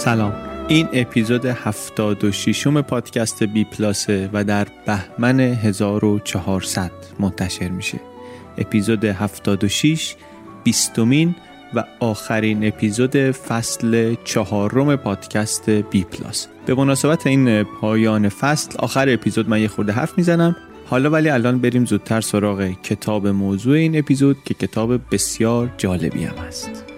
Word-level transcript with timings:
سلام. 0.00 0.32
این 0.68 0.88
اپیزود 0.92 1.44
76 1.44 2.66
م 2.66 2.82
پادکست 2.82 3.42
بی 3.42 3.64
پلاسه 3.64 4.30
و 4.32 4.44
در 4.44 4.66
بهمن 4.86 5.40
1400 5.40 6.90
منتشر 7.18 7.68
میشه. 7.68 8.00
اپیزود 8.58 9.04
76 9.04 10.14
بیستمین 10.64 11.34
و 11.74 11.84
آخرین 12.00 12.68
اپیزود 12.68 13.16
فصل 13.30 14.14
چهارم 14.24 14.96
پادکست 14.96 15.70
بی 15.70 16.04
پلاس 16.04 16.46
به 16.66 16.74
مناسبت 16.74 17.26
این 17.26 17.62
پایان 17.62 18.28
فصل 18.28 18.70
آخر 18.78 19.08
اپیزود 19.08 19.48
من 19.48 19.60
یه 19.60 19.68
خورده 19.68 19.92
حرف 19.92 20.18
می‌زنم. 20.18 20.56
حالا 20.86 21.10
ولی 21.10 21.28
الان 21.28 21.58
بریم 21.58 21.84
زودتر 21.84 22.20
سراغ 22.20 22.70
کتاب 22.82 23.26
موضوع 23.26 23.76
این 23.76 23.98
اپیزود 23.98 24.36
که 24.44 24.54
کتاب 24.54 25.00
بسیار 25.14 25.70
جالبی 25.78 26.24
هم 26.24 26.38
است 26.38 26.89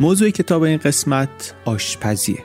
موضوع 0.00 0.30
کتاب 0.30 0.62
این 0.62 0.76
قسمت 0.76 1.54
آشپزیه 1.64 2.38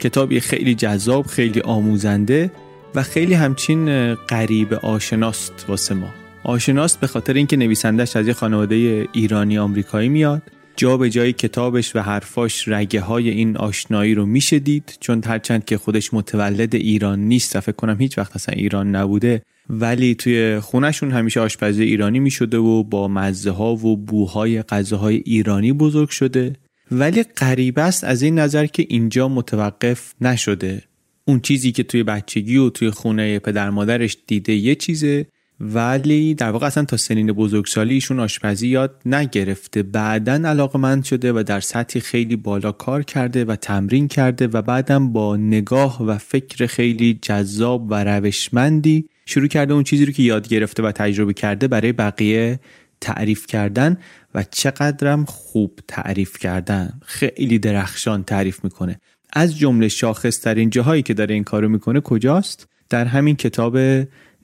کتابی 0.00 0.40
خیلی 0.40 0.74
جذاب 0.74 1.26
خیلی 1.26 1.60
آموزنده 1.60 2.50
و 2.94 3.02
خیلی 3.02 3.34
همچین 3.34 4.14
غریب 4.14 4.74
آشناست 4.74 5.64
واسه 5.68 5.94
ما. 5.94 6.08
آشناست 6.44 7.00
به 7.00 7.06
خاطر 7.06 7.32
اینکه 7.32 7.56
نویسندش 7.56 8.16
از 8.16 8.26
یه 8.26 8.32
خانواده 8.32 9.08
ایرانی 9.12 9.58
آمریکایی 9.58 10.08
میاد. 10.08 10.42
جا 10.76 10.96
به 10.96 11.10
جای 11.10 11.32
کتابش 11.32 11.96
و 11.96 12.00
حرفاش 12.00 12.68
رگه 12.68 13.00
های 13.00 13.30
این 13.30 13.56
آشنایی 13.56 14.14
رو 14.14 14.26
میشه 14.26 14.58
دید 14.58 14.96
چون 15.00 15.22
هرچند 15.24 15.64
که 15.64 15.78
خودش 15.78 16.14
متولد 16.14 16.74
ایران 16.74 17.18
نیست 17.20 17.60
فکر 17.60 17.72
کنم 17.72 17.96
هیچ 18.00 18.18
وقت 18.18 18.36
اصلا 18.36 18.54
ایران 18.54 18.96
نبوده 18.96 19.42
ولی 19.70 20.14
توی 20.14 20.60
خونشون 20.60 21.10
همیشه 21.10 21.40
آشپزی 21.40 21.84
ایرانی 21.84 22.20
می‌شده 22.20 22.58
و 22.58 22.82
با 22.82 23.08
مزه 23.08 23.50
ها 23.50 23.74
و 23.74 23.96
بوهای 23.96 24.62
غذاهای 24.62 25.16
ایرانی 25.16 25.72
بزرگ 25.72 26.08
شده. 26.08 26.52
ولی 26.92 27.22
غریب 27.22 27.78
است 27.78 28.04
از 28.04 28.22
این 28.22 28.38
نظر 28.38 28.66
که 28.66 28.86
اینجا 28.88 29.28
متوقف 29.28 30.14
نشده. 30.20 30.82
اون 31.24 31.40
چیزی 31.40 31.72
که 31.72 31.82
توی 31.82 32.02
بچگی 32.02 32.56
و 32.56 32.70
توی 32.70 32.90
خونه 32.90 33.38
پدر 33.38 33.70
مادرش 33.70 34.16
دیده 34.26 34.52
یه 34.52 34.74
چیزه 34.74 35.26
ولی 35.60 36.34
در 36.34 36.50
واقع 36.50 36.66
اصلا 36.66 36.84
تا 36.84 36.96
سنین 36.96 37.32
بزرگسالی 37.32 37.94
ایشون 37.94 38.20
آشپزی 38.20 38.68
یاد 38.68 39.00
نگرفته. 39.06 39.82
بعدا 39.82 40.32
علاقمند 40.32 41.04
شده 41.04 41.32
و 41.32 41.42
در 41.42 41.60
سطحی 41.60 42.00
خیلی 42.00 42.36
بالا 42.36 42.72
کار 42.72 43.02
کرده 43.02 43.44
و 43.44 43.56
تمرین 43.56 44.08
کرده 44.08 44.46
و 44.46 44.62
بعدم 44.62 45.12
با 45.12 45.36
نگاه 45.36 46.02
و 46.06 46.18
فکر 46.18 46.66
خیلی 46.66 47.18
جذاب 47.22 47.86
و 47.90 48.04
روشمندی 48.04 49.08
شروع 49.26 49.46
کرده 49.46 49.74
اون 49.74 49.84
چیزی 49.84 50.06
رو 50.06 50.12
که 50.12 50.22
یاد 50.22 50.48
گرفته 50.48 50.82
و 50.82 50.92
تجربه 50.92 51.32
کرده 51.32 51.68
برای 51.68 51.92
بقیه 51.92 52.60
تعریف 53.02 53.46
کردن 53.46 53.98
و 54.34 54.44
چقدرم 54.50 55.24
خوب 55.24 55.80
تعریف 55.88 56.38
کردن. 56.38 57.00
خیلی 57.04 57.58
درخشان 57.58 58.24
تعریف 58.24 58.64
می‌کنه. 58.64 59.00
از 59.32 59.58
جمله 59.58 59.88
شاخص 59.88 60.40
ترین 60.40 60.70
جاهایی 60.70 61.02
که 61.02 61.14
داره 61.14 61.34
این 61.34 61.44
کارو 61.44 61.68
می‌کنه 61.68 62.00
کجاست؟ 62.00 62.68
در 62.88 63.04
همین 63.04 63.36
کتاب 63.36 63.78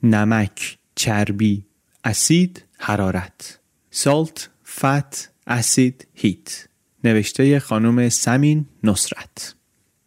نمک 0.03 0.77
چربی 0.95 1.65
اسید 2.03 2.65
حرارت. 2.77 3.59
سالت 3.91 4.49
فت 4.65 5.29
اسید 5.47 6.07
هیت 6.13 6.67
نوشته 7.03 7.59
خانم 7.59 8.09
سمین 8.09 8.65
نصرت. 8.83 9.55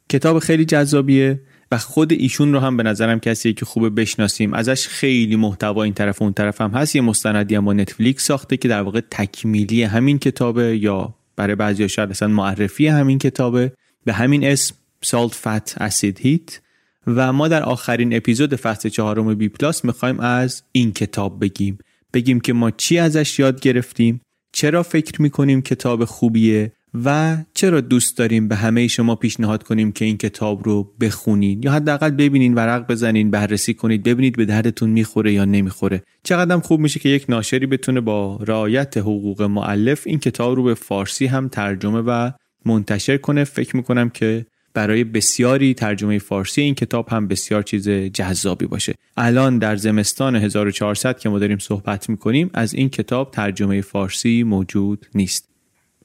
کتاب 0.08 0.38
خیلی 0.38 0.64
جذابیه. 0.64 1.40
و 1.72 1.78
خود 1.78 2.12
ایشون 2.12 2.52
رو 2.52 2.60
هم 2.60 2.76
به 2.76 2.82
نظرم 2.82 3.20
کسی 3.20 3.52
که 3.52 3.64
خوبه 3.64 3.90
بشناسیم. 3.90 4.54
ازش 4.54 4.86
خیلی 4.88 5.36
محتوا 5.36 5.82
این 5.82 5.94
طرف 5.94 6.20
و 6.22 6.24
اون 6.24 6.32
طرف 6.32 6.60
هم 6.60 6.70
هست. 6.70 6.96
یه 6.96 7.02
مستندی 7.02 7.54
هم 7.54 7.64
با 7.64 7.72
نتفلیکس 7.72 8.26
ساخته 8.26 8.56
که 8.56 8.68
در 8.68 8.82
واقع 8.82 9.00
تکمیلی 9.10 9.82
همین 9.82 10.18
کتابه 10.18 10.78
یا 10.78 11.14
برای 11.36 11.54
بعضی 11.54 11.88
شاید 11.88 12.10
اصلا 12.10 12.28
معرفی 12.28 12.86
همین 12.86 13.18
کتابه. 13.18 13.72
به 14.04 14.12
همین 14.12 14.44
اسم 14.44 14.74
سالت 15.02 15.34
فت 15.34 15.82
اسید 15.82 16.20
هیت 16.20 16.60
و 17.06 17.32
ما 17.32 17.48
در 17.48 17.62
آخرین 17.62 18.16
اپیزود 18.16 18.56
فصل 18.56 18.88
چهارم 18.88 19.34
بی 19.34 19.48
پلاس 19.48 19.84
می‌خوایم 19.84 20.20
از 20.20 20.62
این 20.72 20.92
کتاب 20.92 21.40
بگیم. 21.40 21.78
بگیم 22.14 22.40
که 22.40 22.52
ما 22.52 22.70
چی 22.70 22.98
ازش 22.98 23.38
یاد 23.38 23.60
گرفتیم؟ 23.60 24.20
چرا 24.52 24.82
فکر 24.82 25.22
می‌کنیم 25.22 25.62
کتاب 25.62 26.04
خوبیه؟ 26.04 26.72
و 26.94 27.36
چرا 27.54 27.80
دوست 27.80 28.18
داریم 28.18 28.48
به 28.48 28.56
همه 28.56 28.88
شما 28.88 29.16
پیشنهاد 29.16 29.62
کنیم 29.62 29.92
که 29.92 30.04
این 30.04 30.16
کتاب 30.16 30.64
رو 30.64 30.92
بخونین؟ 31.00 31.62
یا 31.62 31.72
حداقل 31.72 32.10
ببینین 32.10 32.54
ورق 32.54 32.86
بزنین 32.86 33.30
بررسی 33.30 33.74
کنید 33.74 34.02
ببینید 34.02 34.36
به 34.36 34.44
دردتون 34.44 34.90
می‌خوره 34.90 35.32
یا 35.32 35.44
نمی‌خوره. 35.44 36.02
چقدر 36.22 36.58
خوب 36.58 36.80
میشه 36.80 37.00
که 37.00 37.08
یک 37.08 37.24
ناشری 37.28 37.66
بتونه 37.66 38.00
با 38.00 38.40
رعایت 38.46 38.96
حقوق 38.96 39.42
معلف 39.42 40.02
این 40.06 40.18
کتاب 40.18 40.56
رو 40.56 40.62
به 40.62 40.74
فارسی 40.74 41.26
هم 41.26 41.48
ترجمه 41.48 42.00
و 42.00 42.30
منتشر 42.64 43.16
کنه. 43.16 43.44
فکر 43.44 43.76
می‌کنم 43.76 44.08
که 44.08 44.46
برای 44.74 45.04
بسیاری 45.04 45.74
ترجمه 45.74 46.18
فارسی 46.18 46.60
این 46.60 46.74
کتاب 46.74 47.08
هم 47.08 47.28
بسیار 47.28 47.62
چیز 47.62 47.88
جذابی 47.88 48.66
باشه. 48.66 48.94
الان 49.16 49.58
در 49.58 49.76
زمستان 49.76 50.36
1400 50.36 51.18
که 51.18 51.28
ما 51.28 51.38
داریم 51.38 51.58
صحبت 51.58 52.10
می‌کنیم 52.10 52.50
از 52.54 52.74
این 52.74 52.88
کتاب 52.88 53.30
ترجمه 53.30 53.80
فارسی 53.80 54.42
موجود 54.42 55.06
نیست. 55.14 55.51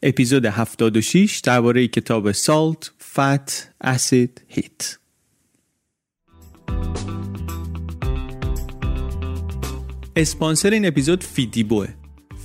اپیزود 0.03 0.45
76 0.45 1.39
درباره 1.39 1.87
کتاب 1.87 2.31
سالت 2.31 2.91
فت 3.13 3.69
اسید 3.81 4.41
هیت 4.47 4.97
اسپانسر 10.15 10.69
این 10.69 10.85
اپیزود 10.85 11.23
فیدیبوه 11.23 11.87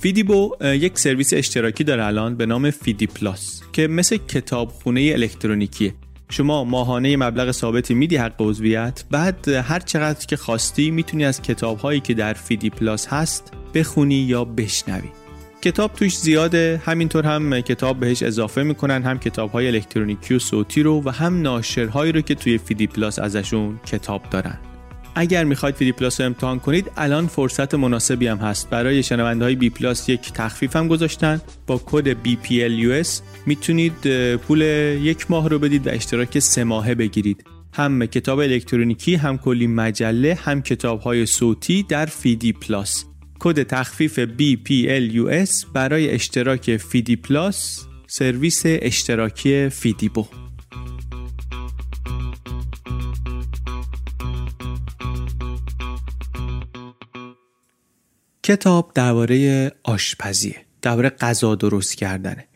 فیدیبو 0.01 0.55
یک 0.61 0.99
سرویس 0.99 1.33
اشتراکی 1.33 1.83
داره 1.83 2.05
الان 2.05 2.35
به 2.35 2.45
نام 2.45 2.71
فیدی 2.71 3.07
پلاس 3.07 3.61
که 3.73 3.87
مثل 3.87 4.17
کتابخونه 4.17 5.11
الکترونیکیه. 5.13 5.93
شما 6.29 6.63
ماهانه 6.63 7.17
مبلغ 7.17 7.51
ثابتی 7.51 7.93
میدی 7.93 8.15
حق 8.15 8.41
عضویت 8.41 9.03
بعد 9.11 9.47
هر 9.47 9.79
چقدر 9.79 10.25
که 10.25 10.37
خواستی 10.37 10.91
می‌تونی 10.91 11.25
از 11.25 11.41
کتاب 11.41 11.79
هایی 11.79 11.99
که 11.99 12.13
در 12.13 12.33
فیدی 12.33 12.69
پلاس 12.69 13.07
هست 13.07 13.53
بخونی 13.73 14.15
یا 14.15 14.45
بشنوی. 14.45 15.22
کتاب 15.63 15.93
توش 15.93 16.17
زیاده. 16.17 16.81
همینطور 16.85 17.25
هم 17.25 17.61
کتاب 17.61 17.99
بهش 17.99 18.23
اضافه 18.23 18.63
می‌کنن 18.63 19.03
هم 19.03 19.19
کتاب 19.19 19.51
های 19.51 19.67
الکترونیکی 19.67 20.33
و 20.33 20.39
صوتی 20.39 20.83
رو 20.83 21.01
و 21.05 21.09
هم 21.09 21.41
ناشرهایی 21.41 22.11
رو 22.11 22.21
که 22.21 22.35
توی 22.35 22.57
فیدی 22.57 22.87
پلاس 22.87 23.19
ازشون 23.19 23.79
کتاب 23.85 24.21
دارن. 24.31 24.59
اگر 25.15 25.43
می‌خواید 25.43 25.75
فیدی 25.75 25.91
پلاس 25.91 26.21
رو 26.21 26.25
امتحان 26.25 26.59
کنید 26.59 26.91
الان 26.97 27.27
فرصت 27.27 27.75
مناسبی 27.75 28.27
هم 28.27 28.37
هست. 28.37 28.69
برای 28.69 29.03
شنونده 29.03 29.45
های 29.45 29.55
بی 29.55 29.69
پلاس 29.69 30.09
یک 30.09 30.31
تخفیف 30.33 30.75
هم 30.75 30.87
گذاشتن. 30.87 31.41
با 31.67 31.81
کد 31.85 32.13
BPLUS 32.13 33.09
می‌تونید 33.45 34.35
پول 34.35 34.61
یک 35.01 35.31
ماه 35.31 35.49
رو 35.49 35.59
بدید 35.59 35.87
و 35.87 35.89
اشتراک 35.89 36.39
سه 36.39 36.63
ماهه 36.63 36.95
بگیرید. 36.95 37.43
هم 37.73 38.05
کتاب 38.05 38.39
الکترونیکی 38.39 39.15
هم 39.15 39.37
کلی 39.37 39.67
مجله 39.67 40.37
هم 40.43 40.61
کتاب 40.61 41.01
های 41.01 41.25
صوتی 41.25 41.83
در 41.83 42.05
فیدی 42.05 42.53
پلاس. 42.53 43.05
کد 43.43 43.63
تخفیف 43.63 44.19
BPLUS 44.19 45.65
برای 45.73 46.09
اشتراک 46.11 46.77
فیدی 46.77 47.15
پلاس 47.15 47.85
سرویس 48.07 48.61
اشتراکی 48.65 49.69
فیدیبو 49.69 50.27
کتاب 58.43 58.91
درباره 58.95 59.71
آشپزیه 59.83 60.55
درباره 60.81 61.09
غذا 61.09 61.55
درست 61.55 61.95
کردنه. 61.95 62.47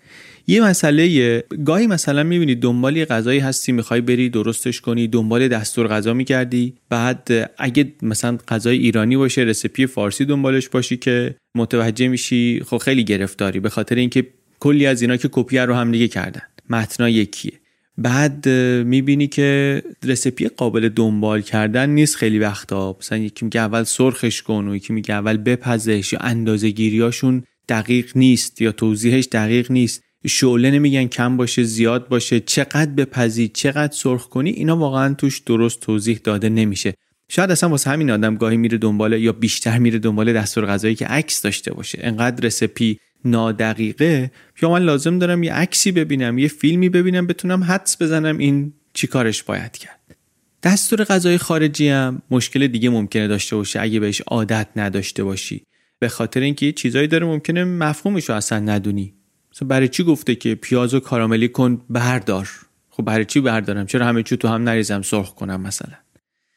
یه 0.50 0.62
مسئله 0.62 1.44
گاهی 1.66 1.88
مثلا 1.88 2.24
می‌بینی 2.24 2.56
دنبال 2.56 2.98
یه 2.98 3.06
غذایی 3.06 3.40
هستی 3.40 3.72
می‌خوای 3.72 4.02
بری 4.02 4.30
درستش 4.30 4.82
کنی 4.82 5.08
دنبال 5.08 5.48
دستور 5.48 5.88
غذا 5.88 6.14
میگردی 6.14 6.74
بعد 6.90 7.52
اگه 7.58 7.94
مثلا 8.02 8.38
غذای 8.48 8.78
ایرانی 8.78 9.18
باشه 9.18 9.42
رسیپی 9.42 9.86
فارسی 9.86 10.26
دنبالش 10.26 10.70
باشی 10.70 10.98
که 10.98 11.36
متوجه 11.56 12.08
میشی 12.08 12.62
خب 12.66 12.78
خیلی 12.78 13.04
گرفتاری. 13.04 13.60
به 13.60 13.70
خاطر 13.70 13.96
اینکه 13.96 14.28
کلی 14.60 14.86
از 14.86 15.02
اینا 15.02 15.18
که 15.18 15.30
کپی 15.32 15.58
رو 15.58 15.74
هم 15.74 15.92
دیگه 15.92 16.08
کردن. 16.08 16.42
متنا 16.70 17.10
یکیه. 17.10 17.54
بعد 17.98 18.50
می‌بینی 18.86 19.28
که 19.28 19.82
رسیپی 20.04 20.48
قابل 20.48 20.90
دنبال 20.90 21.42
کردن 21.42 21.90
نیست 21.90 22.16
خیلی 22.16 22.40
وقتا. 22.40 22.98
مثلا 23.00 23.18
یکی 23.18 23.46
میگه 23.46 23.62
اول 23.62 23.84
سرخش 23.84 24.42
کن 24.42 24.68
و 24.68 24.76
یکی 24.76 24.94
میگه 24.94 25.14
اول 25.14 25.38
بپزش 25.38 26.14
یا 26.14 26.20
اندازه 26.20 26.70
گیریاشون 26.70 27.44
دقیق 27.70 28.12
نیست 28.18 28.62
یا 28.62 28.72
توضیحش 28.72 29.28
دقیق 29.32 29.72
نیست. 29.72 30.04
شعله 30.28 30.72
نمیگن 30.72 31.08
کم 31.08 31.38
باشه 31.38 31.64
زیاد 31.64 32.08
باشه 32.08 32.40
چقدر 32.40 32.92
بپزی 32.92 33.48
چقدر 33.48 33.94
سرخ 33.94 34.28
کنی 34.28 34.50
اینا 34.50 34.78
واقعا 34.78 35.14
توش 35.14 35.40
درست 35.40 35.80
توضیح 35.80 36.20
داده 36.24 36.50
نمیشه. 36.50 36.94
شاید 37.30 37.52
اصلا 37.52 37.70
واسه 37.70 37.90
همین 37.90 38.12
آدم 38.12 38.36
گاهی 38.36 38.58
میره 38.58 38.78
دنبال 38.78 39.14
یا 39.14 39.32
بیشتر 39.32 39.78
میره 39.78 40.00
دنبال 40.00 40.34
دستور 40.34 40.66
غذایی 40.66 40.96
که 40.96 41.06
عکس 41.06 41.42
داشته 41.42 41.74
باشه. 41.74 42.00
انقدر 42.02 42.46
رسپی 42.46 43.00
نادقیقه. 43.26 44.32
یا 44.62 44.70
من 44.70 44.82
لازم 44.82 45.20
دارم 45.20 45.44
یه 45.44 45.54
عکسی 45.54 45.92
ببینم 45.92 46.38
یه 46.38 46.48
فیلمی 46.48 46.90
ببینم 46.90 47.28
بتونم 47.28 47.64
حدس 47.64 48.02
بزنم 48.02 48.38
این 48.38 48.74
چی 48.94 49.08
کارش 49.08 49.44
باید 49.44 49.72
کرد. 49.72 50.18
دستور 50.64 51.04
غذای 51.04 51.38
خارجی 51.38 51.90
هم 51.90 52.22
مشکل 52.32 52.68
دیگه 52.68 52.90
ممکنه 52.90 53.28
داشته 53.28 53.56
باشه 53.56 53.82
اگه 53.82 54.00
بهش 54.00 54.22
عادت 54.22 54.68
نداشته 54.76 55.24
باشی. 55.24 55.64
به 56.00 56.10
خاطر 56.10 56.40
اینکه 56.40 56.72
چیزایی 56.72 57.08
داره 57.08 57.26
ممکنه 57.26 57.64
مفهومش 57.64 58.30
رو 58.30 58.36
اصلا 58.36 58.60
ندونی. 58.60 59.14
مثلا 59.58 59.68
برای 59.68 59.88
چی 59.88 60.04
گفته 60.04 60.36
که 60.36 60.56
پیاز 60.56 60.94
و 60.94 61.00
کاراملی 61.00 61.48
کن 61.48 61.82
بردار؟ 61.90 62.50
خب 62.90 63.04
برای 63.04 63.26
چی 63.26 63.42
بردارم؟ 63.42 63.86
چرا 63.86 64.06
همه 64.06 64.24
چی 64.24 64.38
تو 64.38 64.48
هم 64.48 64.64
نریزم؟ 64.64 65.02
سرخ 65.02 65.34
کنم 65.34 65.62
مثلا. 65.62 65.96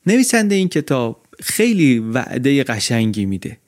نویسنده 0.07 0.55
این 0.55 0.69
کتاب 0.69 1.27
خیلی 1.41 1.99
وعده 1.99 2.65
قشنگی 2.65 3.27
میده. 3.27 3.59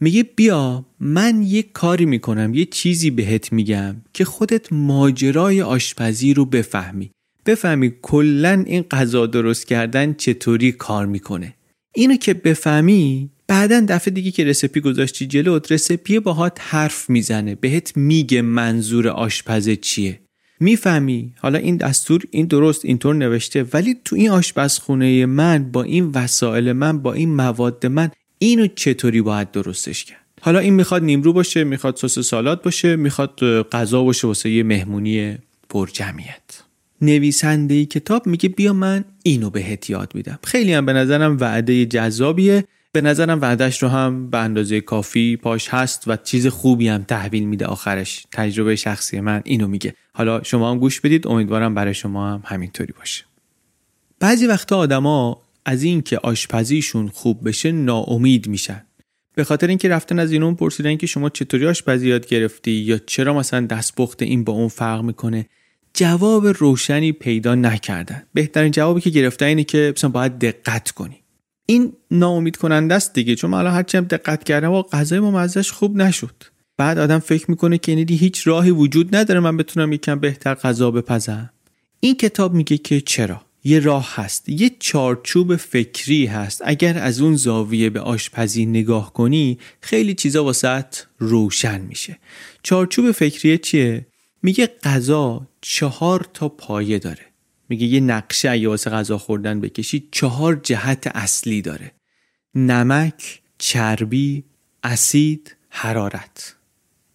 میگه 0.00 0.22
بیا 0.22 0.84
من 1.00 1.42
یه 1.42 1.62
کاری 1.62 2.06
می‌کنم 2.06 2.54
یه 2.54 2.64
چیزی 2.64 3.10
بهت 3.10 3.52
میگم 3.52 3.96
که 4.12 4.24
خودت 4.24 4.72
ماجرای 4.72 5.62
آشپزی 5.62 6.34
رو 6.34 6.44
بفهمی. 6.44 7.10
بفهمی 7.46 7.94
کلا 8.02 8.64
این 8.66 8.82
غذا 8.82 9.26
درست 9.26 9.66
کردن 9.66 10.14
چطوری 10.14 10.72
کار 10.72 11.06
می‌کنه. 11.06 11.54
اینو 11.94 12.16
که 12.16 12.34
بفهمی 12.34 13.30
بعدا 13.48 13.86
دفعه 13.88 14.14
دیگه 14.14 14.30
که 14.30 14.44
رسپی 14.44 14.80
گذاشتی 14.80 15.26
جلوت 15.26 15.72
رسپی 15.72 16.18
باهات 16.18 16.58
حرف 16.60 17.10
می‌زنه. 17.10 17.54
بهت 17.54 17.96
میگه 17.96 18.42
منظور 18.42 19.08
آشپزه 19.08 19.76
چیه. 19.76 20.20
می‌فهمی؟ 20.60 21.32
حالا 21.38 21.58
این 21.58 21.76
دستور 21.76 22.22
این 22.30 22.46
درست 22.46 22.84
اینطور 22.84 23.14
نوشته 23.14 23.66
ولی 23.72 23.96
تو 24.04 24.16
این 24.16 24.30
آشپزخونه 24.30 25.26
من 25.26 25.72
با 25.72 25.82
این 25.82 26.10
وسایل 26.14 26.72
من 26.72 26.98
با 26.98 27.12
این 27.12 27.34
مواد 27.34 27.86
من 27.86 28.10
اینو 28.38 28.66
چطوری 28.66 29.22
باید 29.22 29.50
درستش 29.50 30.04
کرد؟ 30.04 30.18
حالا 30.40 30.58
این 30.58 30.74
می‌خواد 30.74 31.02
نیمرو 31.02 31.32
باشه 31.32 31.64
می‌خواد 31.64 31.96
سس 31.96 32.18
سالاد 32.18 32.62
باشه 32.62 32.96
می‌خواد 32.96 33.40
غذا 33.72 34.02
باشه 34.02 34.26
واسه 34.26 34.50
یه 34.50 34.62
مهمونی 34.62 35.38
پرجمعیت. 35.68 36.62
نویسنده 37.02 37.84
کتاب 37.84 38.26
میگه 38.26 38.48
بیا 38.48 38.72
من 38.72 39.04
اینو 39.22 39.50
بهت 39.50 39.90
یاد 39.90 40.12
میدم. 40.14 40.38
خیلی 40.44 40.72
هم 40.72 40.86
به 40.86 40.92
نظرم 40.92 41.36
وعده 41.40 41.86
جذابیه. 41.86 42.64
به 43.00 43.08
نظرم 43.08 43.40
وعدش 43.40 43.82
رو 43.82 43.88
هم 43.88 44.30
به 44.30 44.38
اندازه 44.38 44.80
کافی 44.80 45.36
پاش 45.36 45.68
هست 45.68 46.04
و 46.06 46.16
چیز 46.16 46.46
خوبی 46.46 46.88
هم 46.88 47.02
تحویل 47.02 47.44
میده 47.44 47.66
آخرش. 47.66 48.26
تجربه 48.32 48.76
شخصی 48.76 49.20
من 49.20 49.42
اینو 49.44 49.68
میگه. 49.68 49.94
حالا 50.12 50.42
شما 50.42 50.70
هم 50.70 50.78
گوش 50.78 51.00
بدید. 51.00 51.28
امیدوارم 51.28 51.74
برای 51.74 51.94
شما 51.94 52.32
هم 52.32 52.42
همینطوری 52.44 52.92
باشه. 52.98 53.24
بعضی 54.20 54.46
وقتا 54.46 54.76
آدما 54.76 55.42
از 55.64 55.82
اینکه 55.82 56.18
آشپزیشون 56.18 57.08
خوب 57.08 57.48
بشه 57.48 57.72
ناامید 57.72 58.48
میشن. 58.48 58.82
به 59.34 59.44
خاطر 59.44 59.66
اینکه 59.66 59.88
رفتن 59.88 60.18
از 60.18 60.32
اینون 60.32 60.54
پرسیدن 60.54 60.96
که 60.96 61.06
شما 61.06 61.28
چطوری 61.28 61.66
آشپزی 61.66 62.08
یاد 62.08 62.26
گرفتی 62.26 62.70
یا 62.70 62.98
چرا 62.98 63.34
مثلا 63.34 63.66
دستپخت 63.66 64.22
این 64.22 64.44
با 64.44 64.52
اون 64.52 64.68
فرق 64.68 65.02
می‌کنه 65.02 65.46
جواب 65.94 66.46
روشنی 66.46 67.12
پیدا 67.12 67.54
نکردن. 67.54 68.22
بهترین 68.34 68.70
جوابی 68.70 69.00
که 69.00 69.10
گرفتن 69.10 69.46
اینه 69.46 69.64
که 69.64 69.92
مثلا 69.96 70.10
باید 70.10 70.38
دقت 70.38 70.90
کنی. 70.90 71.22
این 71.70 71.92
ناامید 72.10 72.56
کننده 72.56 72.94
است 72.94 73.14
دیگه. 73.14 73.34
چون 73.34 73.54
حالا 73.54 73.70
هرچی 73.70 73.96
هم 73.96 74.04
دقت 74.04 74.44
کردم 74.44 74.72
و 74.72 74.82
غذای 74.82 75.20
ما 75.20 75.48
خوب 75.72 75.96
نشد. 75.96 76.34
بعد 76.76 76.98
آدم 76.98 77.18
فکر 77.18 77.50
می‌کنه 77.50 77.78
که 77.78 77.92
یعنی 77.92 78.16
هیچ 78.16 78.46
راهی 78.46 78.70
وجود 78.70 79.16
نداره 79.16 79.40
من 79.40 79.56
بتونم 79.56 79.92
یکم 79.92 80.18
بهتر 80.18 80.54
غذا 80.54 80.90
بپزم. 80.90 81.50
این 82.00 82.14
کتاب 82.14 82.54
میگه 82.54 82.78
که 82.78 83.00
چرا؟ 83.00 83.42
یه 83.64 83.80
راه 83.80 84.14
هست. 84.14 84.48
یه 84.48 84.70
چارچوب 84.78 85.56
فکری 85.56 86.26
هست. 86.26 86.62
اگر 86.64 86.98
از 86.98 87.20
اون 87.20 87.36
زاویه 87.36 87.90
به 87.90 88.00
آشپزی 88.00 88.66
نگاه 88.66 89.12
کنی 89.12 89.58
خیلی 89.80 90.14
چیزا 90.14 90.44
واسط 90.44 90.96
روشن 91.18 91.80
میشه. 91.80 92.18
چارچوب 92.62 93.10
فکری 93.10 93.58
چیه؟ 93.58 94.06
میگه 94.42 94.66
غذا 94.82 95.46
چهار 95.60 96.26
تا 96.34 96.48
پایه 96.48 96.98
داره. 96.98 97.27
میگه 97.68 97.86
یه 97.86 98.00
نقشه 98.00 98.50
اگه 98.50 98.68
واسه 98.68 98.90
غذا 98.90 99.18
خوردن 99.18 99.60
بکشی 99.60 100.08
چهار 100.12 100.60
جهت 100.62 101.06
اصلی 101.06 101.62
داره. 101.62 101.92
نمک 102.54 103.42
چربی 103.58 104.44
اسید 104.82 105.56
حرارت. 105.68 106.56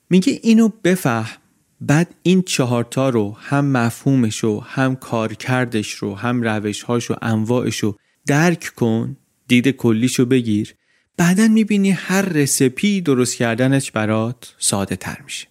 میگه 0.10 0.40
اینو 0.44 0.70
بفهم 0.84 1.38
بعد 1.82 2.16
این 2.24 2.42
چهارتا 2.42 3.10
رو 3.10 3.38
هم 3.40 3.66
مفهومش 3.66 4.40
رو 4.40 4.60
هم 4.60 4.96
کارکردش 4.96 5.92
رو 5.92 6.16
هم 6.16 6.42
روشهاش 6.42 7.12
و 7.12 7.16
انواعش 7.22 7.80
رو 7.80 7.98
درک 8.26 8.72
کن 8.76 9.18
دید 9.48 9.68
کلیش 9.68 10.20
رو 10.20 10.26
بگیر. 10.26 10.76
بعدا 11.18 11.48
می‌بینی 11.48 11.92
هر 11.92 12.22
رسپی 12.22 13.02
درست 13.02 13.36
کردنش 13.36 13.92
برات 13.92 14.56
ساده 14.60 14.96
تر 14.96 15.22
میشه. 15.24 15.48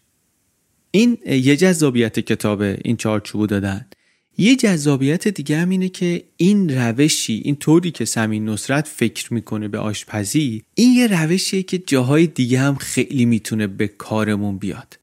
این 0.90 1.18
یه 1.26 1.56
جذابیت 1.56 2.20
کتابه 2.20 2.78
این 2.84 2.96
چارچوبو 2.96 3.46
دادن. 3.46 3.86
یه 4.42 4.56
جذابیت 4.56 5.28
دیگه 5.28 5.58
هم 5.58 5.68
اینه 5.68 5.88
که 5.88 6.24
این 6.36 6.78
روشی 6.78 7.42
این 7.44 7.56
طوری 7.56 7.90
که 7.90 8.04
سمین 8.04 8.48
نصرت 8.48 8.88
فکر 8.88 9.34
می‌کنه 9.34 9.68
به 9.68 9.78
آشپزی 9.78 10.62
این 10.74 10.92
یه 10.92 11.06
روشیه 11.06 11.62
که 11.62 11.78
جاهای 11.78 12.26
دیگه 12.26 12.60
هم 12.60 12.74
خیلی 12.74 13.24
می‌تونه 13.24 13.66
به 13.66 13.88
کارمون 13.88 14.58
بیاد. 14.58 14.98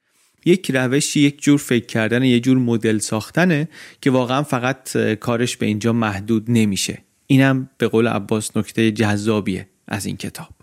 یک 0.46 0.72
روش 0.72 1.18
یک 1.18 1.42
جور 1.42 1.58
فکر 1.58 1.86
کردن 1.86 2.24
یه 2.24 2.40
جور 2.40 2.58
مدل 2.58 2.98
ساختنه 2.98 3.70
که 4.02 4.12
واقعا 4.12 4.44
فقط 4.44 4.98
کارش 4.98 5.58
به 5.58 5.66
اینجا 5.66 5.94
محدود 5.94 6.52
نمیشه. 6.52 7.02
اینم 7.28 7.70
به 7.78 7.88
قول 7.88 8.08
عباس 8.08 8.58
نکته 8.58 8.92
جذابیه 8.92 9.68
از 9.88 10.06
این 10.06 10.18
کتاب. 10.18 10.54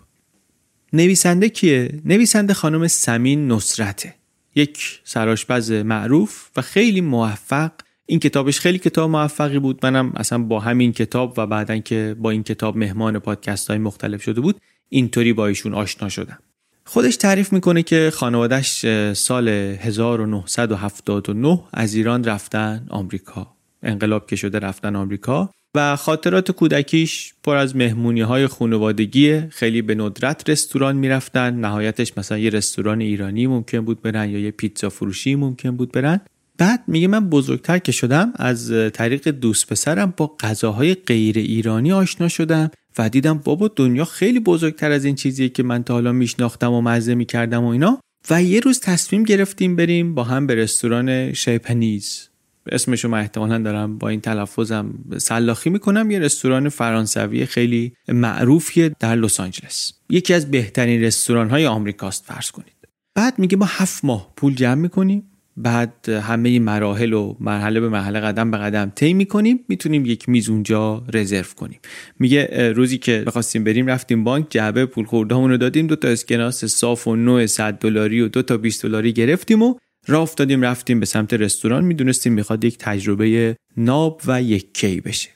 نویسنده 0.93 1.49
کیه؟ 1.49 2.01
نویسنده 2.05 2.53
خانم 2.53 2.87
سمین 2.87 3.51
نصرته. 3.51 4.15
یک 4.55 4.99
سراشپز 5.03 5.71
معروف 5.71 6.49
و 6.55 6.61
خیلی 6.61 7.01
موفق 7.01 7.71
این 8.09 8.19
کتابش 8.19 8.59
خیلی 8.59 8.77
کتاب 8.77 9.09
موفقی 9.09 9.59
بود. 9.59 9.85
منم 9.85 10.13
اصلا 10.15 10.37
با 10.37 10.59
همین 10.59 10.93
کتاب 10.93 11.33
و 11.37 11.47
بعدا 11.47 11.77
که 11.77 12.15
با 12.19 12.31
این 12.31 12.43
کتاب 12.43 12.77
مهمان 12.77 13.19
پادکست 13.19 13.69
های 13.69 13.77
مختلف 13.77 14.23
شده 14.23 14.41
بود 14.41 14.61
اینطوری 14.89 15.33
با 15.33 15.47
ایشون 15.47 15.73
آشنا 15.73 16.09
شدم. 16.09 16.39
خودش 16.85 17.17
تعریف 17.17 17.53
می‌کنه 17.53 17.83
که 17.83 18.11
خانوادش 18.13 18.85
سال 19.13 19.47
1979 19.47 21.59
از 21.73 21.93
ایران 21.93 22.23
رفتن 22.23 22.85
آمریکا. 22.89 23.53
انقلاب 23.83 24.27
که 24.27 24.35
شده 24.35 24.59
رفتن 24.59 24.95
آمریکا 24.95 25.49
و 25.75 25.95
خاطرات 25.95 26.51
کودکیش 26.51 27.33
پر 27.43 27.55
از 27.55 27.75
مهمونی 27.75 28.21
های 28.21 28.47
خانوادگی 28.47 29.39
خیلی 29.39 29.81
به 29.81 29.95
ندرت 29.95 30.49
رستوران 30.49 30.95
می‌رفتن. 30.95 31.53
نهایتش 31.53 32.17
مثلا 32.17 32.37
یه 32.37 32.49
رستوران 32.49 33.01
ایرانی 33.01 33.47
ممکن 33.47 33.79
بود 33.79 34.01
برن 34.01 34.29
یا 34.29 34.39
یه 34.39 34.51
پیتزا 34.51 34.89
فروشی 34.89 35.35
ممکن 35.35 35.71
بود 35.71 35.91
برن. 35.91 36.21
بعد 36.57 36.83
میگه 36.87 37.07
من 37.07 37.29
بزرگتر 37.29 37.79
که 37.79 37.91
شدم 37.91 38.33
از 38.35 38.71
طریق 38.93 39.27
دوست 39.27 39.67
پسرم 39.67 40.13
با 40.17 40.35
غذاهای 40.39 40.93
غیر 40.93 41.37
ایرانی 41.37 41.91
آشنا 41.91 42.27
شدم 42.27 42.71
و 42.97 43.09
دیدم 43.09 43.37
بابا 43.37 43.67
دنیا 43.67 44.05
خیلی 44.05 44.39
بزرگتر 44.39 44.91
از 44.91 45.05
این 45.05 45.15
چیزیه 45.15 45.49
که 45.49 45.63
من 45.63 45.83
تا 45.83 45.93
حالا 45.93 46.11
میشناختم 46.11 46.73
و 46.73 46.81
مزه 46.81 47.15
می‌کردم 47.15 47.63
و 47.63 47.67
اینا. 47.67 47.99
و 48.29 48.43
یه 48.43 48.59
روز 48.59 48.79
تصمیم 48.79 49.23
گرفتیم 49.23 49.75
بریم 49.75 50.15
با 50.15 50.23
هم 50.23 50.47
به 50.47 50.55
رستوران 50.55 51.33
شیپنیز. 51.33 52.29
اسمش 52.71 53.03
رو 53.03 53.09
من 53.09 53.19
احتمالا 53.19 53.57
دارم 53.57 53.97
با 53.97 54.09
این 54.09 54.21
تلفظم 54.21 54.93
سلاخی 55.17 55.69
می‌کنم 55.69 56.11
یه 56.11 56.19
رستوران 56.19 56.69
فرانسوی 56.69 57.45
خیلی 57.45 57.93
معروفیه 58.07 58.91
در 58.99 59.15
لس 59.15 59.39
آنجلس. 59.39 59.93
یکی 60.09 60.33
از 60.33 60.51
بهترین 60.51 61.03
رستوران 61.03 61.49
های 61.49 61.67
آمریکاست 61.67 62.25
فرض 62.25 62.51
کنید. 62.51 62.73
بعد 63.15 63.39
میگه 63.39 63.57
ما 63.57 63.65
هفت 63.69 64.05
ماه 64.05 64.33
پول 64.35 64.55
جمع 64.55 64.81
می‌کنیم. 64.81 65.23
بعد 65.57 66.09
همه 66.09 66.59
مراحل 66.59 67.13
و 67.13 67.35
مرحله 67.39 67.79
به 67.79 67.89
مرحله 67.89 68.19
قدم 68.19 68.51
به 68.51 68.57
قدم 68.57 68.91
طی 68.95 69.13
می‌کنیم 69.13 69.59
می‌تونیم 69.67 70.05
یک 70.05 70.29
میز 70.29 70.49
اونجا 70.49 71.03
رزرو 71.13 71.53
کنیم. 71.55 71.79
میگه 72.19 72.71
روزی 72.75 72.97
که 72.97 73.23
بخواستیم 73.27 73.63
بریم 73.63 73.87
رفتیم 73.87 74.23
بانک 74.23 74.45
جعبه 74.49 74.85
پول 74.85 75.05
خوردهمون 75.05 75.51
رو 75.51 75.57
دادیم 75.57 75.87
دو 75.87 75.95
تا 75.95 76.07
اسکناس 76.07 76.65
صاف 76.65 77.07
و 77.07 77.15
نوع 77.15 77.45
100 77.45 77.73
دلاری 77.73 78.21
و 78.21 78.27
دو 78.27 78.41
تا 78.41 78.57
20 78.57 78.85
دلاری 78.85 79.13
گرفتیم 79.13 79.61
و 79.61 79.75
راه 80.07 80.21
افتادیم 80.21 80.61
رفتیم 80.61 80.99
به 80.99 81.05
سمت 81.05 81.33
رستوران. 81.33 81.83
می‌دونستیم 81.83 82.33
می‌خواد 82.33 82.63
یک 82.63 82.77
تجربه 82.79 83.55
ناب 83.77 84.21
و 84.27 84.41
یک 84.41 84.73
کی 84.73 85.01
بشه. 85.01 85.29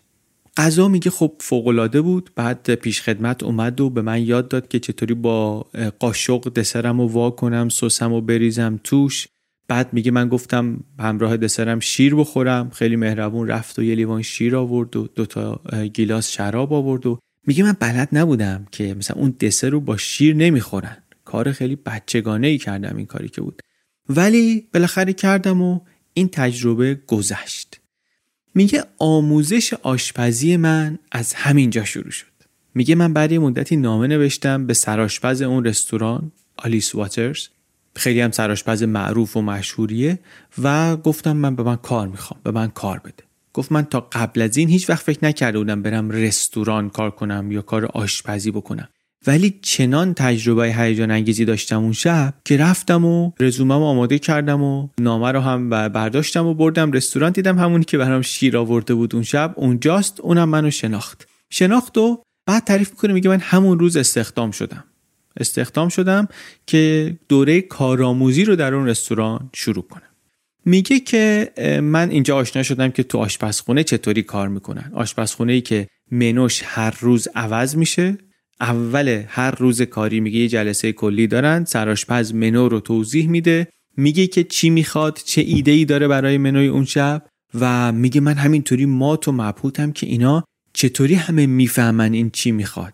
غذا 0.58 0.88
میگه 0.88 1.12
خب 1.12 1.34
فوقالعاده 1.40 2.02
بود. 2.02 2.30
بعد 2.36 2.76
پیش 2.76 3.02
خدمت 3.02 3.44
اومد 3.44 3.82
و 3.82 3.90
به 3.90 4.02
من 4.02 4.22
یاد 4.22 4.48
داد 4.48 4.68
که 4.68 4.80
چطوری 4.80 5.14
با 5.14 5.66
قاشق 6.00 6.54
دسرم 6.54 7.00
و 7.00 7.08
وا 7.08 7.30
کنم 7.30 7.70
سسم 7.70 8.14
و 8.14 8.22
بریزم 8.22 8.80
توش. 8.84 9.28
بعد 9.72 9.94
میگه 9.94 10.12
من 10.12 10.30
گفتم 10.30 10.84
همراه 11.00 11.38
دسرم 11.38 11.80
شیر 11.80 12.16
بخورم. 12.16 12.70
خیلی 12.70 12.96
مهربون 12.96 13.48
رفت 13.48 13.80
و 13.80 13.84
یه 13.84 13.96
لیوان 13.96 14.22
شیر 14.22 14.56
آورد 14.56 14.96
و 14.96 15.08
دوتا 15.16 15.62
گیلاس 15.94 16.32
شراب 16.32 16.74
آورد 16.74 17.06
و 17.06 17.20
میگه 17.48 17.64
من 17.64 17.76
بلد 17.80 18.10
نبودم 18.12 18.68
که 18.72 18.94
مثلا 18.94 19.22
اون 19.22 19.36
دسر 19.40 19.70
رو 19.70 19.80
با 19.80 19.98
شیر 19.98 20.36
نمی‌خورن. 20.36 20.98
کار 21.26 21.52
خیلی 21.52 21.76
بچگانه 21.76 22.48
ای 22.48 22.58
کردم 22.58 22.98
این 22.98 23.06
کاری 23.06 23.30
که 23.30 23.42
بود. 23.42 23.62
ولی 24.10 24.68
بالاخره 24.74 25.14
کردم 25.14 25.62
و 25.62 25.80
این 26.14 26.30
تجربه 26.32 27.02
گذشت. 27.08 27.82
میگه 28.56 28.84
آموزش 28.98 29.74
آشپزی 29.74 30.58
من 30.58 31.00
از 31.12 31.34
همینجا 31.34 31.84
شروع 31.84 32.12
شد. 32.12 32.26
میگه 32.76 32.96
من 32.96 33.14
بعد 33.14 33.32
یه 33.32 33.40
مدتی 33.40 33.76
نامه 33.76 34.08
نوشتم 34.08 34.68
به 34.68 34.74
سراشپز 34.74 35.42
اون 35.42 35.66
رستوران 35.66 36.32
آلیس 36.58 36.96
واترز. 36.96 37.48
خیلی 37.96 38.22
هم 38.22 38.32
سراشپز 38.32 38.84
معروف 38.84 39.38
و 39.38 39.42
مشهوریه 39.42 40.20
و 40.64 40.98
گفتم 40.98 41.38
من 41.38 41.56
به 41.56 41.64
من 41.64 41.76
کار 41.76 42.08
می‌خوام 42.08 42.40
به 42.44 42.52
من 42.52 42.68
کار 42.68 43.00
بده. 43.00 43.24
گفت 43.54 43.72
من 43.72 43.86
تا 43.86 44.08
قبل 44.12 44.42
از 44.42 44.58
این 44.58 44.70
هیچ 44.70 44.90
وقت 44.90 45.04
فکر 45.04 45.26
نکرده 45.26 45.58
بودم 45.58 45.82
برم 45.82 46.10
رستوران 46.10 46.90
کار 46.90 47.12
کنم 47.12 47.52
یا 47.52 47.62
کار 47.62 47.86
آشپزی 47.86 48.52
بکنم. 48.52 48.88
ولی 49.28 49.60
چنان 49.62 50.14
تجربه 50.14 50.76
هیجان 50.76 51.12
انگیزی 51.12 51.46
داشتم 51.46 51.84
اون 51.84 51.94
شب 51.94 52.34
که 52.46 52.58
رفتم 52.58 53.06
و 53.06 53.32
رزومم 53.40 53.72
آماده 53.72 54.20
کردم 54.20 54.64
و 54.64 54.88
نامه 55.00 55.32
رو 55.32 55.40
هم 55.40 55.70
برداشتم 55.70 56.46
و 56.46 56.54
بردم 56.54 56.92
رستوران. 56.92 57.32
دیدم 57.32 57.60
همونی 57.60 57.84
که 57.84 57.98
برام 57.98 58.22
شیر 58.22 58.58
آورده 58.58 58.94
بود 58.94 59.16
اون 59.16 59.24
شب 59.24 59.54
اونجاست 59.56 60.20
اونم 60.20 60.50
منو 60.50 60.72
شناخت. 60.72 61.28
شناخت 61.50 61.98
و 61.98 62.24
بعد 62.46 62.64
تعریف 62.64 62.90
می‌کنه 62.90 63.14
میگه 63.14 63.30
من 63.30 63.40
همون 63.40 63.80
روز 63.80 63.98
استخدام 63.98 64.52
شدم. 64.52 64.84
استخدام 65.38 65.90
شدم 65.90 66.28
که 66.68 67.16
دوره 67.30 67.62
کارآموزی 67.62 68.46
رو 68.46 68.56
در 68.56 68.74
اون 68.74 68.88
رستوران 68.88 69.50
شروع 69.54 69.84
کنم. 69.84 70.02
میگه 70.66 71.00
که 71.00 71.52
من 71.84 72.10
اینجا 72.10 72.36
آشنا 72.36 72.64
شدم 72.64 72.92
که 72.92 73.04
تو 73.04 73.18
آشپزخونه 73.18 73.84
چطوری 73.84 74.24
کار 74.24 74.48
می‌کنن. 74.48 74.92
آشپزخونه 74.96 75.54
ای 75.54 75.62
که 75.62 75.88
منوش 76.12 76.62
هر 76.66 76.98
روز 77.00 77.28
عوض 77.36 77.76
میشه. 77.76 78.18
اول 78.60 79.24
هر 79.28 79.52
روز 79.52 79.82
کاری 79.82 80.20
میگه 80.20 80.40
یه 80.40 80.48
جلسه 80.48 80.92
کلی 80.92 81.28
دارن. 81.28 81.66
سراشپز 81.66 82.34
منو 82.34 82.70
رو 82.70 82.80
توضیح 82.80 83.30
میده. 83.30 83.68
میگه 83.98 84.28
که 84.28 84.44
چی 84.44 84.70
می‌خواد 84.70 85.20
چه 85.26 85.42
ایده 85.42 85.72
ای 85.72 85.86
داره 85.86 86.08
برای 86.08 86.38
منوی 86.38 86.68
اون 86.68 86.86
شب 86.86 87.26
و 87.60 87.92
میگه 87.92 88.22
من 88.22 88.34
همینطوری 88.34 88.86
مات 88.86 89.28
و 89.28 89.32
مبهوتم 89.32 89.92
که 89.92 90.08
اینا 90.08 90.44
چطوری 90.74 91.16
همه 91.16 91.46
می‌فهمن 91.46 92.14
این 92.14 92.30
چی 92.30 92.52
می‌خواد. 92.52 92.94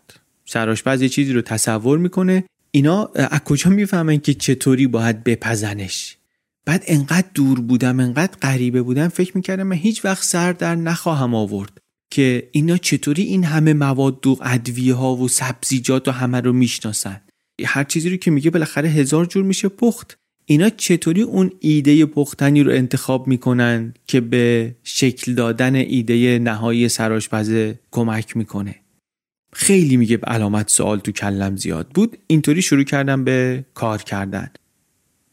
سراشپز 0.49 1.01
یه 1.01 1.09
چیزی 1.09 1.33
رو 1.33 1.41
تصور 1.41 1.97
می‌کنه. 1.97 2.43
اینا 2.71 3.05
از 3.15 3.39
کجا 3.39 3.69
می‌فهمن 3.69 4.19
که 4.19 4.33
چطوری 4.33 4.87
باید 4.87 5.23
بپزنش؟ 5.23 6.17
بعد 6.65 6.83
انقدر 6.87 7.27
دور 7.33 7.59
بودم 7.59 7.99
انقدر 7.99 8.37
غریبه 8.41 8.81
بودم 8.81 9.07
فکر 9.07 9.31
می‌کردم 9.35 9.63
من 9.63 9.75
هیچ 9.75 10.05
وقت 10.05 10.23
سر 10.23 10.53
در 10.53 10.75
نخواهم 10.75 11.35
آورد 11.35 11.81
که 12.11 12.49
اینا 12.51 12.77
چطوری 12.77 13.23
این 13.23 13.43
همه 13.43 13.73
مواد 13.73 14.27
و 14.27 14.37
ادویه 14.41 14.93
ها 14.93 15.15
و 15.15 15.27
سبزیجات 15.27 16.07
و 16.07 16.11
همه 16.11 16.41
رو 16.41 16.53
می‌شناسن. 16.53 17.21
هر 17.65 17.83
چیزی 17.83 18.09
رو 18.09 18.17
که 18.17 18.31
میگه 18.31 18.49
بالاخره 18.49 18.89
هزار 18.89 19.25
جور 19.25 19.43
میشه 19.43 19.69
پخت. 19.69 20.17
اینا 20.45 20.69
چطوری 20.69 21.21
اون 21.21 21.51
ایده 21.59 22.05
پختنی 22.05 22.63
رو 22.63 22.71
انتخاب 22.71 23.27
می‌کنن 23.27 23.93
که 24.07 24.21
به 24.21 24.75
شکل 24.83 25.33
دادن 25.33 25.75
ایده 25.75 26.39
نهایی 26.39 26.89
سراشپزه 26.89 27.79
کمک 27.91 28.37
می‌کنه؟ 28.37 28.75
خیلی 29.53 29.97
میگه 29.97 30.17
علامت 30.17 30.69
سوال 30.69 30.99
تو 30.99 31.11
کلم 31.11 31.55
زیاد 31.55 31.89
بود. 31.89 32.17
اینطوری 32.27 32.61
شروع 32.61 32.83
کردم 32.83 33.23
به 33.23 33.65
کار 33.73 34.01
کردن. 34.01 34.49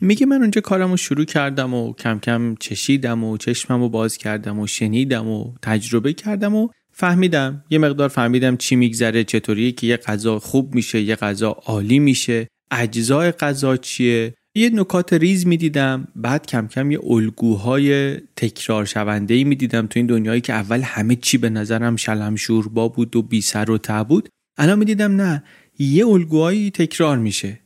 میگه 0.00 0.26
من 0.26 0.40
اونجا 0.40 0.60
کارم 0.60 0.90
رو 0.90 0.96
شروع 0.96 1.24
کردم 1.24 1.74
و 1.74 1.92
کم 1.92 2.18
کم 2.18 2.54
چشیدم 2.60 3.24
و 3.24 3.36
چشمم 3.36 3.80
رو 3.80 3.88
باز 3.88 4.16
کردم 4.16 4.58
و 4.58 4.66
شنیدم 4.66 5.28
و 5.28 5.52
تجربه 5.62 6.12
کردم 6.12 6.54
و 6.54 6.68
فهمیدم 6.92 7.64
یه 7.70 7.78
مقدار 7.78 8.08
فهمیدم 8.08 8.56
چی 8.56 8.76
میگذره 8.76 9.24
چطوریه 9.24 9.72
که 9.72 9.86
یه 9.86 9.96
غذا 9.96 10.38
خوب 10.38 10.74
میشه 10.74 11.00
یه 11.00 11.16
غذا 11.16 11.50
عالی 11.50 11.98
میشه. 11.98 12.48
اجزای 12.70 13.32
غذا 13.32 13.76
چیه؟ 13.76 14.34
یه 14.56 14.70
نکات 14.70 15.12
ریز 15.12 15.46
می‌دیدم 15.46 16.08
بعد 16.16 16.46
کم 16.46 16.66
کم 16.66 16.90
یه 16.90 16.98
الگوهای 17.06 18.16
تکرار 18.36 18.84
شونده 18.84 19.34
ای 19.34 19.44
می‌دیدم 19.44 19.86
تو 19.86 19.98
این 19.98 20.06
دنیایی 20.06 20.40
که 20.40 20.52
اول 20.52 20.82
همه 20.82 21.16
چی 21.16 21.38
به 21.38 21.50
نظرم 21.50 21.96
شلم 21.96 22.36
شوربا 22.36 22.88
بود 22.88 23.16
و 23.16 23.22
بی 23.22 23.40
سر 23.40 23.70
و 23.70 23.78
ته 23.78 24.02
بود. 24.02 24.28
الان 24.58 24.78
می‌دیدم 24.78 25.20
نه 25.20 25.44
یه 25.78 26.06
الگوهایی 26.06 26.70
تکرار 26.70 27.18
میشه. 27.18 27.60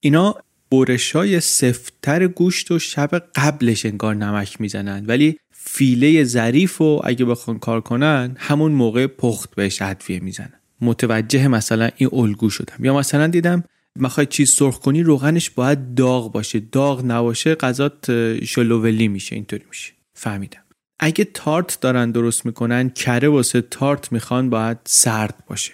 اینا 0.00 0.34
بورش 0.70 1.12
های 1.12 1.40
سفتر 1.40 2.26
گوشت 2.26 2.70
و 2.70 2.78
شب 2.78 3.10
قبلش 3.34 3.86
انگار 3.86 4.14
نمک 4.14 4.60
می‌زنن 4.60 5.06
ولی 5.06 5.36
فیله 5.52 6.24
ظریف 6.24 6.80
و 6.80 7.00
اگه 7.04 7.24
بخوان 7.24 7.58
کار 7.58 7.80
کنن 7.80 8.36
همون 8.38 8.72
موقع 8.72 9.06
پخت 9.06 9.54
بهش 9.54 9.82
ادویه 9.82 10.20
می‌زنن. 10.20 10.60
متوجه 10.80 11.48
مثلا 11.48 11.90
این 11.96 12.08
الگو 12.12 12.50
شدم. 12.50 12.84
یا 12.84 12.96
مثلا 12.96 13.26
دیدم 13.26 13.64
می‌خوای 13.98 14.26
چیز 14.26 14.50
سرخ 14.50 14.78
کنی 14.78 15.02
روغنش 15.02 15.50
باید 15.50 15.94
داغ 15.94 16.32
باشه. 16.32 16.60
داغ 16.60 17.04
نباشه 17.04 17.54
غذات 17.54 18.10
شلوولی 18.44 19.08
میشه 19.08 19.34
اینطوری 19.34 19.64
میشه. 19.68 19.92
فهمیدم. 20.14 20.60
اگه 21.00 21.24
تارت 21.24 21.78
دارن 21.80 22.10
درست 22.10 22.46
می‌کنن 22.46 22.90
کره 22.90 23.28
واسه 23.28 23.60
تارت 23.60 24.12
می‌خوان 24.12 24.50
باید 24.50 24.78
سرد 24.84 25.44
باشه. 25.46 25.72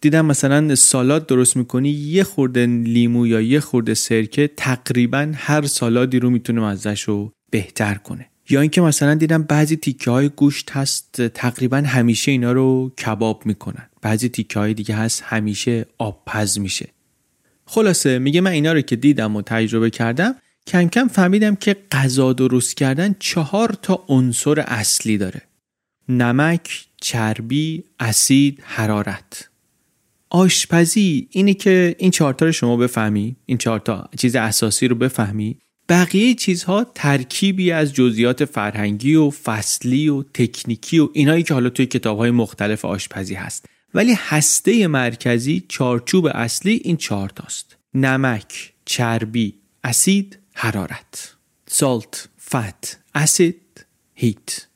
دیدم 0.00 0.26
مثلا 0.26 0.74
سالاد 0.74 1.26
درست 1.26 1.56
می‌کنی 1.56 1.90
یه 1.90 2.24
خورده 2.24 2.66
لیمو 2.66 3.26
یا 3.26 3.40
یه 3.40 3.60
خورده 3.60 3.94
سرکه 3.94 4.50
تقریبا 4.56 5.32
هر 5.34 5.66
سالادی 5.66 6.18
رو 6.18 6.30
می‌تونه 6.30 6.60
مزهش 6.60 7.02
رو 7.02 7.32
بهتر 7.50 7.94
کنه. 7.94 8.26
یا 8.50 8.60
اینکه 8.60 8.80
مثلا 8.80 9.14
دیدم 9.14 9.42
بعضی 9.42 9.76
تیکه 9.76 10.10
های 10.10 10.28
گوشت 10.28 10.70
هست 10.70 11.26
تقریبا 11.28 11.76
همیشه 11.76 12.30
اینا 12.30 12.52
رو 12.52 12.92
کباب 13.06 13.46
می‌کنن. 13.46 13.88
بعضی 14.02 14.28
تیکه 14.28 14.58
های 14.58 14.74
دیگه 14.74 14.94
هست 14.94 15.22
همیشه 15.26 15.86
آب 15.98 16.22
پز 16.26 16.58
میشه. 16.58 16.88
خلاصه 17.68 18.18
میگه 18.18 18.40
من 18.40 18.50
اینا 18.50 18.72
رو 18.72 18.80
که 18.80 18.96
دیدم 18.96 19.36
و 19.36 19.42
تجربه 19.42 19.90
کردم 19.90 20.34
کم 20.66 20.88
کم 20.88 21.08
فهمیدم 21.08 21.54
که 21.54 21.76
غذا 21.92 22.32
درست 22.32 22.76
کردن 22.76 23.14
چهار 23.18 23.76
تا 23.82 24.04
عنصر 24.08 24.60
اصلی 24.60 25.18
داره. 25.18 25.42
نمک، 26.08 26.86
چربی، 27.00 27.84
اسید، 28.00 28.62
حرارت. 28.62 29.48
آشپزی 30.30 31.28
اینه 31.30 31.54
که 31.54 31.96
این 31.98 32.10
چهارتا 32.10 32.46
رو 32.46 32.52
شما 32.52 32.76
بفهمی 32.76 33.36
این 33.46 33.58
چهارتا 33.58 34.08
چیز 34.18 34.36
اساسی 34.36 34.88
رو 34.88 34.94
بفهمی. 34.94 35.58
بقیه 35.88 36.34
چیزها 36.34 36.86
ترکیبی 36.94 37.70
از 37.70 37.94
جزئیات 37.94 38.44
فرهنگی 38.44 39.14
و 39.14 39.30
فصلی 39.30 40.08
و 40.08 40.22
تکنیکی 40.22 40.98
و 40.98 41.08
اینایی 41.12 41.42
که 41.42 41.54
حالا 41.54 41.70
توی 41.70 41.86
کتابهای 41.86 42.30
مختلف 42.30 42.84
آشپزی 42.84 43.34
هست. 43.34 43.66
ولی 43.94 44.14
هسته 44.16 44.86
مرکزی 44.86 45.64
چارچوب 45.68 46.26
اصلی 46.26 46.80
این 46.84 46.96
چهارتاست 46.96 47.76
نمک، 47.94 48.72
چربی، 48.84 49.54
اسید، 49.84 50.38
حرارت. 50.54 51.34
سالت، 51.66 52.28
فت، 52.50 52.98
اسید، 53.14 53.86
هیت. 54.14 54.66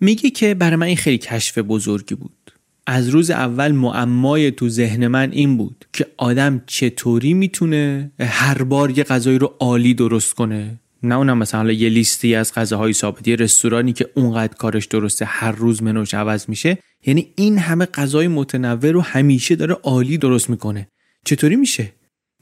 میگه 0.00 0.30
که 0.30 0.54
برای 0.54 0.76
من 0.76 0.86
این 0.86 0.96
خیلی 0.96 1.18
کشف 1.18 1.58
بزرگی 1.58 2.14
بود. 2.14 2.52
از 2.86 3.08
روز 3.08 3.30
اول 3.30 3.72
معمای 3.72 4.50
تو 4.50 4.68
ذهن 4.68 5.06
من 5.06 5.30
این 5.32 5.56
بود 5.56 5.84
که 5.92 6.06
آدم 6.16 6.62
چطوری 6.66 7.34
می‌تونه 7.34 8.10
هر 8.20 8.62
بار 8.62 8.98
یه 8.98 9.04
غذایی 9.04 9.38
رو 9.38 9.56
عالی 9.60 9.94
درست 9.94 10.34
کنه. 10.34 10.80
نه 11.02 11.14
اونم 11.14 11.38
مثلا 11.38 11.72
یه 11.72 11.88
لیستی 11.88 12.34
از 12.34 12.54
غذاهای 12.54 12.92
ثابت 12.92 13.28
یه 13.28 13.36
رستورانی 13.36 13.92
که 13.92 14.10
اونقدر 14.14 14.54
کارش 14.54 14.86
درسته 14.86 15.24
هر 15.24 15.52
روز 15.52 15.82
منوش 15.82 16.14
عوض 16.14 16.48
میشه. 16.48 16.78
یعنی 17.06 17.32
این 17.36 17.58
همه 17.58 17.86
غذای 17.86 18.28
متنوع 18.28 18.90
رو 18.90 19.00
همیشه 19.00 19.56
داره 19.56 19.74
عالی 19.74 20.18
درست 20.18 20.50
می‌کنه. 20.50 20.88
چطوری 21.24 21.56
میشه؟ 21.56 21.92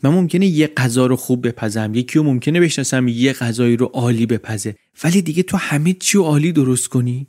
من 0.03 0.11
ممکنه 0.11 0.47
یه 0.47 0.67
غذا 0.67 1.07
رو 1.07 1.17
خوب 1.17 1.49
بپزم 1.49 1.95
یکی 1.95 2.19
رو 2.19 2.25
ممکنه 2.25 2.61
بشناسم 2.61 3.09
یه 3.09 3.33
غذایی 3.33 3.77
رو 3.77 3.87
عالی 3.87 4.27
بپزه. 4.27 4.75
ولی 5.05 5.23
دیگه 5.23 5.43
تو 5.43 5.57
همه 5.57 5.93
چی 5.93 6.19
رو 6.19 6.25
عالی 6.25 6.53
درست 6.53 6.89
کنی؟ 6.89 7.27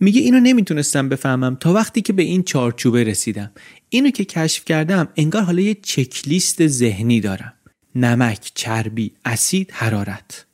میگه 0.00 0.20
اینو 0.20 0.40
نمی‌تونستم 0.40 1.08
بفهمم 1.08 1.56
تا 1.60 1.72
وقتی 1.72 2.02
که 2.02 2.12
به 2.12 2.22
این 2.22 2.42
چارچوبه 2.42 3.04
رسیدم. 3.04 3.50
اینو 3.88 4.10
که 4.10 4.24
کشف 4.24 4.64
کردم 4.64 5.08
انگار 5.16 5.42
حالا 5.42 5.60
یه 5.60 5.74
چکلیست 5.82 6.66
ذهنی 6.66 7.20
دارم. 7.20 7.52
نمک، 7.94 8.50
چربی، 8.54 9.12
اسید، 9.24 9.70
حرارت. 9.72 10.46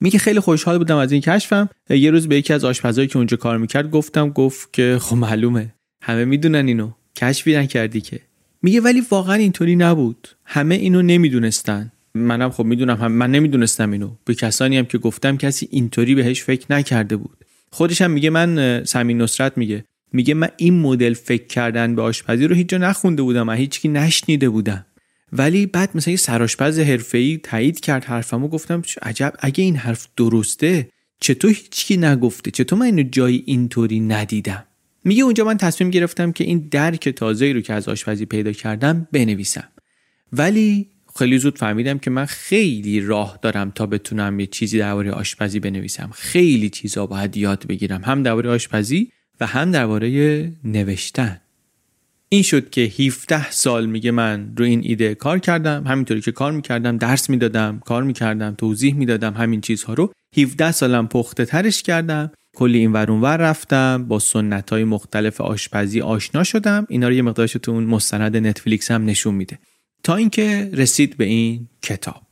میگه 0.00 0.18
خیلی 0.18 0.40
خوشحال 0.40 0.78
بودم 0.78 0.96
از 0.96 1.12
این 1.12 1.20
کشفم. 1.20 1.68
یه 1.90 2.10
روز 2.10 2.28
به 2.28 2.36
یکی 2.36 2.52
از 2.52 2.64
آشپزایی 2.64 3.08
که 3.08 3.16
اونجا 3.16 3.36
کار 3.36 3.58
می‌کرد 3.58 3.90
گفتم 3.90 4.28
گفت 4.28 4.72
که 4.72 4.98
خب 5.00 5.16
معلومه. 5.16 5.74
همه 6.02 6.24
می‌دونن 6.24 6.66
اینو. 6.66 6.90
کشفی 7.16 7.56
نکردی 7.56 8.00
که. 8.00 8.20
میگه 8.62 8.80
ولی 8.80 9.02
واقعا 9.10 9.34
اینطوری 9.34 9.76
نبود. 9.76 10.28
همه 10.44 10.74
اینو 10.74 11.02
نمی‌دونستن. 11.02 11.92
منم 12.14 12.50
خب 12.50 12.64
می‌دونم 12.64 12.96
هم 12.96 13.12
من 13.12 13.30
نمی‌دونستم 13.30 13.90
اینو. 13.90 14.10
به 14.24 14.34
کسانی 14.34 14.78
هم 14.78 14.84
که 14.84 14.98
گفتم 14.98 15.36
کسی 15.36 15.68
اینطوری 15.70 16.14
بهش 16.14 16.42
فکر 16.42 16.66
نکرده 16.70 17.16
بود. 17.16 17.44
خودش 17.70 18.02
هم 18.02 18.10
میگه 18.10 18.30
من 18.30 18.84
سمین 18.84 19.22
نصرت 19.22 19.58
میگه. 19.58 19.84
میگه 20.12 20.34
من 20.34 20.48
این 20.56 20.80
مدل 20.80 21.14
فکر 21.14 21.46
کردن 21.46 21.94
به 21.94 22.02
آشپزی 22.02 22.46
رو 22.46 22.54
هیچ 22.54 22.68
جا 22.68 22.78
نخونده 22.78 23.22
بودم 23.22 23.42
من 23.42 23.54
هیچکی 23.54 23.88
نشنیده 23.88 24.48
بودم. 24.48 24.84
ولی 25.32 25.66
بعد 25.66 25.96
مثلا 25.96 26.10
یه 26.10 26.16
سرآشپز 26.16 26.78
حرفه‌ای 26.78 27.40
تایید 27.42 27.80
کرد 27.80 28.04
حرفمو 28.04 28.48
گفتم 28.48 28.82
عجب 29.02 29.32
اگه 29.38 29.64
این 29.64 29.76
حرف 29.76 30.08
درسته 30.16 30.88
چطور 31.20 31.50
هیچکی 31.50 31.96
نگفته 31.96 32.50
چطور 32.50 32.78
من 32.78 32.86
اینو 32.86 33.02
جایی 33.02 33.42
اینطوری 33.46 34.00
ندیدم؟ 34.00 34.64
میگه 35.04 35.22
اونجا 35.22 35.44
من 35.44 35.56
تصمیم 35.56 35.90
گرفتم 35.90 36.32
که 36.32 36.44
این 36.44 36.68
درک 36.70 37.08
تازه 37.08 37.52
رو 37.52 37.60
که 37.60 37.72
از 37.72 37.88
آشپزی 37.88 38.26
پیدا 38.26 38.52
کردم 38.52 39.08
بنویسم. 39.12 39.68
ولی 40.32 40.88
خیلی 41.18 41.38
زود 41.38 41.58
فهمیدم 41.58 41.98
که 41.98 42.10
من 42.10 42.24
خیلی 42.24 43.00
راه 43.00 43.38
دارم 43.42 43.70
تا 43.70 43.86
بتونم 43.86 44.40
یه 44.40 44.46
چیزی 44.46 44.78
درباره 44.78 45.10
آشپزی 45.10 45.60
بنویسم. 45.60 46.10
خیلی 46.14 46.70
چیزا 46.70 47.06
باید 47.06 47.36
یاد 47.36 47.66
بگیرم 47.66 48.04
هم 48.04 48.22
درباره 48.22 48.50
آشپزی 48.50 49.12
و 49.40 49.46
هم 49.46 49.70
درباره 49.70 50.52
نوشتن. 50.64 51.40
این 52.28 52.42
شد 52.42 52.70
که 52.70 52.80
17 52.80 53.50
سال 53.50 53.86
میگه 53.86 54.10
من 54.10 54.52
رو 54.56 54.64
این 54.64 54.80
ایده 54.84 55.14
کار 55.14 55.38
کردم 55.38 55.86
همینطوری 55.86 56.20
که 56.20 56.32
کار 56.32 56.52
می‌کردم 56.52 56.96
درس 56.96 57.30
می‌دادم 57.30 57.80
کار 57.84 58.02
می‌کردم 58.02 58.54
توضیح 58.54 58.94
می‌دادم 58.94 59.34
همین 59.34 59.60
چیزها 59.60 59.94
رو 59.94 60.12
17 60.36 60.72
سالم 60.72 61.08
پخته 61.08 61.44
ترش 61.44 61.82
کردم. 61.82 62.30
کلی 62.56 62.78
این 62.78 62.92
ورون 62.92 63.20
ور 63.20 63.36
رفتم 63.36 64.04
با 64.08 64.18
سنت 64.18 64.70
های 64.70 64.84
مختلف 64.84 65.40
آشپزی 65.40 66.00
آشنا 66.00 66.44
شدم. 66.44 66.86
اینا 66.88 67.08
رو 67.08 67.14
یه 67.14 67.22
مقدارش 67.22 67.52
تو 67.52 67.72
اون 67.72 67.84
مستند 67.84 68.36
نتفلیکس 68.36 68.90
هم 68.90 69.04
نشون 69.04 69.34
میده. 69.34 69.58
تا 70.02 70.16
اینکه 70.16 70.70
رسید 70.72 71.16
به 71.16 71.24
این 71.24 71.68
کتاب. 71.82 72.22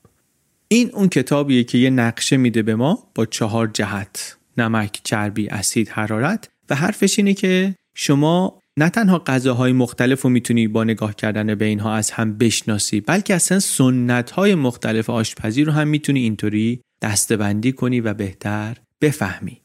این 0.69 0.91
اون 0.95 1.09
کتابیه 1.09 1.65
که 1.65 1.79
یه 1.79 1.91
نقشه 1.91 2.37
میده 2.37 2.63
به 2.63 2.75
ما 2.75 3.11
با 3.15 3.27
چهار 3.27 3.67
جهت 3.67 4.37
نمک، 4.59 5.01
چربی، 5.05 5.49
اسید، 5.49 5.89
حرارت. 5.89 6.49
و 6.71 6.75
حرفش 6.75 7.19
اینه 7.19 7.35
که 7.35 7.75
شما 7.95 8.61
نه 8.79 8.89
تنها 8.89 9.19
غذاهای 9.19 9.73
مختلف 9.73 10.23
رو 10.23 10.31
می‌تونی 10.31 10.69
با 10.69 10.85
نگاه 10.85 11.15
کردن 11.15 11.55
به 11.55 11.65
اینها 11.65 11.95
از 11.95 12.11
هم 12.11 12.39
بشناسی 12.39 13.01
بلکه 13.01 13.35
اصلا 13.35 13.61
سنت 13.61 14.31
های 14.31 14.55
مختلف 14.55 15.11
آشپزی 15.11 15.65
رو 15.65 15.73
هم 15.73 15.89
می‌تونی 15.89 16.21
اینطوری 16.21 16.81
دستبندی 17.03 17.73
کنی 17.73 18.01
و 18.01 18.15
بهتر 18.15 18.77
بفهمی. 19.01 19.61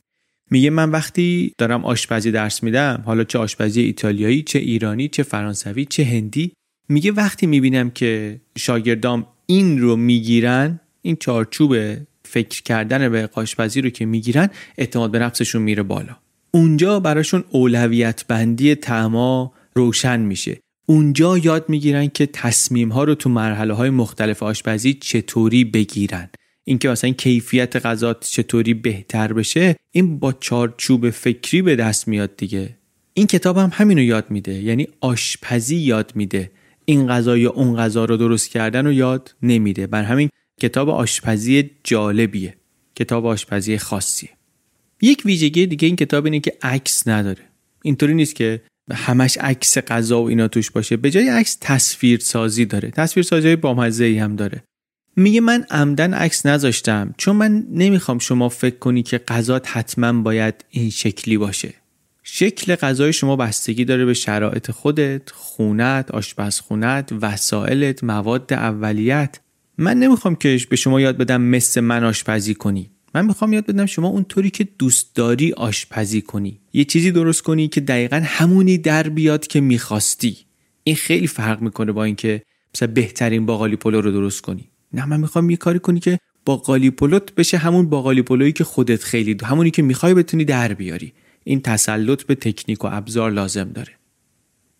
میگه 0.51 0.69
من 0.69 0.91
وقتی 0.91 1.53
دارم 1.57 1.85
آشپزی 1.85 2.31
درس 2.31 2.63
میدم 2.63 3.03
حالا 3.05 3.23
چه 3.23 3.39
آشپزی 3.39 3.81
ایتالیایی 3.81 4.43
چه 4.43 4.59
ایرانی 4.59 5.07
چه 5.07 5.23
فرانسوی 5.23 5.85
چه 5.85 6.05
هندی 6.05 6.53
میگه 6.89 7.11
وقتی 7.11 7.47
می‌بینم 7.47 7.89
که 7.89 8.41
شاگردام 8.57 9.27
این 9.45 9.79
رو 9.79 9.95
می‌گیرن 9.95 10.79
این 11.01 11.15
چارچوب 11.15 11.75
فکر 12.23 12.63
کردن 12.63 13.09
به 13.09 13.29
آشپزی 13.33 13.81
رو 13.81 13.89
که 13.89 14.05
می‌گیرن 14.05 14.49
اعتماد 14.77 15.11
به 15.11 15.19
نفسشون 15.19 15.61
میره 15.61 15.83
بالا. 15.83 16.17
اونجا 16.51 16.99
براشون 16.99 17.43
اولویت 17.49 18.25
بندی 18.27 18.75
تعما 18.75 19.53
روشن 19.75 20.19
میشه. 20.19 20.59
اونجا 20.85 21.37
یاد 21.37 21.65
می‌گیرن 21.69 22.07
که 22.07 22.25
تصمیم 22.25 22.89
ها 22.89 23.03
رو 23.03 23.15
تو 23.15 23.29
مرحله 23.29 23.73
های 23.73 23.89
مختلف 23.89 24.43
آشپزی 24.43 24.93
چطوری 24.93 25.63
بگیرن. 25.63 26.29
اینکه 26.63 26.89
مثلا 26.89 27.09
کیفیت 27.09 27.85
غذات 27.85 28.27
چطوری 28.29 28.73
بهتر 28.73 29.33
بشه 29.33 29.75
این 29.91 30.19
با 30.19 30.33
چارچوب 30.33 31.09
فکری 31.09 31.61
به 31.61 31.75
دست 31.75 32.07
میاد 32.07 32.37
دیگه. 32.37 32.77
این 33.13 33.27
کتاب 33.27 33.57
هم 33.57 33.69
همینو 33.73 34.01
یاد 34.01 34.25
میده. 34.31 34.53
یعنی 34.53 34.87
آشپزی 35.01 35.75
یاد 35.75 36.11
میده. 36.15 36.51
این 36.85 37.07
غذا 37.07 37.37
یا 37.37 37.49
اون 37.49 37.75
غذا 37.75 38.05
رو 38.05 38.17
درست 38.17 38.49
کردن 38.49 38.85
رو 38.85 38.91
یاد 38.91 39.35
نمیده. 39.43 39.87
بر 39.87 40.03
همین 40.03 40.29
کتاب 40.61 40.89
آشپزی 40.89 41.71
جالبیه. 41.83 42.55
کتاب 42.95 43.25
آشپزی 43.25 43.77
خاصیه. 43.77 44.29
یک 45.01 45.21
ویژگی 45.25 45.65
دیگه 45.65 45.87
این 45.87 45.95
کتاب 45.95 46.25
اینه 46.25 46.39
که 46.39 46.53
عکس 46.61 47.07
نداره. 47.07 47.43
اینطوری 47.83 48.13
نیست 48.13 48.35
که 48.35 48.61
همش 48.93 49.37
عکس 49.37 49.77
غذا 49.77 50.23
و 50.23 50.29
اینا 50.29 50.47
توش 50.47 50.71
باشه. 50.71 50.97
به 50.97 51.11
جای 51.11 51.29
عکس 51.29 51.57
تصویر 51.61 52.19
سازی 52.19 52.65
داره. 52.65 52.91
تصویر 52.91 53.23
سازی 53.23 53.55
بامزه 53.55 54.05
ای 54.05 54.17
هم 54.17 54.35
داره. 54.35 54.63
میگه 55.15 55.41
من 55.41 55.65
عمدن 55.69 56.13
عکس 56.13 56.45
نذاشتم 56.45 57.13
چون 57.17 57.35
من 57.35 57.65
نمی‌خوام 57.71 58.19
شما 58.19 58.49
فکر 58.49 58.75
کنی 58.75 59.03
که 59.03 59.17
غذا 59.17 59.61
حتما 59.65 60.21
باید 60.21 60.65
این 60.69 60.89
شکلی 60.89 61.37
باشه. 61.37 61.73
شکل 62.23 62.75
غذای 62.75 63.13
شما 63.13 63.35
بستگی 63.35 63.85
داره 63.85 64.05
به 64.05 64.13
شرایط 64.13 64.71
خودت، 64.71 65.29
خونت، 65.29 66.11
آشپزخونت، 66.11 67.09
وسایلت، 67.21 68.03
مواد 68.03 68.53
اولیت. 68.53 69.39
من 69.77 69.97
نمی‌خوام 69.97 70.35
که 70.35 70.59
به 70.69 70.75
شما 70.75 71.01
یاد 71.01 71.17
بدم 71.17 71.41
مثل 71.41 71.81
من 71.81 72.03
آشپزی 72.03 72.55
کنی. 72.55 72.91
من 73.15 73.25
می‌خوام 73.25 73.53
یاد 73.53 73.65
بدم 73.65 73.85
شما 73.85 74.07
اونطوری 74.07 74.49
که 74.49 74.67
دوست 74.79 75.15
داری 75.15 75.53
آشپزی 75.53 76.21
کنی. 76.21 76.59
یه 76.73 76.83
چیزی 76.83 77.11
درست 77.11 77.41
کنی 77.41 77.67
که 77.67 77.81
دقیقا 77.81 78.21
همونی 78.25 78.77
در 78.77 79.09
بیاد 79.09 79.47
که 79.47 79.61
می‌خواستی. 79.61 80.37
این 80.83 80.95
خیلی 80.95 81.27
فرق 81.27 81.61
می‌کنه 81.61 81.91
با 81.91 82.03
اینکه 82.03 82.41
مثلا 82.75 82.87
بهترین 82.87 83.45
باقالی 83.45 83.75
پلو 83.75 84.01
رو 84.01 84.11
درست 84.11 84.41
کنی. 84.41 84.69
نه 84.93 85.05
من 85.05 85.19
می‌خوام 85.19 85.49
یه 85.49 85.57
کاری 85.57 85.79
کنی 85.79 85.99
که 85.99 86.19
باقالی 86.45 86.89
پلوت 86.89 87.35
بشه 87.35 87.57
همون 87.57 87.89
باقالی 87.89 88.21
پلویی 88.21 88.51
که 88.51 88.63
خودت 88.63 89.03
خیلی 89.03 89.33
دو. 89.33 89.45
همونی 89.45 89.71
که 89.71 89.81
می‌خوای 89.81 90.13
بتونی 90.13 90.45
در 90.45 90.73
بیاری. 90.73 91.13
این 91.43 91.61
تسلط 91.61 92.23
به 92.23 92.35
تکنیک 92.35 92.83
و 92.83 92.87
ابزار 92.91 93.31
لازم 93.31 93.71
داره 93.71 93.93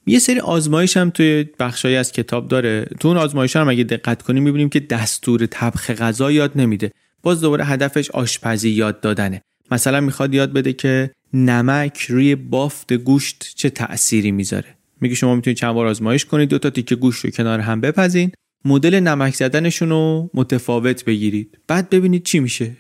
یه 0.07 0.19
سری 0.19 0.39
آزمایش 0.39 0.97
هم 0.97 1.09
توی 1.09 1.45
بخشایی 1.59 1.95
از 1.95 2.11
کتاب 2.11 2.47
داره 2.47 2.85
تو 2.99 3.07
اون 3.07 3.17
آزمایش 3.17 3.55
هم 3.55 3.69
اگه 3.69 3.83
دقت 3.83 4.21
کنیم 4.21 4.43
می‌بینیم 4.43 4.69
که 4.69 4.79
دستور 4.79 5.45
طبخ 5.45 5.91
غذا 5.91 6.31
یاد 6.31 6.51
نمیده 6.55 6.91
باز 7.23 7.41
دوباره 7.41 7.65
هدفش 7.65 8.11
آشپزی 8.11 8.69
یاد 8.69 9.01
دادنه. 9.01 9.41
مثلا 9.71 10.01
می‌خواد 10.01 10.33
یاد 10.33 10.53
بده 10.53 10.73
که 10.73 11.11
نمک 11.33 12.01
روی 12.01 12.35
بافت 12.35 12.93
گوشت 12.93 13.53
چه 13.55 13.69
تأثیری 13.69 14.31
می‌ذاره. 14.31 14.75
میگه 15.01 15.15
شما 15.15 15.35
می‌تونید 15.35 15.57
چند 15.57 15.73
بار 15.73 15.87
آزمایش 15.87 16.25
کنید 16.25 16.49
دو 16.49 16.59
تا 16.59 16.69
تیکه 16.69 16.95
گوشت 16.95 17.25
رو 17.25 17.31
کنار 17.31 17.59
هم 17.59 17.81
بپزین 17.81 18.31
مدل 18.65 18.99
نمک 18.99 19.35
زدنشون 19.35 19.89
رو 19.89 20.29
متفاوت 20.33 21.05
بگیرید. 21.05 21.57
بعد 21.67 21.89
ببینید 21.89 22.23
چی 22.23 22.39
میشه. 22.39 22.71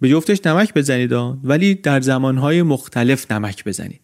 به 0.00 0.08
جفتش 0.08 0.46
نمک 0.46 0.74
بزنید 0.74 1.12
ولی 1.44 1.74
در 1.74 2.00
زمانهای 2.00 2.62
مختلف 2.62 3.32
نمک 3.32 3.64
بزنید. 3.64 4.00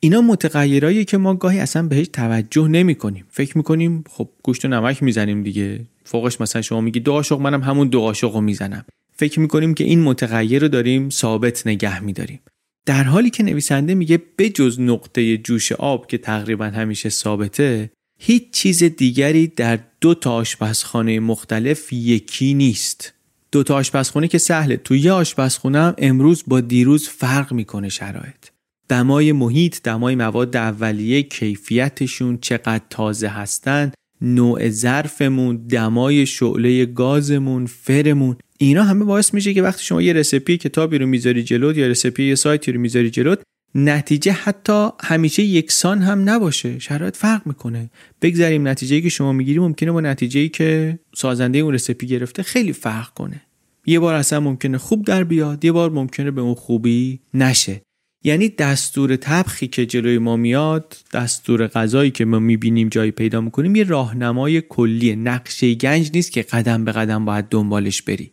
اینا 0.00 0.20
متغیرایی 0.20 1.04
که 1.04 1.18
ما 1.18 1.34
گاهی 1.34 1.58
اصلا 1.58 1.88
بهش 1.88 2.08
توجه 2.12 2.68
نمی 2.68 2.94
کنیم 2.94 3.24
فکر 3.30 3.56
می‌کنیم 3.56 4.04
خب 4.10 4.28
گوشت 4.42 4.64
و 4.64 4.68
نمک 4.68 5.02
می‌زنیم 5.02 5.42
دیگه. 5.42 5.80
فوقش 6.04 6.40
مثلا 6.40 6.62
شما 6.62 6.80
میگی 6.80 7.00
دو 7.00 7.12
قاشق 7.12 7.40
منم 7.40 7.62
همون 7.62 7.88
دو 7.88 8.00
قاشق 8.00 8.34
رو 8.34 8.40
می‌زنم. 8.40 8.84
فکر 9.16 9.40
می‌کنیم 9.40 9.74
که 9.74 9.84
این 9.84 10.02
متغیر 10.02 10.62
رو 10.62 10.68
داریم 10.68 11.10
ثابت 11.10 11.66
نگه 11.66 12.00
میداریم. 12.00 12.40
در 12.86 13.04
حالی 13.04 13.30
که 13.30 13.42
نویسنده 13.42 13.94
میگه 13.94 14.22
بجز 14.38 14.80
نقطه 14.80 15.36
جوش 15.36 15.72
آب 15.72 16.06
که 16.06 16.18
تقریبا 16.18 16.64
همیشه 16.64 17.08
ثابته 17.08 17.90
هیچ 18.18 18.50
چیز 18.52 18.82
دیگری 18.82 19.46
در 19.46 19.78
دو 20.00 20.14
تا 20.14 20.32
آشپزخانه 20.32 21.20
مختلف 21.20 21.92
یکی 21.92 22.54
نیست. 22.54 23.12
دو 23.52 23.62
تا 23.62 23.74
آشپزخونه 23.74 24.28
که 24.28 24.38
سهله. 24.38 24.76
توی 24.76 25.00
یه 25.00 25.12
آشپزخونه 25.12 25.78
هم 25.78 25.94
امروز 25.98 26.44
با 26.46 26.60
دیروز 26.60 27.08
فرق 27.08 27.52
می‌کنه 27.52 27.88
شرایط. 27.88 28.46
دمای 28.88 29.32
محیط 29.32 29.82
دمای 29.82 30.14
مواد 30.14 30.56
اولیه 30.56 31.22
کیفیتشون 31.22 32.38
چقدر 32.38 32.84
تازه 32.90 33.28
هستن 33.28 33.92
نوع 34.20 34.68
ظرفمون 34.70 35.56
دمای 35.56 36.26
شعله 36.26 36.86
گازمون 36.86 37.66
فرمون. 37.66 38.36
اینا 38.58 38.82
همه 38.82 39.04
باعث 39.04 39.34
میشه 39.34 39.54
که 39.54 39.62
وقتی 39.62 39.84
شما 39.84 40.02
یه 40.02 40.12
رسیپی 40.12 40.56
کتابی 40.56 40.98
رو 40.98 41.06
می‌ذاری 41.06 41.42
جلوت 41.42 41.76
یا 41.76 41.86
رسیپی 41.86 42.28
یه 42.28 42.34
سایتی 42.34 42.72
رو 42.72 42.80
می‌ذاری 42.80 43.10
جلوت 43.10 43.42
نتیجه 43.74 44.32
حتی 44.32 44.88
همیشه 45.02 45.42
یکسان 45.42 46.02
هم 46.02 46.28
نباشه. 46.30 46.78
شرایط 46.78 47.16
فرق 47.16 47.46
می‌کنه. 47.46 47.90
بگذاریم 48.22 48.68
نتیجه 48.68 49.00
که 49.00 49.08
شما 49.08 49.32
می‌گیری 49.32 49.58
ممکنه 49.58 49.92
با 49.92 50.00
نتیجه 50.00 50.48
که 50.48 50.98
سازنده 51.14 51.58
اون 51.58 51.74
رسیپی 51.74 52.06
گرفته 52.06 52.42
خیلی 52.42 52.72
فرق 52.72 53.08
کنه. 53.08 53.40
یه 53.86 53.98
بار 53.98 54.14
اصلا 54.14 54.40
ممکنه 54.40 54.78
خوب 54.78 55.04
در 55.04 55.24
بیاد 55.24 55.64
یه 55.64 55.72
بار 55.72 55.90
ممکنه 55.90 56.30
به 56.30 56.40
اون 56.40 56.54
خوبی 56.54 57.20
نشه. 57.34 57.80
یعنی 58.24 58.48
دستور 58.48 59.16
تبخی 59.16 59.68
که 59.68 59.86
جلوی 59.86 60.18
ما 60.18 60.36
میاد 60.36 60.96
دستور 61.12 61.66
غذایی 61.66 62.10
که 62.10 62.24
ما 62.24 62.38
می‌بینیم 62.38 62.88
جایی 62.88 63.10
پیدا 63.10 63.40
می‌کنیم 63.40 63.76
یه 63.76 63.84
راهنمای 63.84 64.60
کلی 64.60 65.16
نقشه 65.16 65.74
گنج 65.74 66.10
نیست 66.14 66.32
که 66.32 66.42
قدم 66.42 66.84
به 66.84 66.92
قدم 66.92 67.24
باید 67.24 67.44
دنبالش 67.50 68.02
بری. 68.02 68.30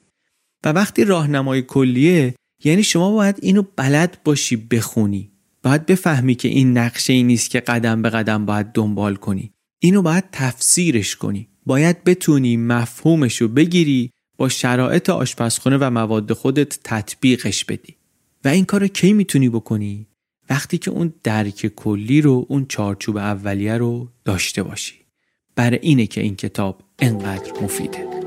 و 0.63 0.69
وقتی 0.69 1.05
راهنمای 1.05 1.61
کلیه 1.61 2.35
یعنی 2.63 2.83
شما 2.83 3.11
باید 3.11 3.39
اینو 3.41 3.63
بلد 3.75 4.17
باشی 4.23 4.55
بخونی. 4.55 5.31
باید 5.63 5.85
بفهمی 5.85 6.35
که 6.35 6.47
این 6.47 6.77
نقشه 6.77 7.13
ای 7.13 7.23
نیست 7.23 7.49
که 7.49 7.59
قدم 7.59 8.01
به 8.01 8.09
قدم 8.09 8.45
باید 8.45 8.67
دنبال 8.67 9.15
کنی. 9.15 9.53
اینو 9.79 10.01
باید 10.01 10.23
تفسیرش 10.31 11.15
کنی. 11.15 11.47
باید 11.65 12.03
بتونی 12.03 12.57
مفهومش 12.57 13.41
رو 13.41 13.47
بگیری 13.47 14.11
با 14.37 14.49
شرایط 14.49 15.09
آشپزخونه 15.09 15.77
و 15.77 15.89
مواد 15.89 16.33
خودت 16.33 16.79
تطبیقش 16.83 17.65
بدی. 17.65 17.95
و 18.45 18.47
این 18.47 18.65
کار 18.65 18.87
کی 18.87 19.13
می‌تونی 19.13 19.49
بکنی؟ 19.49 20.07
وقتی 20.49 20.77
که 20.77 20.91
اون 20.91 21.13
درک 21.23 21.67
کلی 21.67 22.21
رو 22.21 22.45
اون 22.49 22.65
چارچوب 22.69 23.17
اولیه 23.17 23.77
رو 23.77 24.09
داشته 24.25 24.63
باشی. 24.63 24.95
برای 25.55 25.79
اینه 25.81 26.07
که 26.07 26.21
این 26.21 26.35
کتاب 26.35 26.81
انقدر 26.99 27.51
مفیده. 27.61 28.22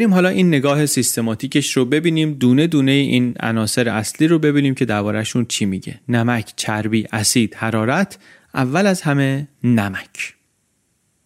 بریم 0.00 0.14
حالا 0.14 0.28
این 0.28 0.48
نگاه 0.48 0.86
سیستماتیکش 0.86 1.76
رو 1.76 1.84
ببینیم. 1.84 2.32
دونه 2.32 2.66
دونه 2.66 2.92
این 2.92 3.34
عناصر 3.40 3.88
اصلی 3.88 4.26
رو 4.26 4.38
ببینیم 4.38 4.74
که 4.74 4.84
دربارهشون 4.84 5.46
چی 5.46 5.64
میگه. 5.64 6.00
نمک، 6.08 6.52
چربی، 6.56 7.06
اسید، 7.12 7.54
حرارت 7.54 8.18
اول 8.54 8.86
از 8.86 9.02
همه 9.02 9.48
نمک. 9.64 10.34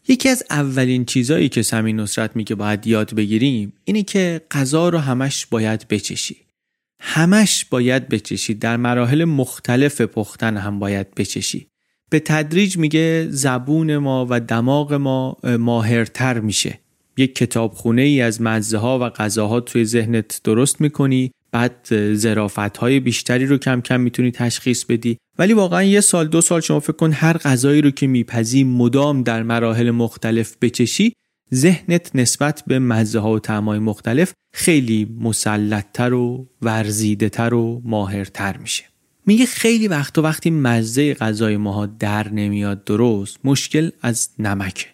یکی 0.09 0.29
از 0.29 0.43
اولین 0.51 1.05
چیزایی 1.05 1.49
که 1.49 1.63
سمین 1.63 2.01
نصرت 2.01 2.37
میگه 2.37 2.55
باید 2.55 2.87
یاد 2.87 3.15
بگیریم 3.15 3.73
اینه 3.85 4.03
که 4.03 4.41
غذا 4.51 4.89
رو 4.89 4.99
همش 4.99 5.47
باید 5.47 5.89
بچشی. 5.89 6.37
همش 7.01 7.65
باید 7.65 8.09
بچشی. 8.09 8.55
در 8.55 8.77
مراحل 8.77 9.25
مختلف 9.25 10.01
پختن 10.01 10.57
هم 10.57 10.79
باید 10.79 11.15
بچشی. 11.15 11.67
به 12.11 12.21
تدریج 12.21 12.77
میگه 12.77 13.27
زبون 13.31 13.97
ما 13.97 14.27
و 14.31 14.41
دماغ 14.41 14.93
ما 14.93 15.37
ماهرتر 15.59 16.41
میشه. 16.41 16.84
یک 17.17 17.35
کتابخونه 17.35 18.03
ای 18.03 18.21
از 18.21 18.43
مزه 18.43 18.79
ها 18.79 18.99
و 18.99 19.11
غذاها 19.11 19.61
توی 19.61 19.85
ذهنت 19.85 20.41
درست 20.45 20.81
می‌کنی 20.81 21.31
بعد 21.53 22.15
زرافت 22.15 22.77
های 22.77 23.01
بیشتری 23.01 23.47
رو 23.47 23.59
کم 23.59 23.81
کم 23.81 24.01
می‌تونی 24.01 24.31
تشخیص 24.31 24.85
بدی. 24.85 25.19
ولی 25.39 25.53
واقعا 25.53 25.83
یه 25.83 26.01
سال 26.01 26.29
دو 26.29 26.41
سال 26.41 26.61
شما 26.61 26.81
فکر 26.81 26.93
کن 26.93 27.13
هر 27.13 27.37
غذایی 27.37 27.83
رو 27.83 27.91
که 27.91 28.07
میپذی 28.07 28.65
مدام 28.65 29.23
در 29.23 29.43
مراحل 29.43 29.91
مختلف 29.91 30.57
بچشی 30.63 31.13
ذهنت 31.55 32.11
نسبت 32.17 32.63
به 32.67 32.79
مزه 32.79 33.19
ها 33.19 33.33
و 33.33 33.39
طعمای 33.39 33.79
مختلف 33.79 34.33
خیلی 34.55 35.17
مسلطتر 35.21 36.15
و 36.15 36.49
ورزیده 36.63 37.47
و 37.47 37.81
ماهرتر 37.85 38.57
میشه. 38.57 38.85
میگه 39.27 39.47
خیلی 39.47 39.89
وقت 39.89 40.19
و 40.19 40.23
وقتی 40.23 40.51
مزه 40.51 41.15
غذای 41.15 41.57
ماها 41.57 41.87
در 41.87 42.29
نمیاد 42.29 42.85
درست 42.85 43.39
مشکل 43.45 43.91
از 44.03 44.29
نمکه. 44.39 44.87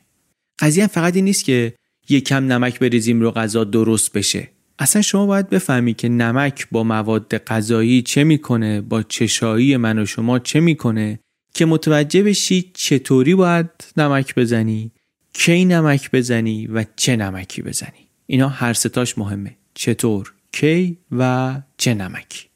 قضیه 0.58 0.86
فقط 0.86 1.16
این 1.16 1.24
نیست 1.24 1.44
که 1.44 1.74
یکم 2.10 2.52
نمک 2.52 2.78
بریزیم 2.78 3.20
رو 3.20 3.30
غذا 3.30 3.64
درست 3.64 4.12
بشه. 4.12 4.48
اصلا 4.78 5.02
شما 5.02 5.26
باید 5.26 5.50
بفهمی 5.50 5.94
که 5.94 6.08
نمک 6.08 6.66
با 6.70 6.84
مواد 6.84 7.38
غذایی 7.38 8.02
چه 8.02 8.24
می‌کنه 8.24 8.80
با 8.80 9.02
چشایی 9.02 9.76
من 9.76 9.98
و 9.98 10.06
شما 10.06 10.38
چه 10.38 10.60
می‌کنه 10.60 11.20
که 11.54 11.66
متوجه 11.66 12.22
بشی 12.22 12.70
چطوری 12.74 13.34
باید 13.34 13.66
نمک 13.96 14.34
بزنی 14.34 14.90
کی 15.32 15.64
نمک 15.64 16.10
بزنی 16.10 16.66
و 16.66 16.84
چه 16.96 17.16
نمکی 17.16 17.62
بزنی. 17.62 18.08
اینا 18.26 18.48
هر 18.48 18.72
ستاش 18.72 19.18
مهمه. 19.18 19.56
چطور 19.74 20.32
کی 20.52 20.98
و 21.12 21.54
چه 21.76 21.94
نمکی 21.94 22.46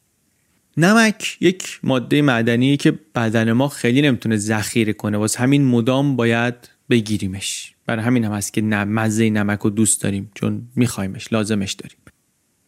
نمک 0.77 1.37
یک 1.41 1.81
ماده 1.83 2.23
معدنی 2.23 2.77
که 2.77 2.99
بدن 3.15 3.53
ما 3.53 3.69
خیلی 3.69 4.03
نمی‌تونه 4.03 4.37
ذخیره 4.37 4.93
کنه. 4.93 5.19
واسه 5.19 5.41
همین 5.41 5.65
مدام 5.65 6.17
باید 6.17 6.55
بگیریمش. 6.91 7.74
برای 7.87 8.05
همین 8.05 8.25
هم 8.25 8.33
هست 8.33 8.53
که 8.53 8.63
مزه 8.63 9.31
نمک 9.31 9.59
رو 9.59 9.71
دوست 9.71 10.03
داریم 10.03 10.31
چون 10.35 10.69
میخوایمش 10.77 11.33
لازمش 11.33 11.73
داریم. 11.73 11.99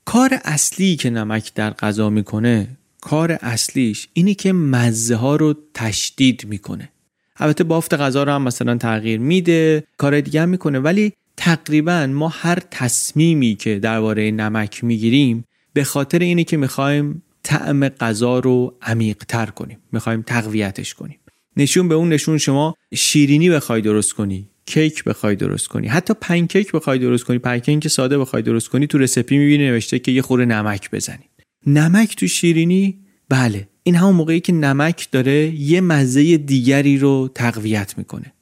کار 0.04 0.38
اصلی 0.44 0.96
که 0.96 1.10
نمک 1.10 1.54
در 1.54 1.70
غذا 1.70 2.10
می‌کنه 2.10 2.68
کار 3.00 3.32
اصلیش 3.32 4.08
اینه 4.12 4.34
که 4.34 4.52
مزه 4.52 5.16
ها 5.16 5.36
رو 5.36 5.54
تشدید 5.74 6.46
می‌کنه. 6.48 6.88
البته 7.36 7.64
بافت 7.64 7.94
غذا 7.94 8.22
رو 8.22 8.32
هم 8.32 8.42
مثلا 8.42 8.76
تغییر 8.76 9.20
میده 9.20 9.84
کار 9.96 10.20
دیگه 10.20 10.42
هم 10.42 10.48
می‌کنه 10.48 10.78
ولی 10.78 11.12
تقریبا 11.36 12.06
ما 12.06 12.28
هر 12.28 12.58
تصمیمی 12.70 13.54
که 13.54 13.78
درباره 13.78 14.30
نمک 14.30 14.84
می‌گیریم 14.84 15.44
به 15.72 15.84
خاطر 15.84 16.18
اینه 16.18 16.44
که 16.44 16.56
می‌خوایم 16.56 17.22
طعم 17.42 17.88
غذا 17.88 18.38
رو 18.38 18.74
عمیق 18.82 19.16
تر 19.28 19.46
کنیم 19.46 19.78
می‌خوایم 19.92 20.22
تقویتش 20.22 20.94
کنیم. 20.94 21.18
نشون 21.56 21.88
به 21.88 21.94
اون 21.94 22.08
نشون 22.08 22.38
شما 22.38 22.74
شیرینی 22.94 23.50
بخوای 23.50 23.80
درست 23.80 24.12
کنی. 24.12 24.48
کیک 24.66 25.04
بخوای 25.04 25.36
درست 25.36 25.68
کنی. 25.68 25.88
حتی 25.88 26.14
پنکیک 26.20 26.72
بخوای 26.72 26.98
درست 26.98 27.24
کنی. 27.24 27.38
پنکیک 27.38 27.88
ساده 27.88 28.18
بخوای 28.18 28.42
درست 28.42 28.68
کنی 28.68 28.86
تو 28.86 28.98
رسیپی 28.98 29.38
می‌بینی 29.38 29.68
نوشته 29.68 29.98
که 29.98 30.12
یه 30.12 30.22
خوره 30.22 30.44
نمک 30.44 30.90
بزنید. 30.90 31.30
نمک 31.66 32.16
تو 32.16 32.26
شیرینی؟ 32.26 32.98
بله. 33.28 33.68
این 33.82 33.94
همون 33.94 34.14
موقعی 34.14 34.40
که 34.40 34.52
نمک 34.52 35.08
داره 35.12 35.60
یه 35.60 35.80
مزه 35.80 36.36
دیگری 36.36 36.98
رو 36.98 37.30
تقویت 37.34 37.98
می‌کنه. 37.98 38.32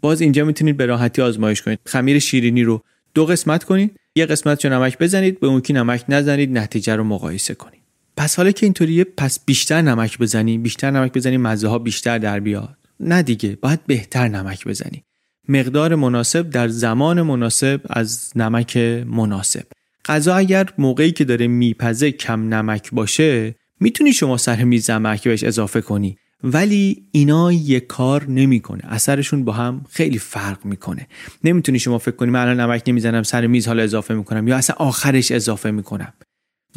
باز 0.00 0.20
اینجا 0.20 0.44
می‌تونید 0.44 0.76
به 0.76 0.86
راحتی 0.86 1.22
آزمایش 1.22 1.62
کنید. 1.62 1.78
خمیر 1.86 2.18
شیرینی 2.18 2.62
رو 2.62 2.82
دو 3.14 3.26
قسمت 3.26 3.64
کنید. 3.64 3.96
یه 4.16 4.26
قسمت 4.26 4.64
رو 4.64 4.72
نمک 4.72 4.98
بزنید 4.98 5.40
به 5.40 5.46
اون 5.46 5.60
که 5.60 5.72
نمک 5.72 6.04
نزنید 6.08 6.58
نتیجه 6.58 6.96
رو 6.96 7.04
مقایسه 7.04 7.54
کنید. 7.54 7.80
پس 8.16 8.36
حالا 8.36 8.50
که 8.50 8.66
اینطوریه 8.66 9.04
پس 9.04 9.44
بیشتر 9.44 9.82
نمک 9.82 10.18
بزنی. 10.18 10.58
بیشتر 10.58 10.90
نمک 10.90 11.12
بزنی 11.12 11.36
مزه 11.36 11.68
ها 11.68 11.78
بیشتر 11.78 12.18
در 12.18 12.40
بیاد. 12.40 12.76
نه 13.00 13.22
دیگه 13.22 13.58
باید 13.60 13.86
بهتر 13.86 14.28
نمک 14.28 14.64
بزنی. 14.68 15.04
مقدار 15.48 15.94
مناسب 15.94 16.50
در 16.50 16.68
زمان 16.68 17.22
مناسب 17.22 17.80
از 17.90 18.32
نمک 18.36 18.76
مناسب. 19.06 19.62
غذا 20.04 20.34
اگر 20.34 20.68
موقعی 20.78 21.12
که 21.12 21.24
داره 21.24 21.46
میپزه 21.46 22.12
کم 22.12 22.54
نمک 22.54 22.90
باشه 22.92 23.54
می‌تونی 23.80 24.12
شما 24.12 24.36
سر 24.36 24.64
میز 24.64 24.90
نمک 24.90 25.28
بهش 25.28 25.44
اضافه 25.44 25.80
کنی. 25.80 26.18
ولی 26.44 27.02
اینا 27.12 27.52
یه 27.52 27.80
کار 27.80 28.24
نمی‌کنه. 28.30 28.82
اثرشون 28.84 29.44
با 29.44 29.52
هم 29.52 29.84
خیلی 29.90 30.18
فرق 30.18 30.64
می‌کنه. 30.64 31.06
نمی‌تونی 31.44 31.78
شما 31.78 31.98
فکر 31.98 32.16
کنی 32.16 32.30
من 32.30 32.40
الان 32.40 32.60
نمک 32.60 32.82
نمی‌زنم 32.86 33.22
سر 33.22 33.46
میز 33.46 33.66
حالا 33.66 33.82
اضافه 33.82 34.14
می‌کنم 34.14 34.48
یا 34.48 34.56
اصلا 34.56 34.76
آخرش 34.78 35.32
اضافه 35.32 35.70
می‌کنم. 35.70 36.12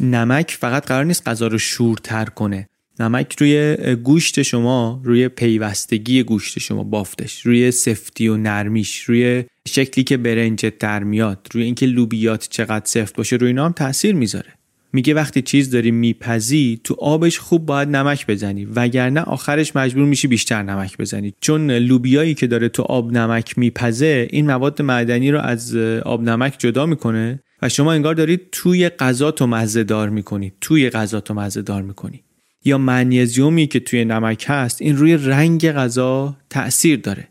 نمک 0.00 0.56
فقط 0.60 0.86
قرار 0.86 1.04
نیست 1.04 1.28
غذا 1.28 1.46
رو 1.46 1.58
شورتر 1.58 2.24
کنه. 2.24 2.68
نمک 3.00 3.36
روی 3.40 3.76
گوشت 3.94 4.42
شما 4.42 5.00
روی 5.04 5.28
پیوستگی 5.28 6.22
گوشت 6.22 6.58
شما 6.58 6.84
بافتش. 6.84 7.46
روی 7.46 7.70
سفتی 7.70 8.28
و 8.28 8.36
نرمیش 8.36 9.00
روی 9.00 9.44
شکلی 9.68 10.04
که 10.04 10.16
برنجت 10.16 10.78
در 10.78 11.04
میاد 11.04 11.48
روی 11.52 11.62
اینکه 11.62 11.86
لوبیات 11.86 12.48
چقدر 12.50 12.86
سفت 12.86 13.16
باشه 13.16 13.36
روی 13.36 13.48
اینا 13.48 13.64
هم 13.64 13.72
تاثیر 13.72 14.14
می‌ذاره. 14.14 14.52
میگه 14.92 15.14
وقتی 15.14 15.42
چیز 15.42 15.70
داری 15.70 15.90
میپزی 15.90 16.80
تو 16.84 16.94
آبش 16.98 17.38
خوب 17.38 17.66
باید 17.66 17.88
نمک 17.88 18.26
بزنی. 18.26 18.64
وگرنه 18.64 19.20
آخرش 19.20 19.76
مجبور 19.76 20.04
میشی 20.04 20.28
بیشتر 20.28 20.62
نمک 20.62 20.98
بزنی. 20.98 21.34
چون 21.40 21.70
لوبیایی 21.70 22.34
که 22.34 22.46
داره 22.46 22.68
تو 22.68 22.82
آب 22.82 23.12
نمک 23.12 23.58
میپزه 23.58 24.28
این 24.30 24.46
مواد 24.46 24.82
معدنی 24.82 25.30
رو 25.30 25.38
از 25.40 25.76
آب 26.04 26.22
نمک 26.22 26.54
جدا 26.58 26.86
می‌کنه 26.86 27.40
و 27.62 27.68
شما 27.68 27.92
انگار 27.92 28.14
دارید 28.14 28.40
توی 28.52 28.88
غذا 28.88 29.30
تو 29.30 29.46
مزه 29.46 29.84
دار 29.84 30.08
می‌کنی. 30.08 30.52
توی 30.60 30.90
غذا 30.90 31.20
تو 31.20 31.34
مزه 31.34 31.62
دار 31.62 31.82
می‌کنی. 31.82 32.22
یا 32.64 32.78
منیزیومی 32.78 33.66
که 33.66 33.80
توی 33.80 34.04
نمک 34.04 34.44
هست 34.48 34.82
این 34.82 34.96
روی 34.96 35.16
رنگ 35.16 35.72
غذا 35.72 36.36
تاثیر 36.50 36.98
داره. 36.98 37.28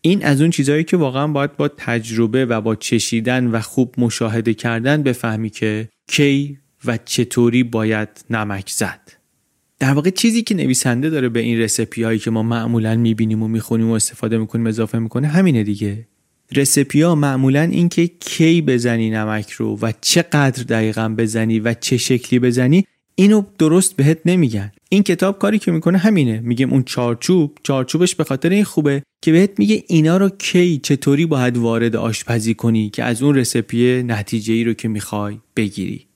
این 0.00 0.24
از 0.24 0.40
اون 0.40 0.50
چیزهایی 0.50 0.84
که 0.84 0.96
واقعا 0.96 1.26
باید 1.26 1.56
با 1.56 1.68
تجربه 1.68 2.46
و 2.46 2.60
با 2.60 2.74
چشیدن 2.74 3.46
و 3.46 3.60
خوب 3.60 3.94
مشاهده 3.98 4.54
کردن 4.54 5.02
بفهمی 5.02 5.50
که 5.50 5.88
کی 6.08 6.58
و 6.84 6.98
چطوری 7.04 7.62
باید 7.62 8.08
نمک 8.30 8.70
زد. 8.70 9.00
در 9.78 9.92
واقع 9.92 10.10
چیزی 10.10 10.42
که 10.42 10.54
نویسنده 10.54 11.10
داره 11.10 11.28
به 11.28 11.40
این 11.40 11.60
رسپی 11.60 12.02
هایی 12.02 12.18
که 12.18 12.30
ما 12.30 12.42
معمولا 12.42 12.96
می‌بینیم 12.96 13.42
و 13.42 13.48
می‌خونیم 13.48 13.90
و 13.90 13.92
استفاده 13.92 14.38
می‌کنیم 14.38 14.66
اضافه 14.66 14.98
می‌کنه 14.98 15.28
همینه 15.28 15.62
دیگه. 15.62 16.06
رسپی 16.52 17.02
ها 17.02 17.14
معمولا 17.14 17.62
اینکه 17.62 18.06
کی 18.06 18.62
بزنی 18.62 19.10
نمک 19.10 19.50
رو 19.50 19.78
و 19.82 19.92
چقدر 20.00 20.62
دقیقا 20.62 21.14
بزنی 21.18 21.60
و 21.60 21.74
چه 21.74 21.96
شکلی 21.96 22.38
بزنی 22.38 22.84
اینو 23.14 23.42
درست 23.58 23.96
بهت 23.96 24.18
نمیگن. 24.24 24.72
این 24.88 25.02
کتاب 25.02 25.38
کاری 25.38 25.58
که 25.58 25.72
می‌کنه 25.72 25.98
همینه. 25.98 26.40
میگم 26.40 26.70
اون 26.70 26.82
چارچوب 26.82 27.58
چارچوبش 27.62 28.14
به 28.14 28.24
خاطر 28.24 28.48
این 28.48 28.64
خوبه 28.64 29.02
که 29.22 29.32
بهت 29.32 29.58
میگه 29.58 29.84
اینا 29.86 30.16
رو 30.16 30.28
کی 30.28 30.78
چطوری 30.78 31.26
باید 31.26 31.56
وارد 31.56 31.96
آشپزی 31.96 32.54
کنی 32.54 32.90
که 32.90 33.04
از 33.04 33.22
اون 33.22 33.34
رسپی 33.34 34.02
نتیجه 34.02 34.54
ای 34.54 34.64
رو 34.64 34.72
که 34.72 34.88
می‌خوای 34.88 35.38
بگیری. 35.56 36.06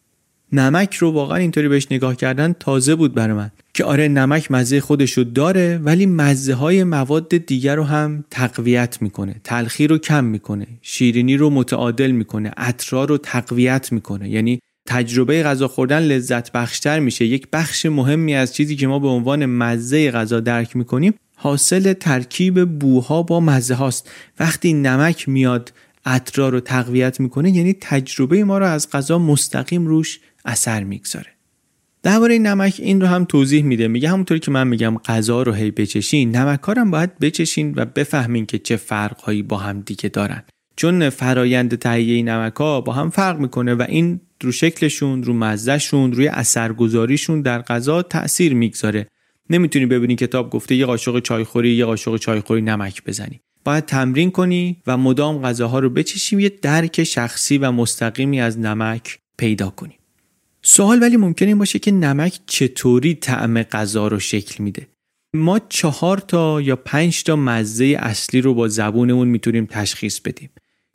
نمک 0.52 0.94
رو 0.94 1.10
واقعا 1.10 1.36
اینطوری 1.36 1.68
بهش 1.68 1.86
نگاه 1.90 2.16
کردن 2.16 2.54
تازه 2.60 2.94
بود 2.94 3.14
برای 3.14 3.36
من. 3.36 3.50
که 3.74 3.84
آره 3.84 4.08
نمک 4.08 4.50
مزه 4.50 4.80
خودش 4.80 5.12
رو 5.12 5.24
داره 5.24 5.80
ولی 5.84 6.06
مزه 6.06 6.54
های 6.54 6.84
مواد 6.84 7.36
دیگر 7.36 7.76
رو 7.76 7.84
هم 7.84 8.24
تقویت 8.30 9.02
می‌کنه. 9.02 9.40
تلخی 9.44 9.86
رو 9.86 9.98
کم 9.98 10.24
می‌کنه. 10.24 10.66
شیرینی 10.82 11.36
رو 11.36 11.50
متعادل 11.50 12.10
می‌کنه. 12.10 12.52
عطرا 12.56 13.04
رو 13.04 13.18
تقویت 13.18 13.92
می‌کنه. 13.92 14.30
یعنی 14.30 14.58
تجربه 14.90 15.42
غذا 15.42 15.68
خوردن 15.68 15.98
لذت 15.98 16.52
بخشتر 16.52 17.00
میشه. 17.00 17.24
یک 17.24 17.48
بخش 17.52 17.86
مهمی 17.86 18.34
از 18.34 18.54
چیزی 18.54 18.76
که 18.76 18.86
ما 18.86 18.98
به 18.98 19.08
عنوان 19.08 19.46
مزه 19.46 20.10
غذا 20.10 20.40
درک 20.40 20.76
می‌کنیم 20.76 21.14
حاصل 21.36 21.92
ترکیب 21.92 22.64
بوها 22.78 23.22
با 23.22 23.40
مزه 23.40 23.74
هاست. 23.74 24.10
وقتی 24.40 24.72
نمک 24.72 25.28
میاد 25.28 25.72
عطرا 26.06 26.48
رو 26.48 26.60
تقویت 26.60 27.20
می‌کنه 27.20 27.50
یعنی 27.50 27.76
تجربه 27.80 28.44
ما 28.44 28.58
رو 28.58 28.66
از 28.66 28.90
غذا 28.90 29.18
مستقیم 29.18 29.86
روش 29.86 30.20
اثر 30.44 30.84
می‌گذاره. 30.84 31.26
درباره 32.02 32.38
نمک 32.38 32.76
این 32.78 33.00
رو 33.00 33.06
هم 33.06 33.24
توضیح 33.24 33.64
میده. 33.64 33.88
میگه 33.88 34.08
همونطوری 34.08 34.40
که 34.40 34.50
من 34.50 34.68
میگم 34.68 34.98
غذا 34.98 35.42
رو 35.42 35.52
هی 35.52 35.70
بچشین. 35.70 36.36
نمکارم 36.36 36.90
باید 36.90 37.18
بچشین 37.18 37.74
و 37.76 37.84
بفهمین 37.84 38.46
که 38.46 38.58
چه 38.58 38.76
فرقهایی 38.76 39.42
با 39.42 39.56
هم 39.56 39.80
دیگه 39.80 40.08
دارن. 40.08 40.42
چون 40.78 41.10
فرایند 41.10 41.78
تهیه 41.78 42.22
نمک 42.22 42.54
ها 42.56 42.80
با 42.80 42.92
هم 42.92 43.10
فرق 43.10 43.38
می‌کنه 43.38 43.74
و 43.74 43.84
این 43.88 44.20
رو 44.40 44.52
شکلشون 44.52 45.22
رو 45.22 45.32
مزهشون 45.34 46.12
روی 46.12 46.28
اثرگذاریشون 46.28 47.42
در 47.42 47.62
غذا 47.62 48.02
تاثیر 48.02 48.54
می‌گذاره. 48.54 49.06
نمی‌تونی 49.50 49.86
ببینی 49.86 50.16
کتاب 50.16 50.50
گفته 50.50 50.74
یه 50.74 50.86
قاشق 50.86 51.20
چایخوری 51.20 51.74
یه 51.74 51.84
قاشق 51.84 52.16
چایخوری 52.16 52.62
نمک 52.62 53.04
بزنی. 53.04 53.40
باید 53.64 53.84
تمرین 53.84 54.30
کنی 54.30 54.76
و 54.86 54.96
مدام 54.96 55.42
غذاها 55.42 55.78
رو 55.78 55.90
بچشیم 55.90 56.40
یه 56.40 56.48
درک 56.62 57.04
شخصی 57.04 57.58
و 57.58 57.70
مستقیمی 57.72 58.40
از 58.40 58.58
نمک 58.58 59.18
پیدا 59.38 59.70
کنی. 59.70 59.94
سوال 60.62 61.02
ولی 61.02 61.16
ممکن 61.16 61.46
این 61.46 61.58
باشه 61.58 61.78
که 61.78 61.90
نمک 61.90 62.40
چطوری 62.46 63.14
طعم 63.14 63.62
غذا 63.62 64.08
رو 64.08 64.18
شکل 64.18 64.64
میده. 64.64 64.86
ما 65.34 65.58
چهار 65.68 66.18
تا 66.18 66.60
یا 66.60 66.76
پنج 66.76 67.22
تا 67.22 67.36
مزه 67.36 67.96
اصلی 67.98 68.40
رو 68.40 68.54
با 68.54 68.68
زبونمون 68.68 69.28
می‌تونیم 69.28 69.66
تشخیص 69.70 70.20
بدیم. 70.20 70.50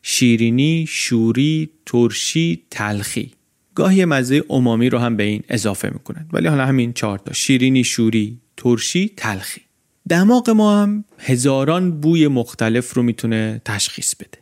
شیرینی، 0.05 0.85
شوری، 0.89 1.69
ترشی، 1.85 2.63
تلخی. 2.71 3.31
گاهی 3.75 4.05
مزه 4.05 4.43
امامی 4.49 4.89
رو 4.89 4.97
هم 4.97 5.17
به 5.17 5.23
این 5.23 5.43
اضافه 5.49 5.89
می‌کنن. 5.89 6.25
ولی 6.33 6.47
حالا 6.47 6.65
همین 6.65 6.93
چهار 6.93 7.19
تا. 7.19 7.33
شیرینی، 7.33 7.83
شوری، 7.83 8.39
ترشی، 8.57 9.11
تلخی. 9.17 9.61
دماغ 10.09 10.49
ما 10.49 10.81
هم 10.81 11.05
هزاران 11.19 12.01
بوی 12.01 12.27
مختلف 12.27 12.93
رو 12.93 13.03
می‌تونه 13.03 13.61
تشخیص 13.65 14.15
بده. 14.15 14.37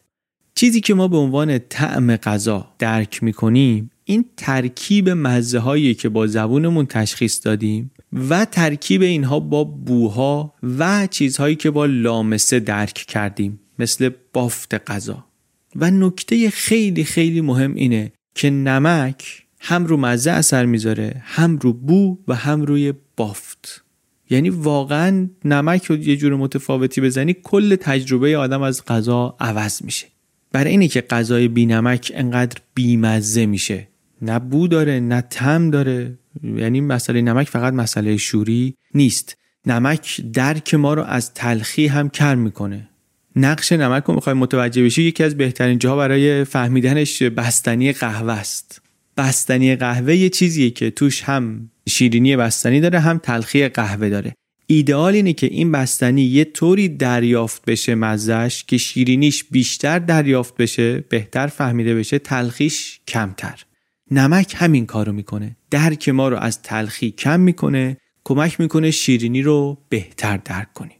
چیزی 0.56 0.82
که 0.82 0.94
ما 0.94 1.08
به 1.08 1.18
عنوان 1.18 1.60
طعم 1.60 2.16
غذا 2.16 2.68
درک 2.80 3.24
می‌کنیم 3.24 3.92
این 4.04 4.26
ترکیب 4.38 5.10
مزه 5.10 5.60
هایی 5.60 5.94
که 5.94 6.10
با 6.10 6.28
زبونمون 6.28 6.86
تشخیص 6.86 7.46
دادیم 7.46 7.92
و 8.30 8.46
ترکیب 8.46 9.02
اینها 9.02 9.40
با 9.40 9.64
بوها 9.64 10.54
و 10.64 11.08
چیزهایی 11.08 11.56
که 11.56 11.72
با 11.72 11.86
لامسه 11.86 12.60
درک 12.60 12.94
کردیم 12.94 13.60
مثل 13.80 14.10
بافت 14.34 14.92
غذا. 14.92 15.26
و 15.76 15.92
نکته 15.92 16.50
خیلی 16.50 17.04
خیلی 17.04 17.42
مهم 17.42 17.76
اینه 17.76 18.12
که 18.36 18.50
نمک 18.50 19.44
هم 19.60 19.86
رو 19.86 19.98
مزه 19.98 20.32
اثر 20.32 20.66
می‌ذاره 20.66 21.22
هم 21.26 21.58
رو 21.58 21.74
بو 21.74 22.18
و 22.28 22.36
هم 22.36 22.62
روی 22.62 22.94
بافت. 23.18 23.84
یعنی 24.30 24.50
واقعا 24.50 25.30
نمک 25.46 25.86
رو 25.86 25.98
یه 25.98 26.18
جور 26.18 26.36
متفاوتی 26.36 27.02
بزنی 27.02 27.36
کل 27.44 27.76
تجربه 27.76 28.38
آدم 28.38 28.62
از 28.62 28.86
غذا 28.86 29.36
عوض 29.40 29.82
میشه. 29.84 30.08
برای 30.52 30.72
اینه 30.72 30.88
که 30.88 31.02
غذای 31.02 31.48
بی 31.48 31.66
نمک 31.66 32.12
انقدر 32.16 32.62
بیمزه 32.74 33.46
میشه. 33.46 33.88
نه 34.22 34.40
بو 34.40 34.68
داره 34.68 35.00
نه 35.00 35.22
تم 35.22 35.70
داره. 35.70 36.18
یعنی 36.44 36.82
مسئله 36.82 37.22
نمک 37.22 37.48
فقط 37.48 37.74
مسئله 37.74 38.18
شوری 38.18 38.76
نیست. 38.94 39.38
نمک 39.66 40.22
درک 40.34 40.74
ما 40.74 40.94
رو 40.94 41.04
از 41.04 41.34
تلخی 41.34 41.88
هم 41.88 42.10
کر 42.10 42.36
می‌کنه. 42.36 42.90
نقش 43.36 43.72
نمک 43.72 44.04
رو 44.04 44.14
می‌خوای 44.14 44.36
متوجه 44.36 44.84
بشی 44.84 45.04
یکی 45.04 45.24
از 45.24 45.38
بهترین 45.38 45.80
جاها 45.80 45.98
برای 45.98 46.44
فهمیدنش 46.44 47.24
بستنی 47.24 47.92
قهوه 47.92 48.34
است. 48.34 48.82
بستنی 49.18 49.76
قهوه 49.76 50.16
یه 50.16 50.30
چیزیه 50.30 50.70
که 50.70 50.92
توش 50.92 51.24
هم 51.24 51.70
شیرینی 51.90 52.36
بستنی 52.36 52.82
داره 52.82 53.00
هم 53.00 53.18
تلخی 53.18 53.68
قهوه 53.68 54.10
داره. 54.10 54.34
ایدئال 54.68 55.16
اینه 55.16 55.34
که 55.34 55.48
این 55.48 55.72
بستنی 55.72 56.22
یه 56.22 56.46
طوری 56.46 56.90
دریافت 56.90 57.66
بشه 57.66 57.96
مزش 57.96 58.64
که 58.68 58.78
شیرینیش 58.78 59.44
بیشتر 59.44 60.00
دریافت 60.00 60.58
بشه 60.58 60.98
بهتر 61.10 61.48
فهمیده 61.48 61.96
بشه 61.96 62.20
تلخیش 62.20 63.00
کمتر. 63.08 63.66
نمک 64.12 64.54
همین 64.58 64.86
کارو 64.86 65.12
می‌کنه. 65.12 65.56
درک 65.72 66.10
ما 66.10 66.30
رو 66.30 66.38
از 66.38 66.62
تلخی 66.62 67.12
کم 67.12 67.40
می‌کنه 67.40 67.98
کمک 68.24 68.60
می‌کنه 68.60 68.92
شیرینی 68.92 69.42
رو 69.42 69.78
بهتر 69.90 70.38
درک 70.38 70.74
کنیم. 70.74 70.98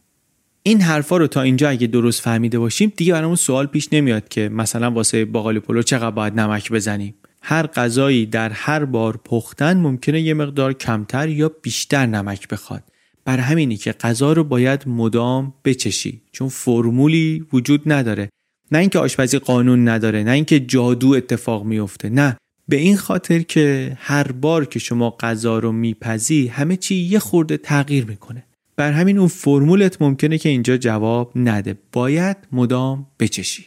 این 0.64 0.80
حرفا 0.80 1.16
رو 1.16 1.26
تا 1.26 1.42
اینجا 1.42 1.68
اگه 1.68 1.86
درست 1.86 2.20
فهمیده 2.22 2.58
باشیم 2.58 2.92
دیگه 2.96 3.12
برامون 3.12 3.36
سوال 3.36 3.66
پیش 3.66 3.88
نمیاد 3.92 4.28
که 4.28 4.48
مثلا 4.48 4.90
واسه 4.90 5.24
باقالی 5.24 5.60
پلو 5.60 5.82
چقدر 5.82 6.10
باید 6.10 6.40
نمک 6.40 6.72
بزنیم. 6.72 7.14
هر 7.42 7.66
غذایی 7.66 8.26
در 8.26 8.50
هر 8.50 8.84
بار 8.84 9.20
پختن 9.24 9.76
ممکنه 9.76 10.20
یه 10.20 10.34
مقدار 10.34 10.72
کمتر 10.72 11.28
یا 11.28 11.52
بیشتر 11.62 12.06
نمک 12.06 12.48
بخواد. 12.48 12.82
بر 13.24 13.38
همینی 13.38 13.76
که 13.76 13.92
غذا 13.92 14.32
رو 14.32 14.44
باید 14.44 14.88
مدام 14.88 15.54
بچشی. 15.64 16.20
چون 16.32 16.48
فرمولی 16.48 17.46
وجود 17.52 17.82
نداره. 17.86 18.28
نه 18.72 18.78
اینکه 18.78 18.98
آشپزی 18.98 19.38
قانون 19.38 19.88
نداره 19.88 20.22
نه 20.22 20.30
اینکه 20.30 20.60
جادو 20.60 21.08
اتفاق 21.08 21.64
میفته. 21.64 22.08
نه. 22.08 22.36
به 22.68 22.76
این 22.76 22.96
خاطر 22.96 23.38
که 23.38 23.96
هر 24.00 24.32
بار 24.32 24.64
که 24.64 24.78
شما 24.78 25.16
غذا 25.20 25.58
رو 25.58 25.72
میپزی 25.72 26.46
همه 26.46 26.76
چی 26.76 26.94
یه 26.94 27.18
خورده 27.18 27.56
تغییر 27.56 28.04
می‌کنه. 28.04 28.44
بر 28.76 28.92
همین 28.92 29.18
اون 29.18 29.28
فرمولت 29.28 30.02
ممکنه 30.02 30.38
که 30.38 30.48
اینجا 30.48 30.76
جواب 30.76 31.32
نده. 31.36 31.78
باید 31.92 32.36
مدام 32.52 33.06
بچشی. 33.20 33.66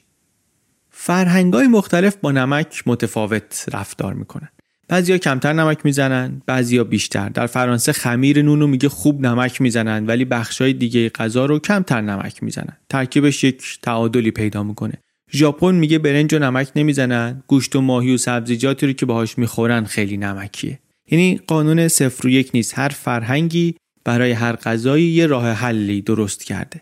فرهنگای 0.90 1.68
مختلف 1.68 2.16
با 2.16 2.32
نمک 2.32 2.84
متفاوت 2.86 3.66
رفتار 3.74 4.14
می‌کنن. 4.14 4.50
بعضیا 4.88 5.18
کمتر 5.18 5.54
نمک 5.54 5.86
می‌زنن 5.86 6.42
بعضیا 6.46 6.84
بیشتر. 6.84 7.30
در 7.30 7.48
فرانسه 7.48 7.92
خمیر 7.92 8.42
نون 8.42 8.60
رو 8.60 8.68
میگه 8.68 8.90
خوب 8.90 9.26
نمک 9.26 9.62
می‌زنن 9.62 10.06
ولی 10.06 10.26
بخشای 10.26 10.74
دیگه 10.74 11.10
غذا 11.10 11.46
رو 11.46 11.60
کمتر 11.60 12.02
نمک 12.02 12.44
می‌زنن. 12.44 12.78
ترکیبش 12.90 13.44
یک 13.44 13.80
تعادلی 13.82 14.32
پیدا 14.32 14.64
می‌کنه. 14.64 14.94
ژاپن 15.32 15.76
میگه 15.76 16.00
برنج 16.00 16.34
و 16.34 16.40
نمک 16.40 16.72
نمی‌زنن. 16.76 17.44
گوشت 17.48 17.76
و 17.76 17.82
ماهی 17.82 18.14
و 18.14 18.18
سبزیجاتی 18.18 18.88
رو 18.88 18.94
که 18.94 19.06
باهاش 19.06 19.38
می‌خورن 19.38 19.86
خیلی 19.86 20.18
نمکیه. 20.18 20.80
یعنی 21.12 21.42
قانون 21.48 21.88
صفر 21.88 22.28
و 22.28 22.30
یک 22.30 22.52
نیست. 22.54 22.80
هر 22.80 22.90
فرهنگی 22.90 23.76
برای 24.06 24.32
هر 24.32 24.56
غذایی 24.56 25.06
یه 25.06 25.28
راه 25.28 25.52
حلی 25.52 26.02
درست 26.02 26.44
کرده. 26.44 26.82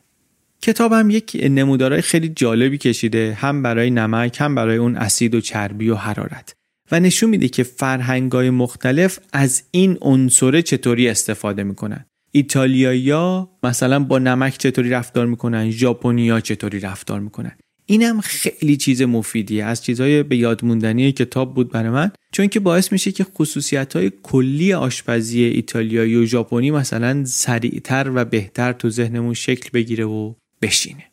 کتابم 0.61 1.09
یک 1.09 1.41
نمودارهای 1.43 2.01
خیلی 2.01 2.29
جالبی 2.29 2.77
کشیده 2.77 3.33
هم 3.33 3.63
برای 3.63 3.89
نمک 3.89 4.37
هم 4.39 4.55
برای 4.55 4.77
اون 4.77 4.95
اسید 4.95 5.35
و 5.35 5.41
چربی 5.41 5.89
و 5.89 5.95
حرارت. 5.95 6.53
و 6.91 6.99
نشون 6.99 7.29
میده 7.29 7.47
که 7.47 7.63
فرهنگای 7.63 8.49
مختلف 8.49 9.19
از 9.33 9.63
این 9.71 9.97
عنصره 10.01 10.61
چطوری 10.61 11.09
استفاده 11.09 11.63
می‌کنن. 11.63 12.05
ایتالیایی‌ها 12.31 13.57
مثلا 13.63 13.99
با 13.99 14.19
نمک 14.19 14.57
چطوری 14.57 14.89
رفتار 14.89 15.25
می‌کنن؟ 15.25 15.71
ژاپنیا 15.71 16.39
چطوری 16.39 16.79
رفتار 16.79 17.19
می‌کنن؟ 17.19 17.51
اینم 17.85 18.21
خیلی 18.21 18.77
چیز 18.77 19.01
مفیدیه. 19.01 19.65
از 19.65 19.83
چیزهای 19.83 20.23
به 20.23 20.37
یاد 20.37 20.65
موندنی 20.65 21.11
کتاب 21.11 21.53
بود 21.53 21.71
برای 21.71 21.89
من. 21.89 22.11
چون 22.31 22.47
که 22.47 22.59
باعث 22.59 22.91
میشه 22.91 23.11
که 23.11 23.23
خصوصیت 23.23 23.95
های 23.95 24.11
کلی 24.23 24.73
آشپزی 24.73 25.43
ایتالیایی 25.43 26.15
و 26.15 26.25
ژاپنی 26.25 26.71
مثلا 26.71 27.25
سریعتر 27.25 28.11
و 28.15 28.25
بهتر 28.25 28.73
تو 28.73 28.89
ذهنمون 28.89 29.33
شکل 29.33 29.69
بگیره 29.73 30.05
و 30.05 30.33
بشینه. 30.61 31.03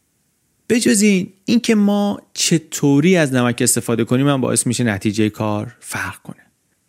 بجز 0.68 1.02
این 1.02 1.33
اینکه 1.44 1.74
ما 1.74 2.22
چطوری 2.35 3.16
از 3.16 3.35
نمک 3.35 3.62
استفاده 3.62 4.04
کنیم 4.04 4.26
من 4.26 4.40
باعث 4.40 4.66
میشه 4.66 4.85
نتیجه 4.85 5.28
کار 5.28 5.76
فرق 5.80 6.22
کنه. 6.22 6.40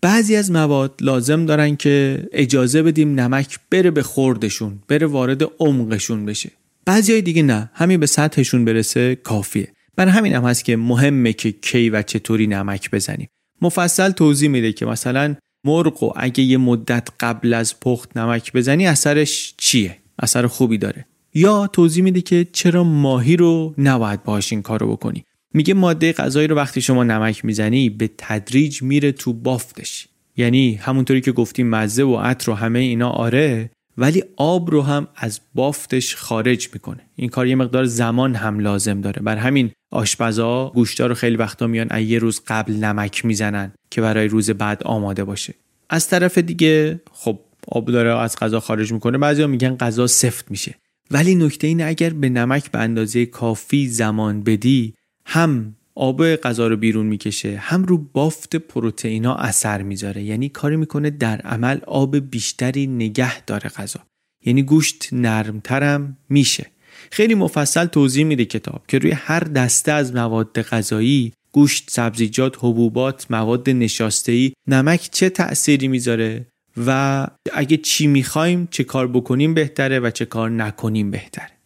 بعضی 0.01 0.35
از 0.35 0.51
مواد 0.51 0.93
لازم 1.01 1.45
دارن 1.45 1.75
که 1.75 2.27
اجازه 2.31 2.83
بدیم 2.83 3.19
نمک 3.19 3.59
بره 3.69 3.91
به 3.91 4.03
خوردشون 4.03 4.79
بره 4.87 5.07
وارد 5.07 5.43
عمقشون 5.59 6.25
بشه. 6.25 6.51
بعضی 6.85 7.11
های 7.11 7.21
دیگه 7.21 7.43
نه. 7.43 7.71
همین 7.73 7.99
به 7.99 8.05
سطحشون 8.05 8.65
برسه 8.65 9.15
کافیه. 9.15 9.67
برای 9.95 10.11
همین 10.11 10.33
هم 10.33 10.43
هست 10.43 10.65
که 10.65 10.77
مهمه 10.77 11.33
که 11.33 11.51
کی 11.51 11.89
و 11.89 12.01
چطوری 12.01 12.47
نمک 12.47 12.91
بزنیم. 12.91 13.27
مفصل 13.61 14.11
توضیح 14.11 14.49
میده 14.49 14.73
که 14.73 14.85
مثلا 14.85 15.35
مرغ 15.63 16.03
و 16.03 16.13
اگه 16.15 16.43
یه 16.43 16.57
مدت 16.57 17.09
قبل 17.19 17.53
از 17.53 17.79
پخت 17.79 18.17
نمک 18.17 18.53
بزنی 18.53 18.87
اثرش 18.87 19.53
چیه؟ 19.57 19.97
اثر 20.19 20.47
خوبی 20.47 20.77
داره. 20.77 21.05
یا 21.33 21.67
توضیح 21.67 22.03
میده 22.03 22.21
که 22.21 22.47
چرا 22.51 22.83
ماهی 22.83 23.37
رو 23.37 23.73
نباید 23.77 24.23
باهاش 24.23 24.51
این 24.51 24.61
کارو 24.61 24.91
بکنی. 24.91 25.25
میگه 25.53 25.73
ماده 25.73 26.13
غذایی 26.13 26.47
رو 26.47 26.55
وقتی 26.55 26.81
شما 26.81 27.03
نمک 27.03 27.45
می‌زنی 27.45 27.89
به 27.89 28.09
تدریج 28.17 28.81
میره 28.81 29.11
تو 29.11 29.33
بافتش. 29.33 30.07
یعنی 30.37 30.75
همونطوری 30.75 31.21
که 31.21 31.31
گفتیم 31.31 31.69
مزه 31.69 32.03
و 32.03 32.15
عطر 32.15 32.51
و 32.51 32.53
همه 32.53 32.79
اینا 32.79 33.09
آره 33.09 33.69
ولی 33.97 34.23
آب 34.38 34.71
رو 34.71 34.82
هم 34.82 35.08
از 35.15 35.41
بافتش 35.56 36.15
خارج 36.15 36.69
می‌کنه. 36.73 37.01
این 37.15 37.30
کار 37.30 37.47
یه 37.47 37.56
مقدار 37.56 37.86
زمان 37.86 38.36
هم 38.36 38.60
لازم 38.60 39.01
داره. 39.01 39.21
بر 39.21 39.38
همین 39.38 39.71
آشپزا 39.91 40.71
گوشتا 40.75 41.08
رو 41.08 41.13
خیلی 41.13 41.36
وقتا 41.36 41.67
میان 41.67 41.99
یه 41.99 42.19
روز 42.19 42.41
قبل 42.47 42.73
نمک 42.73 43.25
می‌زنن 43.25 43.71
که 43.89 44.01
برای 44.01 44.27
روز 44.27 44.49
بعد 44.49 44.84
آماده 44.84 45.23
باشه. 45.23 45.54
از 45.89 46.08
طرف 46.08 46.38
دیگه 46.38 47.01
خب 47.12 47.39
آب 47.67 47.91
داره 47.91 48.19
از 48.19 48.36
غذا 48.36 48.60
خارج 48.60 48.93
می‌کنه. 48.93 49.17
بعضیا 49.17 49.47
میگن 49.47 49.75
غذا 49.75 50.08
سفت 50.08 50.51
میشه. 50.51 50.75
ولی 51.12 51.36
نکته 51.36 51.67
اینه 51.67 51.86
اگر 51.86 52.10
به 52.10 52.30
نمک 52.30 52.71
به 52.71 52.80
اندازه 52.80 53.25
کافی 53.25 53.88
زمان 53.88 54.43
بدی 54.43 54.93
هم 55.25 55.75
آب 55.95 56.36
غذا 56.36 56.67
رو 56.67 56.77
بیرون 56.77 57.06
می‌کشه. 57.06 57.58
هم 57.58 57.84
رو 57.84 57.97
بافت 57.97 58.56
پروتئینا 58.56 59.36
اثر 59.36 59.82
می‌ذاره. 59.82 60.23
یعنی 60.23 60.49
کاری 60.49 60.75
می‌کنه 60.75 61.10
در 61.10 61.41
عمل 61.41 61.80
آب 61.88 62.17
بیشتری 62.17 62.88
نگه 62.88 63.45
داره 63.45 63.69
غذا. 63.69 63.99
یعنی 64.45 64.63
گوشت 64.63 65.10
نرمترم 65.12 66.17
میشه. 66.30 66.65
خیلی 67.12 67.36
مفصل 67.36 67.86
توضیح 67.86 68.25
میده 68.25 68.45
کتاب 68.45 68.82
که 68.88 68.99
روی 68.99 69.12
هر 69.12 69.39
دسته 69.39 69.91
از 69.91 70.15
مواد 70.15 70.62
غذایی 70.62 71.34
گوشت، 71.51 71.89
سبزیجات، 71.89 72.56
حبوبات، 72.58 73.25
مواد 73.30 73.69
نشاسته‌ای 73.69 74.54
نمک 74.67 75.10
چه 75.12 75.30
تأثیری 75.30 75.88
می‌ذاره 75.88 76.47
و 76.88 77.27
اگه 77.54 77.77
چی 77.77 78.08
می‌خوایم 78.08 78.67
چه 78.71 78.84
کار 78.84 79.08
بکنیم 79.08 79.54
بهتره 79.54 79.99
و 79.99 80.10
چه 80.10 80.25
کار 80.25 80.49
نکنیم 80.49 81.12
بهتره. 81.12 81.61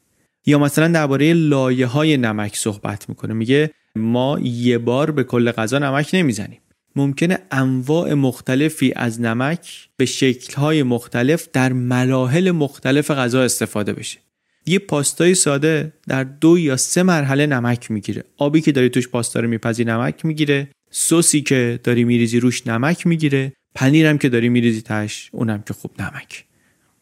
یا 0.46 0.60
مثلا 0.60 0.88
درباره 0.88 1.34
لایه 1.34 1.86
های 1.86 2.18
نمک 2.18 2.56
صحبت 2.56 3.10
می‌کنه. 3.10 3.34
میگه 3.34 3.72
ما 3.96 4.40
یه 4.44 4.78
بار 4.78 5.12
به 5.12 5.24
کل 5.24 5.52
غذا 5.52 5.80
نمک 5.80 6.10
نمی‌زنیم. 6.14 6.60
ممکنه 6.96 7.40
انواع 7.52 8.14
مختلفی 8.14 8.94
از 8.96 9.22
نمک 9.22 9.90
به 9.98 10.06
شکلهای 10.06 10.84
مختلف 10.84 11.48
در 11.54 11.74
مراحل 11.74 12.52
مختلف 12.52 13.12
غذا 13.12 13.44
استفاده 13.44 13.94
بشه. 13.94 14.18
یه 14.66 14.80
پاستای 14.80 15.36
ساده 15.36 15.94
در 16.08 16.24
دو 16.24 16.60
یا 16.60 16.78
سه 16.78 17.04
مرحله 17.04 17.46
نمک 17.46 17.92
می‌گیره. 17.92 18.24
آبی 18.38 18.62
که 18.62 18.72
داری 18.72 18.90
توش 18.90 19.08
پاستا 19.08 19.40
رو 19.40 19.48
میپزی 19.48 19.84
نمک 19.84 20.26
می‌گیره. 20.26 20.68
سوسی 20.92 21.42
که 21.42 21.80
داری 21.84 22.04
میریزی 22.04 22.40
روش 22.40 22.68
نمک 22.68 23.08
می‌گیره. 23.08 23.54
پنیرم 23.76 24.18
که 24.18 24.30
داری 24.30 24.50
میریزی 24.50 24.82
تش 24.82 25.30
اونم 25.32 25.62
که 25.62 25.74
خوب 25.74 25.92
نمک. 26.02 26.46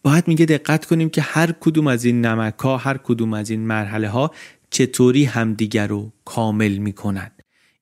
باید 0.04 0.28
میگه 0.28 0.46
دقت 0.46 0.86
کنیم 0.86 1.10
که 1.10 1.22
هر 1.22 1.52
کدوم 1.52 1.88
از 1.88 2.06
این 2.06 2.26
نمک 2.26 2.60
ها 2.60 2.78
هر 2.78 2.98
کدوم 2.98 3.34
از 3.34 3.50
این 3.50 3.68
مرحله 3.68 4.10
ها 4.10 4.32
چطوری 4.70 5.26
همدیگر 5.26 5.88
رو 5.88 6.12
کامل 6.26 6.78
می‌کنن. 6.78 7.32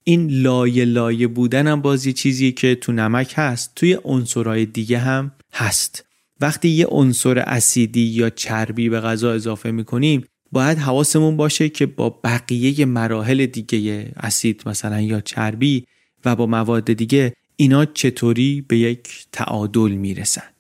این 0.04 0.28
لایه 0.30 0.86
لایه 0.86 1.28
بودن 1.28 1.68
هم 1.68 1.82
بازی 1.82 2.14
چیزی 2.14 2.52
که 2.52 2.76
تو 2.76 2.92
نمک 2.92 3.34
هست 3.36 3.72
توی 3.76 3.98
عنصرهای 4.04 4.66
دیگه 4.66 4.98
هم 4.98 5.32
هست. 5.54 6.06
وقتی 6.40 6.70
یه 6.70 6.86
عنصر 6.86 7.40
اسیدی 7.40 8.02
یا 8.02 8.30
چربی 8.30 8.90
به 8.90 9.00
غذا 9.00 9.32
اضافه 9.32 9.72
می‌کنیم 9.72 10.26
باید 10.52 10.78
حواسمون 10.78 11.38
باشه 11.38 11.70
که 11.70 11.86
با 11.86 12.20
بقیه 12.24 12.86
مراحل 12.86 13.46
دیگه 13.46 14.12
اسید 14.18 14.64
مثلا 14.66 15.02
یا 15.02 15.22
چربی 15.22 15.86
و 16.26 16.36
با 16.36 16.46
مواد 16.46 16.94
دیگه 16.94 17.34
اینا 17.56 17.86
چطوری 17.86 18.66
به 18.68 18.78
یک 18.78 19.10
تعادل 19.32 19.92
می‌رسن. 19.92 20.51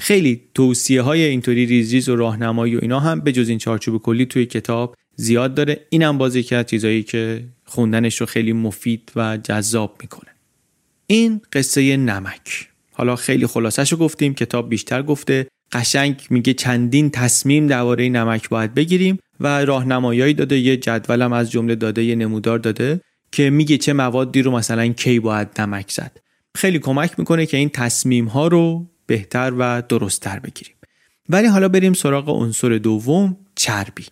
خیلی 0.00 0.40
توصیه 0.54 1.02
های 1.02 1.24
اینطوری 1.24 1.66
ریزریز 1.66 2.08
و 2.08 2.16
راهنمایی 2.16 2.76
و 2.76 2.78
اینا 2.82 3.00
هم 3.00 3.20
به 3.20 3.32
جز 3.32 3.48
این 3.48 3.58
چارچوب 3.58 4.02
کلی 4.02 4.26
توی 4.26 4.46
کتاب 4.46 4.96
زیاد 5.16 5.54
داره. 5.54 5.86
اینم 5.90 6.18
بازی 6.18 6.42
که 6.42 6.64
چیزایی 6.64 7.02
که 7.02 7.44
خوندنش 7.64 8.20
رو 8.20 8.26
خیلی 8.26 8.52
مفید 8.52 9.12
و 9.16 9.36
جذاب 9.36 9.98
می‌کنه. 10.00 10.30
این 11.06 11.40
قصه 11.52 11.96
نمک. 11.96 12.68
حالا 12.92 13.16
خیلی 13.16 13.46
خلاصش 13.46 13.92
رو 13.92 13.98
گفتیم 13.98 14.34
کتاب 14.34 14.68
بیشتر 14.68 15.02
گفته. 15.02 15.46
قشنگ 15.72 16.22
میگه 16.30 16.54
چندین 16.54 17.10
تصمیم 17.10 17.66
درباره 17.66 18.08
نمک 18.08 18.48
باید 18.48 18.74
بگیریم 18.74 19.18
و 19.40 19.64
راهنمایایی 19.64 20.34
داده. 20.34 20.58
یه 20.58 20.76
جدولم 20.76 21.32
از 21.32 21.50
جمله 21.50 21.74
داده 21.74 22.04
یه 22.04 22.14
نمودار 22.14 22.58
داده 22.58 23.00
که 23.32 23.50
میگه 23.50 23.78
چه 23.78 23.92
موادی 23.92 24.42
رو 24.42 24.50
مثلا 24.50 24.88
کی 24.88 25.20
باید 25.20 25.48
نمک 25.60 25.90
زد. 25.90 26.16
خیلی 26.56 26.78
کمک 26.78 27.18
می‌کنه 27.18 27.46
که 27.46 27.56
این 27.56 27.68
تصمیم 27.68 28.26
ها 28.26 28.48
رو 28.48 28.89
بهتر 29.10 29.52
و 29.58 29.82
درستتر 29.88 30.38
بگیریم. 30.38 30.74
ولی 31.28 31.46
حالا 31.46 31.68
بریم 31.68 31.92
سراغ 31.92 32.28
عنصر 32.28 32.68
دوم 32.68 33.36
چربی. 33.54 34.04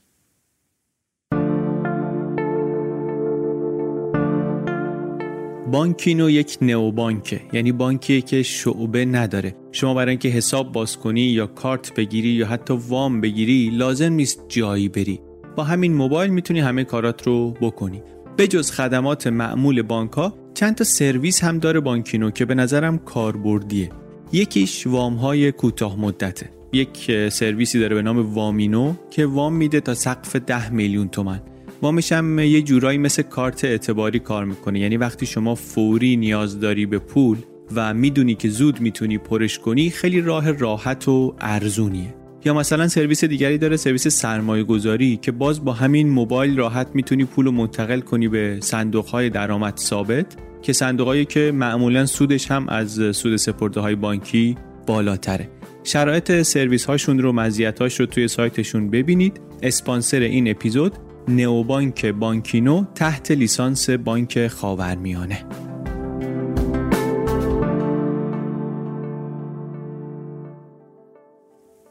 بانکینو 5.72 6.30
یک 6.30 6.58
نئوبانکه 6.62 7.40
یعنی 7.52 7.72
بانکیه 7.72 8.20
که 8.20 8.42
شعبه 8.42 9.04
نداره. 9.04 9.54
شما 9.72 9.94
برای 9.94 10.10
اینکه 10.10 10.28
حساب 10.28 10.72
باز 10.72 10.96
کنی 10.96 11.20
یا 11.20 11.46
کارت 11.46 11.94
بگیری 11.94 12.28
یا 12.28 12.46
حتی 12.46 12.74
وام 12.88 13.20
بگیری 13.20 13.70
لازم 13.70 14.12
نیست 14.12 14.40
جایی 14.48 14.88
بری. 14.88 15.20
با 15.56 15.64
همین 15.64 15.94
موبایل 15.94 16.30
می‌تونی 16.30 16.60
همه 16.60 16.84
کارات 16.84 17.26
رو 17.26 17.50
بکنی. 17.50 18.02
بجز 18.38 18.70
خدمات 18.70 19.26
معمول 19.26 19.82
بانک 19.82 20.12
ها 20.12 20.34
چند 20.54 20.74
تا 20.74 20.84
سرویس 20.84 21.44
هم 21.44 21.58
داره 21.58 21.80
بانکینو 21.80 22.30
که 22.30 22.44
به 22.44 22.54
نظرم 22.54 22.98
کاربردیه. 22.98 23.90
یکیش 24.32 24.86
وام 24.86 25.14
های 25.14 25.52
کوتاه 25.52 26.00
مدته. 26.00 26.50
یک 26.72 27.28
سرویسی 27.28 27.78
داره 27.78 27.94
به 27.94 28.02
نام 28.02 28.34
وامینو 28.34 28.94
که 29.10 29.26
وام 29.26 29.54
میده 29.54 29.80
تا 29.80 29.94
سقف 29.94 30.36
10 30.36 30.70
میلیون 30.70 31.08
تومن 31.08 31.40
وامش 31.82 32.12
هم 32.12 32.38
یه 32.38 32.62
جورایی 32.62 32.98
مثل 32.98 33.22
کارت 33.22 33.64
اعتباری 33.64 34.18
کار 34.18 34.44
می‌کنه. 34.44 34.80
یعنی 34.80 34.96
وقتی 34.96 35.26
شما 35.26 35.54
فوری 35.54 36.16
نیاز 36.16 36.60
داری 36.60 36.86
به 36.86 36.98
پول 36.98 37.38
و 37.74 37.94
می‌دونی 37.94 38.34
که 38.34 38.48
زود 38.48 38.80
می‌تونی 38.80 39.18
پرش 39.18 39.58
کنی 39.58 39.90
خیلی 39.90 40.20
راه 40.20 40.50
راحت 40.50 41.08
و 41.08 41.34
ارزونیه. 41.40 42.14
یا 42.44 42.54
مثلا 42.54 42.88
سرویس 42.88 43.24
دیگری 43.24 43.58
داره 43.58 43.76
سرویس 43.76 44.08
سرمایه 44.08 44.64
گذاری 44.64 45.16
که 45.16 45.32
باز 45.32 45.64
با 45.64 45.72
همین 45.72 46.08
موبایل 46.08 46.56
راحت 46.56 46.88
می‌تونی 46.94 47.24
پول 47.24 47.44
رو 47.44 47.52
منتقل 47.52 48.00
کنی 48.00 48.28
به 48.28 48.58
صندوق 48.60 49.06
های 49.06 49.30
درآمد 49.30 49.76
ثابت. 49.76 50.36
که 50.62 50.72
صندوقهایی 50.72 51.24
که 51.24 51.52
معمولا 51.54 52.06
سودش 52.06 52.50
هم 52.50 52.68
از 52.68 53.16
سود 53.16 53.36
سپرده 53.36 53.80
های 53.80 53.94
بانکی 53.94 54.56
بالاتره. 54.86 55.48
شرایط 55.84 56.42
سرویس 56.42 56.84
هاشون 56.84 57.18
رو 57.18 57.32
مزیتاش 57.32 58.00
رو 58.00 58.06
توی 58.06 58.28
سایتشون 58.28 58.90
ببینید. 58.90 59.40
اسپانسر 59.62 60.20
این 60.20 60.50
اپیزود 60.50 60.92
نئوبانک 61.28 62.06
بانکینو 62.06 62.84
تحت 62.94 63.30
لیسانس 63.30 63.90
بانک 63.90 64.46
خاورمیانه. 64.46 65.44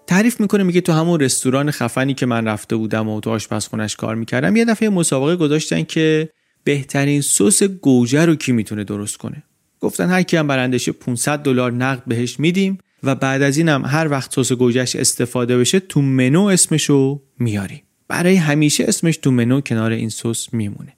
تعریف 0.08 0.40
می‌کنه 0.40 0.64
میگه 0.64 0.82
تو 0.82 0.94
همون 0.94 1.20
رستوران 1.20 1.72
خفنی 1.72 2.14
که 2.14 2.26
من 2.26 2.48
رفته 2.48 2.76
بودم 2.76 3.10
و 3.10 3.20
تو 3.20 3.30
آشپزخونش 3.30 3.96
کار 3.96 4.16
می‌کردم 4.16 4.56
یه 4.56 4.66
دفعه 4.66 4.90
مسابقه 4.90 5.36
گذاشتن 5.36 5.84
که 5.84 6.30
بهترین 6.68 7.22
سس 7.22 7.64
گوجه 7.64 8.26
رو 8.26 8.36
کی 8.36 8.52
می‌تونه 8.52 8.84
درست 8.84 9.18
کنه؟ 9.18 9.44
گفتن 9.80 10.10
هر 10.10 10.24
کی 10.24 10.38
هم 10.38 10.48
برنده 10.48 10.75
شه 10.75 10.92
500 10.92 11.40
دلار 11.40 11.72
نقد 11.72 12.04
بهش 12.08 12.40
میدیم 12.40 12.78
و 13.04 13.16
بعد 13.16 13.42
از 13.42 13.58
اینم 13.58 13.86
هر 13.86 14.08
وقت 14.08 14.34
سس 14.34 14.52
گوجهش 14.52 14.96
استفاده 14.96 15.58
بشه 15.58 15.80
تو 15.80 16.02
منو 16.02 16.44
اسمشو 16.44 17.22
میاریم. 17.40 17.82
برای 18.08 18.36
همیشه 18.36 18.84
اسمش 18.88 19.18
تو 19.18 19.32
منو 19.32 19.62
کنار 19.62 19.92
این 19.92 20.10
سس 20.10 20.54
میمونه. 20.54 20.94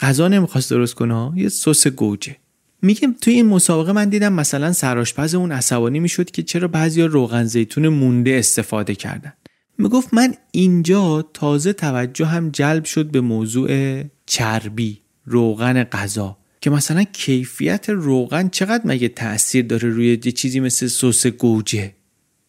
غذا 0.00 0.28
نمی‌خواست 0.28 0.70
درست 0.70 0.94
کنه 0.94 1.32
یه 1.36 1.48
سس 1.48 1.86
گوجه. 1.86 2.36
میگم 2.82 3.14
توی 3.20 3.34
این 3.34 3.46
مسابقه 3.46 3.92
من 3.92 4.08
دیدم 4.08 4.32
مثلا 4.32 4.72
سراشپز 4.72 5.34
اون 5.34 5.52
عصبانی 5.52 6.00
می‌شد 6.00 6.30
که 6.30 6.42
چرا 6.42 6.68
بعضیا 6.68 7.06
روغن 7.06 7.44
زیتون 7.44 7.88
مونده 7.88 8.30
استفاده 8.30 8.94
کردن. 8.94 9.32
می‌گفت 9.78 10.14
من 10.14 10.34
اینجا 10.52 11.22
تازه 11.34 11.72
توجه 11.72 12.26
هم 12.26 12.50
جلب 12.50 12.84
شد 12.84 13.10
به 13.10 13.20
موضوع 13.20 14.02
چربی. 14.26 15.01
روغن 15.24 15.84
غذا. 15.84 16.36
که 16.62 16.70
مثلا 16.70 17.02
کیفیت 17.02 17.90
روغن 17.90 18.48
چقدر 18.48 18.82
مگه 18.84 19.08
تاثیر 19.08 19.64
داره 19.66 19.88
روی 19.88 20.06
یه 20.24 20.32
چیزی 20.32 20.60
مثل 20.60 20.86
سس 20.86 21.26
گوجه؟ 21.26 21.94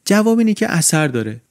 جواب 0.05 0.38
اینه 0.38 0.53
که 0.53 0.71
اثر 0.71 1.07
داره. 1.07 1.41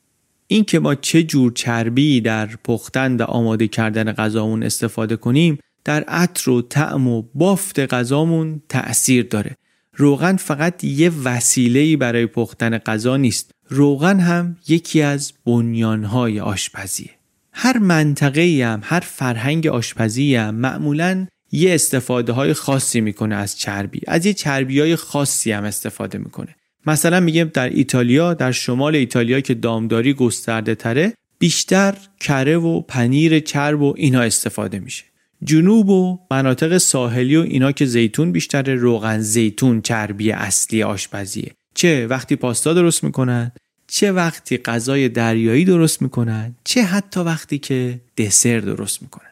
این 0.47 0.65
که 0.65 0.79
ما 0.79 0.95
چه 0.95 1.23
جور 1.23 1.53
چربی 1.53 2.21
در 2.21 2.47
پختن 2.47 3.17
و 3.17 3.23
آماده 3.23 3.69
کردن 3.69 4.13
غذامون 4.13 4.63
استفاده 4.63 5.17
کنیم 5.17 5.59
در 5.85 6.03
عطر 6.03 6.51
و 6.51 6.63
طعم 6.63 7.09
و 7.09 7.23
بافت 7.35 7.79
غذامون 7.79 8.63
تأثیر 8.69 9.27
داره. 9.27 9.57
روغن 9.97 10.37
فقط 10.37 10.85
یه 10.85 11.11
وسیله‌ای 11.25 11.97
برای 11.97 12.27
پختن 12.27 12.79
غذا 12.79 13.17
نیست. 13.17 13.51
روغن 13.69 14.21
هم 14.21 14.57
یکی 14.69 15.03
از 15.03 15.33
بنیانهای 15.47 16.41
آشپزیه. 16.41 17.11
هر 17.53 17.79
منطقه 17.79 18.65
هم 18.65 18.81
هر 18.85 19.01
فرهنگ 19.01 19.67
آشپزی 19.67 20.35
هم 20.35 20.55
معمولا 20.55 21.27
یه 21.53 21.75
استفاده 21.75 22.33
های 22.33 22.55
خاصی 22.55 23.01
می‌کنه 23.01 23.35
از 23.35 23.59
چربی. 23.59 24.01
از 24.07 24.27
یه 24.27 24.33
چربی 24.33 24.81
های 24.81 24.97
خاصی 24.97 25.53
هم 25.53 25.65
استفاده 25.65 26.19
می‌کنه. 26.19 26.57
مثلا 26.87 27.21
میگیم 27.21 27.51
در 27.55 27.69
ایتالیا 27.69 28.35
در 28.35 28.53
شمال 28.53 28.97
ایتالیا 28.97 29.41
که 29.41 29.55
دامداری 29.55 30.15
گسترده 30.15 30.75
تره 30.75 31.13
بیشتر 31.39 31.95
کره 32.21 32.57
و 32.57 32.81
پنیر 32.81 33.41
چرب 33.41 33.83
و 33.83 33.95
اینا 33.97 34.21
استفاده 34.21 34.79
میشه. 34.79 35.05
جنوب 35.45 35.89
و 35.89 36.19
مناطق 36.31 36.79
ساحلی 36.79 37.37
و 37.37 37.41
اینا 37.41 37.73
که 37.73 37.85
زیتون 37.87 38.33
بیشتر 38.33 38.75
روغن 38.75 39.21
زیتون 39.21 39.81
چربی 39.81 40.33
اصلی 40.33 40.83
آشپزیه. 40.83 41.53
چه؟ 41.75 42.07
وقتی 42.07 42.37
پاستا 42.37 42.75
درست 42.75 43.05
می‌کنن 43.05 43.53
چه 43.95 44.13
وقتی 44.13 44.59
غذای 44.59 45.09
دریایی 45.09 45.65
درست 45.65 46.03
می‌کنن 46.03 46.55
چه 46.65 46.83
حتی 46.83 47.21
وقتی 47.21 47.59
که 47.59 48.01
دسر 48.17 48.59
درست 48.59 49.03
می‌کنن. 49.03 49.31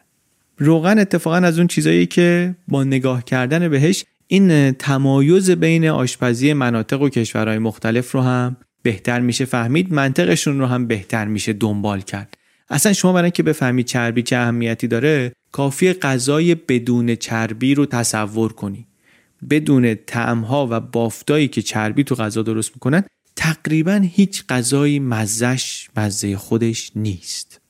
روغن 0.57 0.99
اتفاقا 0.99 1.35
از 1.35 1.57
اون 1.57 1.67
چیزایی 1.67 2.05
که 2.05 2.55
با 2.67 2.83
نگاه 2.83 3.23
کردن 3.23 3.69
بهش 3.69 4.05
این 4.27 4.71
تمایز 4.71 5.51
بین 5.51 5.87
آشپزی 5.87 6.53
مناطق 6.53 7.01
و 7.01 7.09
کشورهای 7.09 7.57
مختلف 7.57 8.11
رو 8.11 8.21
هم 8.21 8.57
بهتر 8.83 9.19
میشه 9.19 9.45
فهمید 9.45 9.93
منطقشون 9.93 10.59
رو 10.59 10.65
هم 10.65 10.87
بهتر 10.87 11.25
میشه 11.25 11.53
دنبال 11.53 12.01
کرد. 12.01 12.33
اصلا 12.69 12.93
شما 12.93 13.13
برای 13.13 13.31
که 13.31 13.43
بفهمید 13.43 13.85
چربی 13.85 14.23
چه 14.23 14.37
اهمیتی 14.37 14.87
داره 14.87 15.33
کافی 15.51 15.93
غذای 15.93 16.55
بدون 16.55 17.15
چربی 17.15 17.75
رو 17.75 17.85
تصور 17.85 18.53
کنی. 18.53 18.87
بدون 19.49 19.93
تعمها 19.93 20.67
و 20.71 20.79
بافتایی 20.79 21.47
که 21.47 21.61
چربی 21.61 22.03
تو 22.03 22.15
غذا 22.15 22.41
درست 22.41 22.71
می‌کنن 22.75 23.03
تقریبا 23.41 24.01
هیچ 24.13 24.43
غذایی 24.49 24.99
مزش 24.99 25.89
مزه 25.97 26.37
خودش 26.37 26.91
نیست. 26.95 27.61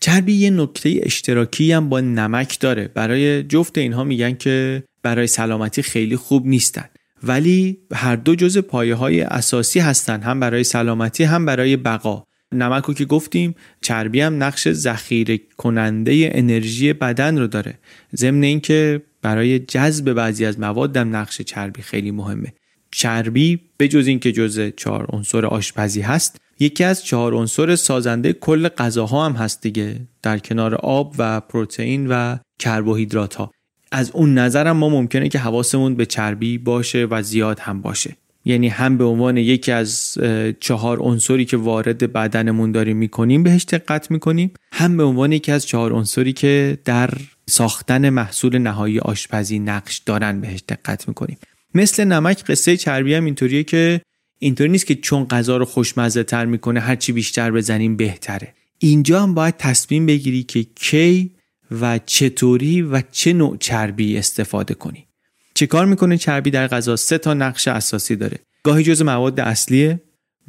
چربی 0.00 0.32
یه 0.32 0.50
نکته 0.50 1.00
اشتراکی 1.02 1.72
هم 1.72 1.88
با 1.88 2.00
نمک 2.00 2.60
داره. 2.60 2.88
برای 2.88 3.42
جفت 3.42 3.78
اینها 3.78 4.04
میگن 4.04 4.34
که 4.34 4.84
برای 5.02 5.26
سلامتی 5.26 5.82
خیلی 5.82 6.16
خوب 6.16 6.46
نیستن. 6.46 6.84
ولی 7.22 7.78
هر 7.94 8.16
دو 8.16 8.34
جز 8.34 8.58
پایه 8.58 8.94
های 8.94 9.20
اساسی 9.20 9.80
هستن. 9.80 10.20
هم 10.20 10.40
برای 10.40 10.64
سلامتی 10.64 11.24
هم 11.24 11.46
برای 11.46 11.76
بقا. 11.76 12.24
نمک 12.52 12.84
رو 12.84 12.94
که 12.94 13.04
گفتیم 13.04 13.54
چربی 13.80 14.20
هم 14.20 14.42
نقش 14.42 14.72
ذخیره 14.72 15.38
کننده 15.56 16.30
انرژی 16.32 16.92
بدن 16.92 17.38
رو 17.38 17.46
داره. 17.46 17.78
ضمن 18.16 18.42
اینکه 18.42 19.02
برای 19.22 19.58
جذب 19.58 20.12
بعضی 20.12 20.44
از 20.44 20.60
مواد 20.60 20.96
هم 20.96 21.16
نقش 21.16 21.42
چربی 21.42 21.82
خیلی 21.82 22.10
مهمه. 22.10 22.52
چربی 22.92 23.60
به 23.76 23.88
جز 23.88 24.06
اینکه 24.06 24.32
جزء 24.32 24.70
چهار 24.70 25.06
عنصر 25.12 25.46
آشپزی 25.46 26.00
هست 26.00 26.36
یکی 26.60 26.84
از 26.84 27.04
چهار 27.04 27.34
عنصر 27.34 27.76
سازنده 27.76 28.32
کل 28.32 28.68
غذاها 28.68 29.26
هم 29.26 29.32
هست 29.32 29.62
دیگه 29.62 30.00
در 30.22 30.38
کنار 30.38 30.74
آب 30.74 31.14
و 31.18 31.40
پروتئین 31.40 32.06
و 32.06 32.36
کربوهیدرات 32.58 33.34
ها 33.34 33.50
از 33.92 34.10
اون 34.10 34.38
نظرم 34.38 34.76
ما 34.76 34.88
ممکنه 34.88 35.28
که 35.28 35.38
حواسمون 35.38 35.94
به 35.94 36.06
چربی 36.06 36.58
باشه 36.58 37.06
و 37.10 37.22
زیاد 37.22 37.58
هم 37.58 37.82
باشه. 37.82 38.16
یعنی 38.44 38.68
هم 38.68 38.98
به 38.98 39.04
عنوان 39.04 39.36
یکی 39.36 39.72
از 39.72 40.18
چهار 40.60 40.98
عنصری 41.00 41.44
که 41.44 41.56
وارد 41.56 42.12
بدنمون 42.12 42.72
داریم 42.72 42.96
می‌کنیم 42.96 43.42
بهش 43.42 43.64
دقت 43.64 44.10
می‌کنیم 44.10 44.52
هم 44.72 44.96
به 44.96 45.02
عنوان 45.02 45.32
یکی 45.32 45.52
از 45.52 45.66
چهار 45.66 45.92
عنصری 45.92 46.32
که 46.32 46.78
در 46.84 47.10
ساختن 47.48 48.10
محصول 48.10 48.58
نهایی 48.58 48.98
آشپزی 48.98 49.58
نقش 49.58 49.98
دارن 49.98 50.40
بهش 50.40 50.62
دقت 50.68 51.08
می‌کنیم. 51.08 51.38
مثل 51.74 52.04
نمک 52.04 52.44
قصه 52.44 52.76
چربی 52.76 53.14
هم 53.14 53.24
اینطوریه 53.24 53.64
که 53.64 54.00
اینطوری 54.38 54.70
نیست 54.70 54.86
که 54.86 54.94
چون 54.94 55.24
غذا 55.24 55.56
رو 55.56 55.64
خوشمزه 55.64 56.22
تر 56.22 56.46
می‌کنه 56.46 56.80
هرچی 56.80 57.12
بیشتر 57.12 57.50
بزنیم 57.50 57.96
بهتره. 57.96 58.54
اینجا 58.78 59.22
هم 59.22 59.34
باید 59.34 59.56
تصمیم 59.56 60.06
بگیری 60.06 60.42
که 60.42 60.66
کی 60.74 61.30
و 61.70 62.00
چطوری 62.06 62.82
و 62.82 63.02
چه 63.10 63.32
نوع 63.32 63.56
چربی 63.56 64.18
استفاده 64.18 64.74
کنی. 64.74 65.06
چه 65.54 65.66
کار 65.66 65.86
می‌کنه؟ 65.86 66.18
چربی 66.18 66.50
در 66.50 66.66
غذا 66.66 66.96
سه 66.96 67.18
تا 67.18 67.34
نقش 67.34 67.68
اساسی 67.68 68.16
داره. 68.16 68.38
گاهی 68.62 68.84
جز 68.84 69.02
مواد 69.02 69.40
اصلیه 69.40 70.00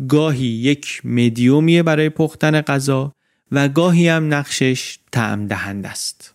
گاهی 0.07 0.45
یک 0.45 1.01
مدیومیه 1.03 1.84
برای 1.84 2.09
پختن 2.09 2.61
غذا 2.61 3.13
و 3.51 3.69
گاهی 3.69 4.07
هم 4.07 4.34
نقشش 4.34 4.99
تعم 5.11 5.47
دهنده 5.47 5.88
است. 5.88 6.33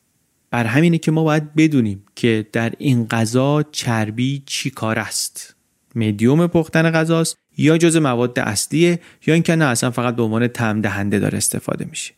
بر 0.51 0.65
همینه 0.65 0.99
که 0.99 1.11
ما 1.11 1.25
باید 1.25 1.55
بدونیم 1.55 2.05
که 2.15 2.47
در 2.53 2.73
این 2.79 3.07
غذا 3.07 3.63
چربی 3.73 4.43
چی 4.47 4.71
کار 4.71 4.99
است. 4.99 5.55
مدیوم 5.95 6.47
پختن 6.47 6.91
غذاست 6.91 7.37
یا 7.57 7.79
جز 7.79 7.97
مواد 7.97 8.39
اصلیه 8.39 9.01
یا 9.27 9.35
اینکه 9.35 9.57
نه 9.57 9.65
اصلا 9.65 9.91
فقط 9.91 10.17
به 10.17 10.23
عنوان 10.23 10.49
تعم 10.49 10.81
دهنده 10.81 11.19
داره 11.19 11.39
استفاده 11.39 11.85
میشه. 11.85 12.15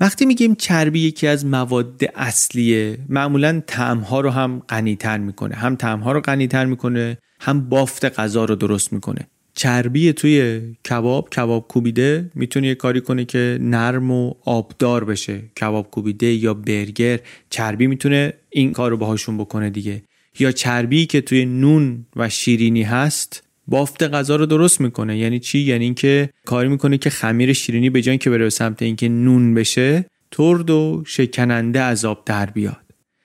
وقتی 0.00 0.26
میگیم 0.26 0.54
چربی 0.54 1.00
یکی 1.00 1.26
از 1.26 1.46
مواد 1.46 2.00
اصلیه 2.14 2.98
معمولا 3.08 3.62
تعمها 3.66 4.20
رو 4.20 4.30
هم 4.30 4.62
غنیتر 4.68 5.18
می‌کنه. 5.18 5.54
هم 5.54 5.76
تعمها 5.76 6.12
رو 6.12 6.20
غنیتر 6.20 6.64
می‌کنه 6.64 7.18
هم 7.40 7.68
بافت 7.68 8.04
غذا 8.04 8.44
رو 8.44 8.54
درست 8.54 8.92
می‌کنه. 8.92 9.28
چربی 9.54 10.12
توی 10.12 10.60
کباب 10.90 11.30
کباب 11.30 11.68
کوبیده 11.68 12.30
می‌تونه 12.34 12.66
یه 12.66 12.74
کاری 12.74 13.00
کنه 13.00 13.24
که 13.24 13.58
نرم 13.60 14.10
و 14.10 14.34
آبدار 14.44 15.04
بشه. 15.04 15.42
کباب 15.60 15.90
کوبیده 15.90 16.26
یا 16.26 16.54
برگر 16.54 17.20
چربی 17.50 17.86
می‌تونه 17.86 18.32
این 18.50 18.72
کار 18.72 18.90
رو 18.90 18.96
باهاشون 18.96 19.38
بکنه 19.38 19.70
دیگه. 19.70 20.02
یا 20.38 20.52
چربی 20.52 21.06
که 21.06 21.20
توی 21.20 21.44
نون 21.44 22.06
و 22.16 22.28
شیرینی 22.28 22.82
هست 22.82 23.42
بافت 23.66 24.02
غذا 24.02 24.36
رو 24.36 24.46
درست 24.46 24.80
می‌کنه. 24.80 25.18
یعنی 25.18 25.38
چی؟ 25.38 25.58
یعنی 25.58 25.84
اینکه 25.84 26.30
کاری 26.44 26.68
می‌کنه 26.68 26.98
که 26.98 27.10
خمیر 27.10 27.52
شیرینی 27.52 27.90
به 27.90 28.02
جای 28.02 28.18
که 28.18 28.30
بره 28.30 28.50
سمت 28.50 28.82
اینکه 28.82 29.08
نون 29.08 29.54
بشه 29.54 30.06
ترد 30.30 30.70
و 30.70 31.02
شکننده 31.06 31.80
از 31.80 32.04
آب 32.04 32.24
در 32.24 32.46
بیاد. 32.46 32.76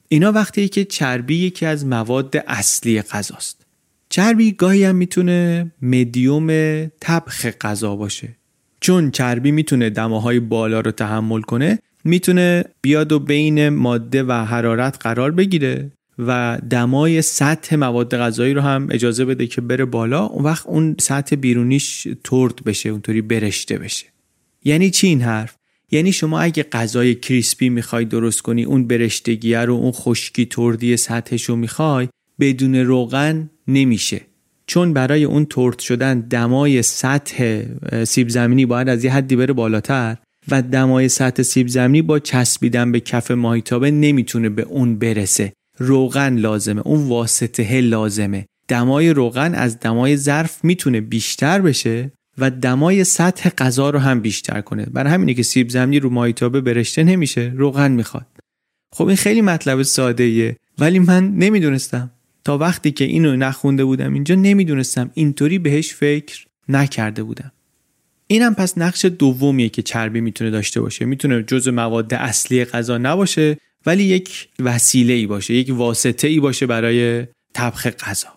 اینا 0.10 0.32
وقتی 0.32 0.68
که 0.68 0.86
چربی 0.86 1.36
یکی 1.36 1.66
از 1.66 1.86
مواد 1.86 2.44
اصلی 2.48 3.02
غذاست. 3.02 3.57
چربی 4.18 4.52
گاهی 4.52 4.84
هم 4.84 4.96
می‌تونه 4.96 5.72
مدیوم 5.82 6.48
طبخ 7.00 7.46
غذا 7.46 7.96
باشه. 7.96 8.38
چون 8.80 9.12
چربی 9.12 9.52
می‌تونه 9.52 9.90
دماهای 9.90 10.40
بالا 10.40 10.80
رو 10.80 10.92
تحمل 10.92 11.42
کنه 11.42 11.80
می‌تونه 12.04 12.64
بیاد 12.82 13.12
و 13.12 13.20
بین 13.20 13.70
ماده 13.70 14.24
و 14.24 14.32
حرارت 14.32 14.98
قرار 15.00 15.32
بگیره 15.32 15.92
و 16.20 16.60
دمای 16.70 17.22
سطح 17.22 17.76
مواد 17.76 18.18
غذایی 18.18 18.54
رو 18.54 18.62
هم 18.62 18.88
اجازه 18.92 19.26
بده 19.26 19.48
که 19.48 19.62
بره 19.62 19.86
بالا. 19.86 20.26
اون 20.26 20.44
وقت 20.44 20.66
اون 20.66 20.96
سطح 21.00 21.36
بیرونیش 21.36 22.08
ترد 22.24 22.64
بشه 22.64 22.90
اونطوری 22.90 23.22
برشته 23.22 23.78
بشه. 23.78 24.06
یعنی 24.64 24.90
چی 24.90 25.08
این 25.08 25.22
حرف؟ 25.22 25.56
یعنی 25.92 26.12
شما 26.12 26.40
اگه 26.40 26.64
غذای 26.64 27.16
کریسپی 27.16 27.70
می‌خوای 27.70 28.06
درست 28.06 28.42
کنی 28.42 28.64
اون 28.64 28.88
برشتگیه 28.88 29.60
رو 29.60 29.74
اون 29.74 29.92
خشکی 29.92 30.46
تردی 30.46 30.98
سطحش 30.98 31.44
رو 31.44 31.56
می‌خوای 31.56 32.08
بدون 32.40 32.76
روغن 32.76 33.50
نمیشه. 33.68 34.22
چون 34.68 34.94
برای 34.94 35.24
اون 35.24 35.46
ترد 35.46 35.80
شدن 35.80 36.20
دمای 36.20 36.82
سطح 36.82 37.64
سیب 38.04 38.30
زمینی 38.30 38.66
باید 38.66 38.90
از 38.90 39.04
یه 39.04 39.14
حدی 39.14 39.36
بره 39.36 39.54
بالاتر 39.54 40.18
و 40.52 40.62
دمای 40.62 41.10
سطح 41.10 41.44
سیب 41.44 41.68
زمینی 41.68 42.02
با 42.02 42.20
چسبیدن 42.20 42.92
به 42.92 43.00
کف 43.00 43.32
ماهیتابه 43.32 43.92
نمی‌تونه 43.92 44.50
به 44.50 44.62
اون 44.62 45.00
برسه. 45.00 45.54
روغن 45.78 46.36
لازمه 46.36 46.82
اون 46.86 47.08
واسطه 47.08 47.82
لازمه. 47.82 48.46
دمای 48.68 49.10
روغن 49.10 49.56
از 49.56 49.80
دمای 49.80 50.18
ظرف 50.18 50.64
می‌تونه 50.64 51.02
بیشتر 51.02 51.62
بشه 51.62 52.12
و 52.38 52.52
دمای 52.52 53.04
سطح 53.04 53.50
غذا 53.50 53.90
رو 53.90 54.00
هم 54.00 54.20
بیشتر 54.20 54.62
کنه. 54.62 54.86
برای 54.86 55.14
همینه 55.14 55.34
که 55.34 55.44
سیب 55.44 55.70
زمینی 55.70 56.00
رو 56.00 56.10
مایتابه 56.10 56.62
برشته 56.62 57.04
نمیشه 57.04 57.54
روغن 57.56 57.92
می‌خواد. 57.92 58.28
خب 58.96 59.08
این 59.08 59.18
خیلی 59.18 59.42
مطلب 59.42 59.84
ساده 59.84 60.56
ولی 60.80 61.00
من 61.00 61.36
نمی‌دونستم. 61.36 62.12
تا 62.48 62.58
وقتی 62.58 62.92
که 62.92 63.06
اینو 63.06 63.36
نخونده 63.36 63.86
بودم 63.86 64.14
اینجا 64.14 64.36
نمی‌دونستم 64.36 65.12
اینطوری 65.14 65.60
بهش 65.60 65.94
فکر 65.94 66.46
نکرده 66.70 67.24
بودم. 67.24 67.52
اینم 68.28 68.56
پس 68.56 68.78
نقش 68.78 69.06
دومیه 69.06 69.70
که 69.70 69.82
چربی 69.82 70.22
می‌تونه 70.22 70.50
داشته 70.50 70.82
باشه. 70.82 71.06
می‌تونه 71.06 71.44
جز 71.44 71.68
مواد 71.68 72.14
اصلی 72.14 72.66
غذا 72.66 72.98
نباشه 72.98 73.58
ولی 73.86 74.04
یک 74.04 74.48
وسیله 74.60 75.14
ای 75.14 75.28
باشه 75.28 75.54
یک 75.54 75.70
واسطه 75.70 76.28
ای 76.28 76.40
باشه 76.40 76.66
برای 76.66 77.26
طبخ 77.54 77.88
غذا. 77.88 78.30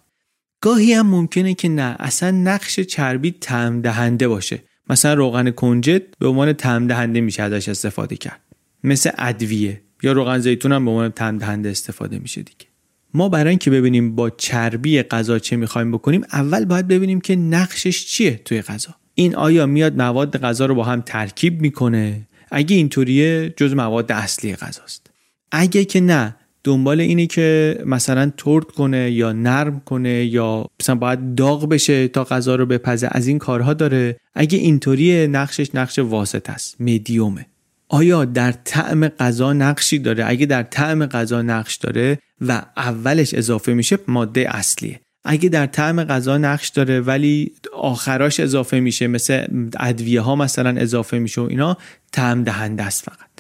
گاهی 0.61 0.93
هم 0.93 1.07
ممکنه 1.07 1.55
که 1.55 1.69
نه 1.69 1.97
اصلا 1.99 2.31
نقش 2.31 2.81
چربی 2.81 3.31
تعم 3.31 3.81
دهنده 3.81 4.29
باشه. 4.29 4.63
مثلا 4.89 5.15
روغن 5.15 5.51
کنجد 5.51 6.03
به 6.19 6.29
عنوان 6.29 6.53
تعم 6.53 6.87
دهنده 6.87 7.21
میشه 7.21 7.43
ازش 7.43 7.69
استفاده 7.69 8.17
کرد. 8.17 8.41
مثل 8.85 9.11
ادویه 9.19 9.83
یا 10.03 10.13
روغن 10.13 10.39
زیتون 10.39 10.73
هم 10.73 10.85
به 10.85 10.91
عنوان 10.91 11.11
تعم 11.11 11.39
دهنده 11.39 11.69
استفاده 11.69 12.19
میشه 12.19 12.43
دیگه. 12.43 12.70
ما 13.15 13.29
برای 13.29 13.49
اینکه 13.51 13.71
ببینیم 13.71 14.15
با 14.15 14.31
چربی 14.31 15.03
غذا 15.03 15.39
چه 15.39 15.57
می‌خوایم 15.57 15.93
بکنیم 15.93 16.25
اول 16.33 16.65
باید 16.65 16.89
ببینیم 16.89 17.21
که 17.21 17.37
نقشش 17.37 18.07
چیه 18.07 18.41
توی 18.45 18.63
غذا. 18.63 18.95
این 19.15 19.37
آیا 19.37 19.67
میاد 19.67 19.97
مواد 20.03 20.39
غذا 20.39 20.67
رو 20.67 20.75
با 20.75 20.85
هم 20.85 21.01
ترکیب 21.01 21.61
می‌کنه؟ 21.61 22.27
اگه 22.51 22.77
اینطوریه 22.77 23.55
جز 23.57 23.75
مواد 23.75 24.13
اصلی 24.13 24.57
غذاست. 24.57 25.11
اگه 25.53 25.85
که 25.85 26.01
نه 26.01 26.37
دنبال 26.65 27.01
اینه 27.01 27.27
که 27.27 27.79
مثلا 27.87 28.33
ترد 28.37 28.65
کنه 28.65 29.11
یا 29.11 29.33
نرم 29.33 29.81
کنه 29.81 30.25
یا 30.25 30.67
مثلا 30.81 30.95
باید 30.95 31.35
داغ 31.35 31.69
بشه 31.69 32.09
تا 32.09 32.25
غذا 32.25 32.55
رو 32.55 32.67
بپزه 32.67 33.09
از 33.11 33.27
این 33.27 33.39
کارها 33.39 33.75
داره. 33.75 34.17
اگه 34.35 34.59
اینطوریه 34.59 35.27
نقشش 35.27 35.75
نقش 35.75 35.99
واسط 35.99 36.51
است 36.51 36.81
مدیومه 36.81 37.47
آیا 37.93 38.25
در 38.25 38.53
طعم 38.53 39.09
غذا 39.09 39.53
نقشی 39.53 39.99
داره؟ 39.99 40.25
اگه 40.27 40.47
در 40.47 40.63
طعم 40.63 41.07
غذا 41.07 41.43
نقش 41.43 41.77
داره 41.77 42.19
و 42.41 42.63
اولش 42.77 43.35
اضافه 43.35 43.73
میشه 43.75 43.99
ماده 44.09 44.57
اصلیه. 44.57 45.01
اگه 45.25 45.49
در 45.49 45.67
طعم 45.67 46.05
غذا 46.05 46.39
نقش 46.39 46.69
داره 46.69 47.01
ولی 47.01 47.53
آخراش 47.75 48.41
اضافه 48.41 48.81
میشه 48.81 49.07
مثل 49.07 49.47
ادویه 49.81 50.21
ها 50.21 50.37
مثلا 50.37 50.81
اضافه 50.81 51.19
میشه 51.19 51.41
و 51.41 51.45
اینا 51.45 51.77
طعم 52.13 52.45
دهنده 52.45 52.83
است 52.83 53.05
فقط. 53.05 53.31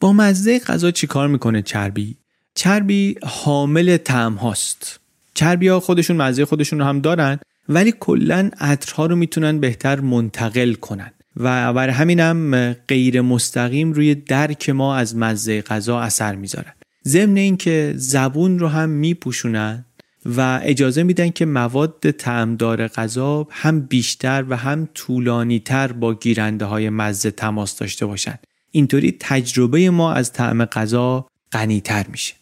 با 0.00 0.12
مزه 0.12 0.58
غذا 0.58 0.90
چیکار 0.90 1.28
می‌کنه 1.28 1.62
چربی؟ 1.62 2.16
چربی 2.54 3.16
حامل 3.22 3.96
طعم 3.96 4.34
هاست. 4.34 5.00
چربی 5.34 5.68
ها 5.68 5.80
خودشون 5.80 6.16
مزه 6.16 6.44
خودشون 6.44 6.78
رو 6.78 6.84
هم 6.84 7.00
دارن 7.00 7.38
ولی 7.68 7.94
کلا 8.00 8.50
عطرها 8.60 9.06
رو 9.06 9.16
می‌تونن 9.16 9.60
بهتر 9.60 10.00
منتقل 10.00 10.74
کنن. 10.74 11.12
و 11.36 11.72
برای 11.72 11.94
همینم 11.94 12.72
غیر 12.72 13.20
مستقیم 13.20 13.92
روی 13.92 14.14
درک 14.14 14.70
ما 14.70 14.96
از 14.96 15.16
مزه 15.16 15.62
غذا 15.62 16.00
اثر 16.00 16.34
می‌ذارن 16.34 16.72
ضمن 17.08 17.36
اینکه 17.36 17.94
زبون 17.96 18.58
رو 18.58 18.68
هم 18.68 18.90
میپوشونن 18.90 19.84
و 20.26 20.60
اجازه 20.62 21.02
میدن 21.02 21.30
که 21.30 21.46
مواد 21.46 22.10
تعمدار 22.10 22.88
غذا 22.88 23.46
هم 23.50 23.80
بیشتر 23.80 24.44
و 24.48 24.56
هم 24.56 24.88
طولانی 24.94 25.60
تر 25.60 25.92
با 25.92 26.14
گیرنده 26.14 26.64
های 26.64 26.90
مزه 26.90 27.30
تماس 27.30 27.78
داشته 27.78 28.06
باشند. 28.06 28.46
اینطوری 28.70 29.16
تجربه 29.20 29.90
ما 29.90 30.12
از 30.12 30.32
طعم 30.32 30.64
غذا 30.64 31.26
غنیتر 31.52 32.06
میشه. 32.08 32.34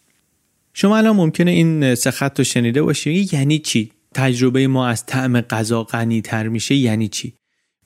شما 0.75 0.97
الان 0.97 1.17
ممکنه 1.17 1.51
این 1.51 1.95
سه 1.95 2.11
خط 2.11 2.39
رو 2.39 2.45
شنیده 2.45 2.83
باشی 2.83 3.29
یعنی 3.33 3.59
چی؟ 3.59 3.93
تجربه 4.15 4.67
ما 4.67 4.89
از 4.89 5.07
طعم 5.07 5.41
غذا 5.41 5.85
غنیتر 5.85 6.49
میشه 6.49 6.75
یعنی 6.75 7.09
چی؟ 7.09 7.35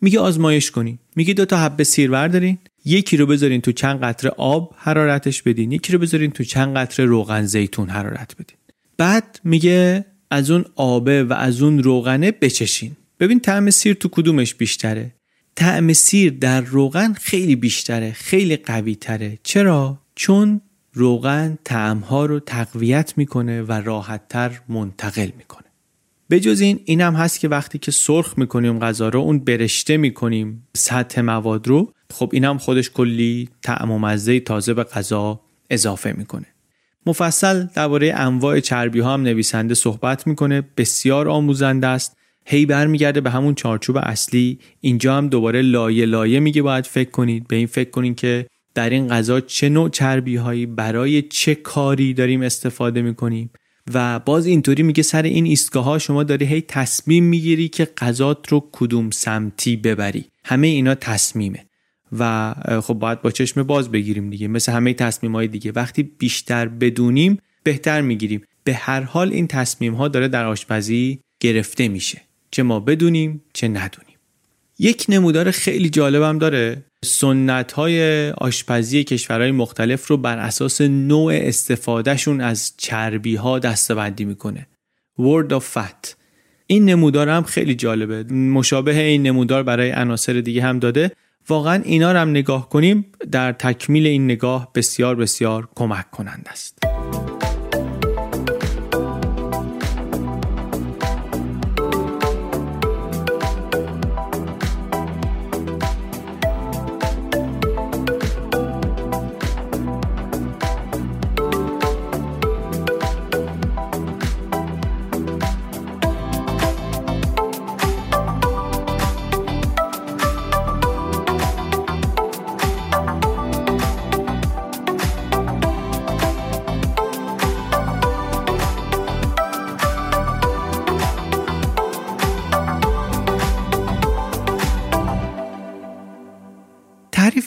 میگه 0.00 0.20
آزمایش 0.20 0.70
کنین. 0.70 0.98
میگه 1.16 1.34
دو 1.34 1.44
تا 1.44 1.58
حبه 1.58 1.84
سیر 1.84 2.10
بردارین. 2.10 2.58
یکی 2.84 3.16
رو 3.16 3.26
بذارین 3.26 3.60
تو 3.60 3.72
چند 3.72 4.00
قطره 4.00 4.30
آب 4.30 4.74
حرارتش 4.78 5.42
بدین. 5.42 5.72
یکی 5.72 5.92
رو 5.92 5.98
بذارین 5.98 6.30
تو 6.30 6.44
چند 6.44 6.76
قطره 6.76 7.06
روغن 7.06 7.44
زیتون 7.44 7.88
حرارت 7.88 8.34
بدین. 8.34 8.56
بعد 8.96 9.40
میگه 9.44 10.04
از 10.30 10.50
اون 10.50 10.64
آبه 10.76 11.24
و 11.24 11.32
از 11.32 11.62
اون 11.62 11.82
روغنه 11.82 12.30
بچشین. 12.30 12.96
ببین 13.20 13.40
طعم 13.40 13.70
سیر 13.70 13.94
تو 13.94 14.08
کدومش 14.08 14.54
بیشتره؟ 14.54 15.12
طعم 15.54 15.92
سیر 15.92 16.32
در 16.40 16.60
روغن 16.60 17.12
خیلی 17.12 17.56
بیشتره 17.56 18.12
خیلی 18.12 18.56
قوی 18.56 18.94
تره 18.94 19.38
چرا؟ 19.42 19.98
چون 20.14 20.60
روغن 20.92 21.58
طعمها 21.64 22.26
رو 22.26 22.40
تقویت 22.40 23.14
می‌کنه 23.16 23.62
و 23.62 23.72
راحتتر 23.72 24.60
منتقل 24.68 25.30
می‌کنه. 25.38 25.65
به 26.28 26.40
جز 26.40 26.60
این 26.60 26.80
اینم 26.84 27.14
هست 27.14 27.40
که 27.40 27.48
وقتی 27.48 27.78
که 27.78 27.90
سرخ 27.90 28.38
می‌کنیم 28.38 28.78
غذا 28.78 29.08
رو 29.08 29.20
اون 29.20 29.38
برشته 29.38 29.96
می‌کنیم 29.96 30.68
سطح 30.76 31.20
مواد 31.20 31.68
رو 31.68 31.92
خب 32.12 32.30
اینم 32.32 32.58
خودش 32.58 32.90
کلی 32.90 33.48
طعم 33.62 33.90
و 33.90 33.98
مزه 33.98 34.40
تازه 34.40 34.74
به 34.74 34.84
غذا 34.84 35.40
اضافه 35.70 36.12
می‌کنه. 36.12 36.46
مفصل 37.06 37.66
درباره 37.74 38.12
انواع 38.16 38.60
چربی 38.60 39.00
ها 39.00 39.14
هم 39.14 39.22
نویسنده 39.22 39.74
صحبت 39.74 40.26
می‌کنه 40.26 40.62
بسیار 40.76 41.28
آموزنده 41.28 41.86
است. 41.86 42.16
هی 42.46 42.66
برمیگرده 42.66 43.20
به 43.20 43.30
همون 43.30 43.54
چارچوب 43.54 43.96
اصلی. 43.96 44.58
اینجا 44.80 45.16
هم 45.16 45.28
دوباره 45.28 45.62
لایه 45.62 46.06
لایه 46.06 46.40
میگه 46.40 46.62
باید 46.62 46.86
فکر 46.86 47.10
کنید. 47.10 47.48
به 47.48 47.56
این 47.56 47.66
فکر 47.66 47.90
کنید 47.90 48.16
که 48.16 48.46
در 48.74 48.90
این 48.90 49.08
غذا 49.08 49.40
چه 49.40 49.68
نوع 49.68 49.88
چربی 49.88 50.36
هایی 50.36 50.66
برای 50.66 51.22
چه 51.22 51.54
کاری 51.54 52.14
داریم 52.14 52.42
استفاده 52.42 53.02
می‌کنیم. 53.02 53.50
و 53.94 54.18
باز 54.18 54.46
اینطوری 54.46 54.82
میگه 54.82 55.02
سر 55.02 55.22
این 55.22 55.46
ایستگاه 55.46 55.84
ها 55.84 55.98
شما 55.98 56.22
داری 56.22 56.46
هی 56.46 56.60
تصمیم 56.60 57.24
می‌گیری 57.24 57.68
که 57.68 57.84
غذات 57.84 58.48
رو 58.48 58.68
کدوم 58.72 59.10
سمتی 59.10 59.76
ببری. 59.76 60.24
همه 60.44 60.66
اینا 60.66 60.94
تصمیمه. 60.94 61.66
و 62.18 62.54
خب 62.82 62.94
باید 62.94 63.22
با 63.22 63.30
چشم 63.30 63.62
باز 63.62 63.90
بگیریم 63.90 64.30
دیگه. 64.30 64.48
مثل 64.48 64.72
همه 64.72 64.94
تصمیم 64.94 65.32
های 65.32 65.48
دیگه. 65.48 65.72
وقتی 65.72 66.02
بیشتر 66.02 66.68
بدونیم 66.68 67.38
بهتر 67.62 68.00
می‌گیریم. 68.00 68.42
به 68.64 68.74
هر 68.74 69.00
حال 69.00 69.32
این 69.32 69.46
تصمیم 69.46 69.94
ها 69.94 70.08
داره 70.08 70.28
در 70.28 70.44
آشپزی 70.44 71.20
گرفته 71.40 71.88
میشه. 71.88 72.22
چه 72.50 72.62
ما 72.62 72.80
بدونیم 72.80 73.42
چه 73.52 73.68
ندونیم. 73.68 74.05
یک 74.78 75.06
نمودار 75.08 75.50
خیلی 75.50 75.90
جالبم 75.90 76.38
داره. 76.38 76.84
سنت 77.04 77.72
های 77.72 78.30
آشپزی 78.30 79.04
کشورهای 79.04 79.50
مختلف 79.50 80.06
رو 80.06 80.16
بر 80.16 80.38
اساس 80.38 80.80
نوع 80.80 81.32
استفادهشون 81.36 82.40
از 82.40 82.72
چربی 82.76 83.36
ها 83.36 83.58
دستبندی 83.58 84.24
می‌کنه. 84.24 84.66
Word 85.20 85.52
of 85.52 85.62
Fat. 85.74 86.14
این 86.66 86.84
نمودار 86.84 87.28
هم 87.28 87.42
خیلی 87.42 87.74
جالبه. 87.74 88.34
مشابه 88.34 88.98
این 89.00 89.22
نمودار 89.22 89.62
برای 89.62 89.90
عناصر 89.90 90.32
دیگه 90.32 90.62
هم 90.62 90.78
داده. 90.78 91.10
واقعا 91.48 91.82
اینا 91.84 92.12
رو 92.12 92.18
هم 92.18 92.30
نگاه 92.30 92.68
کنیم 92.68 93.06
در 93.30 93.52
تکمیل 93.52 94.06
این 94.06 94.24
نگاه 94.24 94.72
بسیار 94.74 95.16
بسیار 95.16 95.68
کمک 95.74 96.10
کنند 96.10 96.48
است. 96.50 96.95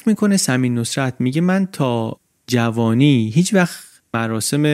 می‌کنه 0.10 0.38
سمین 0.38 0.80
نصرت 0.80 1.14
میگه 1.20 1.42
من 1.42 1.66
تا 1.72 2.20
جوانی 2.48 3.32
هیچ 3.36 3.54
وقت 3.54 3.84
مراسم 4.14 4.66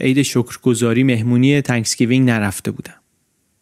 عید 0.00 0.22
شکرگزاری 0.22 1.02
مهمونی 1.02 1.60
Thanksgiving 1.60 2.30
نرفته 2.30 2.70
بودم. 2.70 2.94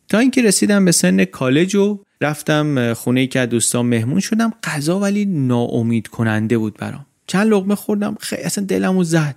تا 0.08 0.18
اینکه 0.18 0.42
رسیدم 0.42 0.84
به 0.84 0.92
سن 0.92 1.24
کالج 1.24 1.74
و 1.74 1.98
رفتم 2.20 2.94
خونه 2.94 3.20
ای 3.20 3.26
که 3.26 3.46
دوستان 3.46 3.86
مهمون 3.86 4.20
شدم 4.20 4.52
غذا 4.64 4.98
ولی 4.98 5.24
ناامید 5.24 6.08
کننده 6.08 6.58
بود 6.58 6.76
برام. 6.78 7.06
چند 7.26 7.50
لقمه 7.50 7.74
خوردم 7.74 8.16
خیلی 8.20 8.42
اصلا 8.42 8.64
دلمو 8.64 9.04
زد. 9.04 9.36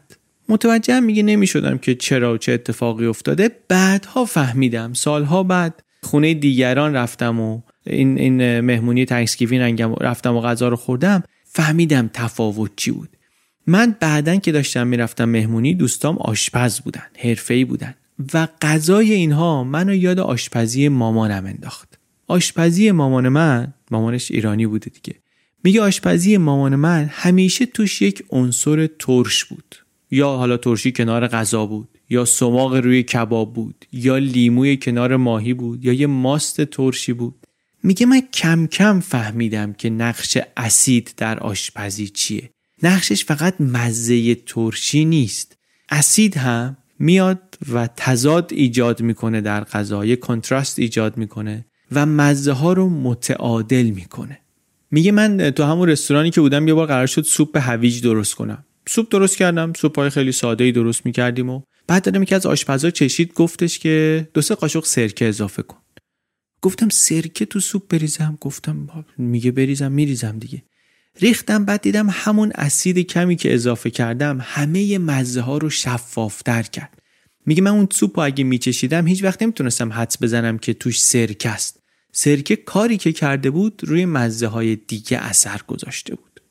متوجه 0.50 1.00
میگه 1.00 1.24
نمی‌شدم 1.24 1.78
که 1.78 1.96
چرا 1.96 2.34
و 2.34 2.38
چه 2.38 2.52
اتفاقی 2.52 3.06
افتاده. 3.06 3.52
بعدها 3.68 4.26
فهمیدم. 4.26 4.94
سالها 4.94 5.44
بعد 5.44 5.84
خونه 6.04 6.34
دیگران 6.34 6.94
رفتم 6.94 7.40
و 7.40 7.62
این 7.88 8.20
این 8.20 8.60
مهمونی 8.60 9.06
Thanksgiving 9.06 9.82
رفتم 9.82 10.36
و 10.36 10.42
غذا 10.42 10.68
رو 10.68 10.76
خوردم. 10.76 11.24
فهمیدم 11.56 12.10
تفاوت 12.14 12.72
چی 12.76 12.91
بود. 12.91 13.10
من 13.68 13.95
بعدا 13.99 14.36
که 14.36 14.51
داشتم 14.51 14.88
می‌رفتم 14.88 15.26
مهمونی 15.26 15.74
دوستام 15.74 16.18
آشپز 16.18 16.80
بودن 16.80 17.03
حرفه‌ای 17.20 17.66
بودن 17.66 17.95
و 18.34 18.47
غذای 18.62 19.14
اینها 19.14 19.64
منو 19.64 19.95
یاد 19.95 20.20
آشپزی 20.20 20.88
مامانم 20.88 21.45
انداخت. 21.45 21.99
آشپزی 22.28 22.91
مامان 22.91 23.30
من 23.30 23.74
مامانش 23.91 24.32
ایرانی 24.32 24.66
بوده 24.68 24.89
دیگه. 24.89 25.20
میگه 25.64 25.82
آشپزی 25.82 26.38
مامان 26.38 26.76
من 26.76 27.10
همیشه 27.12 27.66
توش 27.66 28.01
یک 28.01 28.24
عنصر 28.30 28.89
ترش 28.99 29.45
بود. 29.45 29.76
یا 30.12 30.30
حالا 30.30 30.58
ترشی 30.58 30.91
کنار 30.91 31.28
غذا 31.28 31.66
بود 31.66 31.88
یا 32.10 32.26
سماق 32.26 32.76
روی 32.76 33.03
کباب 33.03 33.53
بود 33.53 33.86
یا 33.91 34.18
لیموی 34.18 34.78
کنار 34.78 35.16
ماهی 35.16 35.53
بود 35.53 35.86
یا 35.86 35.93
یه 35.93 36.08
ماست 36.08 36.66
ترشی 36.66 37.14
بود. 37.14 37.45
میگه 37.86 38.06
من 38.06 38.22
کم 38.34 38.68
کم 38.68 39.00
فهمیدم 39.00 39.74
که 39.74 39.90
نقش 39.90 40.38
اسید 40.58 41.14
در 41.18 41.40
آشپزی 41.40 42.08
چیه. 42.08 42.50
نقشش 42.84 43.26
فقط 43.26 43.62
مزه 43.62 44.36
ترشی 44.36 45.06
نیست. 45.06 45.58
اسید 45.90 46.38
هم 46.38 46.78
میاد 47.00 47.58
و 47.74 47.90
تضاد 47.98 48.54
ایجاد 48.54 49.02
می‌کنه 49.02 49.42
در 49.42 49.64
غذا 49.64 50.06
یه 50.06 50.16
کنتراست 50.16 50.80
ایجاد 50.80 51.18
می‌کنه 51.18 51.66
و 51.92 52.06
مزه 52.06 52.52
ها 52.52 52.74
رو 52.74 52.90
متعادل 52.90 53.84
می‌کنه. 53.84 54.40
میگه 54.92 55.12
من 55.12 55.52
تو 55.52 55.64
همون 55.64 55.90
رستورانی 55.90 56.32
که 56.32 56.42
بودم 56.42 56.68
یه 56.68 56.74
بار 56.74 56.88
قرار 56.88 57.08
شد 57.08 57.22
سوپ 57.22 57.58
هویج 57.58 58.02
درست 58.02 58.36
کنم. 58.36 58.66
سوپ 58.88 59.12
درست 59.12 59.38
کردم 59.38 59.74
سوپ 59.74 60.00
های 60.00 60.10
خیلی 60.10 60.32
ساده 60.32 60.64
ای 60.64 60.72
درست 60.72 61.06
می‌کردیم 61.06 61.50
و 61.50 61.62
بعد 61.88 62.04
دادم 62.04 62.24
که 62.24 62.36
از 62.36 62.46
آشپزا 62.46 62.90
چشید 62.90 63.34
گفتش 63.34 63.80
که 63.80 64.28
دو 64.34 64.42
سه 64.42 64.56
قاشق 64.56 64.86
سرکه 64.86 65.28
اضافه 65.28 65.62
کن. 65.64 65.78
گفتم 66.66 66.89
سرکه 66.89 67.45
تو 67.45 67.59
سوپ 67.59 67.88
بریزم. 67.88 68.38
گفتم 68.41 69.05
میگه 69.18 69.51
بریزم 69.51 69.91
میریزم 69.91 70.39
دیگه. 70.39 70.63
ریختم 71.22 71.66
بعد 71.66 71.82
دیدم 71.82 72.07
همون 72.11 72.51
اسید 72.55 72.99
کمی 72.99 73.36
که 73.36 73.53
اضافه 73.53 73.89
کردم 73.89 74.39
همه 74.41 74.97
مزه 74.97 75.41
ها 75.41 75.57
رو 75.57 75.70
شفافتر 75.70 76.63
کرد. 76.63 77.01
میگه 77.45 77.61
من 77.61 77.72
اون 77.72 77.88
سوپ 77.91 78.20
اگه 78.20 78.43
میچشیدم 78.43 79.07
هیچ 79.07 79.24
وقت 79.24 79.41
نمی‌تونستم 79.41 79.93
حدس 79.93 80.24
بزنم 80.24 80.57
که 80.57 80.74
توش 80.74 81.03
سرکه 81.03 81.49
است. 81.49 81.80
سرکه 82.11 82.55
کاری 82.55 82.97
که 82.97 83.11
کرده 83.11 83.49
بود 83.49 83.82
روی 83.84 84.05
مزه 84.05 84.47
های 84.47 84.76
دیگه 84.76 85.18
اثر 85.18 85.61
گذاشته 85.68 86.16
بود. 86.16 86.41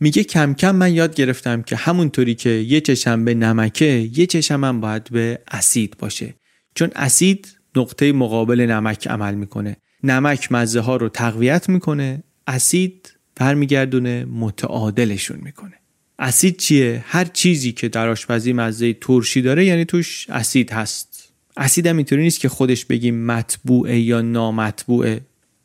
میگه 0.00 0.24
کم 0.24 0.54
کم 0.54 0.76
من 0.76 0.94
یاد 0.94 1.14
گرفتم 1.14 1.62
که 1.62 1.76
همونطوری 1.76 2.34
که 2.34 2.50
یه 2.50 2.80
چشم 2.80 3.24
به 3.24 3.34
نمکه 3.34 4.10
یه 4.14 4.26
چشم 4.26 4.64
هم 4.64 4.80
باید 4.80 5.10
به 5.10 5.38
اسید 5.48 5.96
باشه. 5.98 6.34
چون 6.74 6.90
اسید 6.94 7.61
نقطه 7.76 8.12
مقابل 8.12 8.60
نمک 8.60 9.08
عمل 9.08 9.34
می‌کنه. 9.34 9.76
نمک 10.02 10.52
مزه 10.52 10.80
ها 10.80 10.96
رو 10.96 11.08
تقویت 11.08 11.68
می‌کنه 11.68 12.22
اسید 12.46 13.12
برمیگردونه 13.36 14.24
متعادلشون 14.24 15.38
می‌کنه. 15.42 15.74
اسید 16.18 16.56
چیه؟ 16.56 17.04
هر 17.06 17.24
چیزی 17.24 17.72
که 17.72 17.88
در 17.88 18.08
آشپزی 18.08 18.52
مزه 18.52 18.92
ترشی 18.92 19.42
داره 19.42 19.64
یعنی 19.64 19.84
توش 19.84 20.26
اسید 20.30 20.70
هست. 20.70 21.32
اسید 21.56 21.86
هم 21.86 21.96
اینطوری 21.96 22.22
نیست 22.22 22.40
که 22.40 22.48
خودش 22.48 22.84
بگیم 22.84 23.26
مطبوعه 23.26 24.00
یا 24.00 24.20
نامطبوعه. 24.20 25.20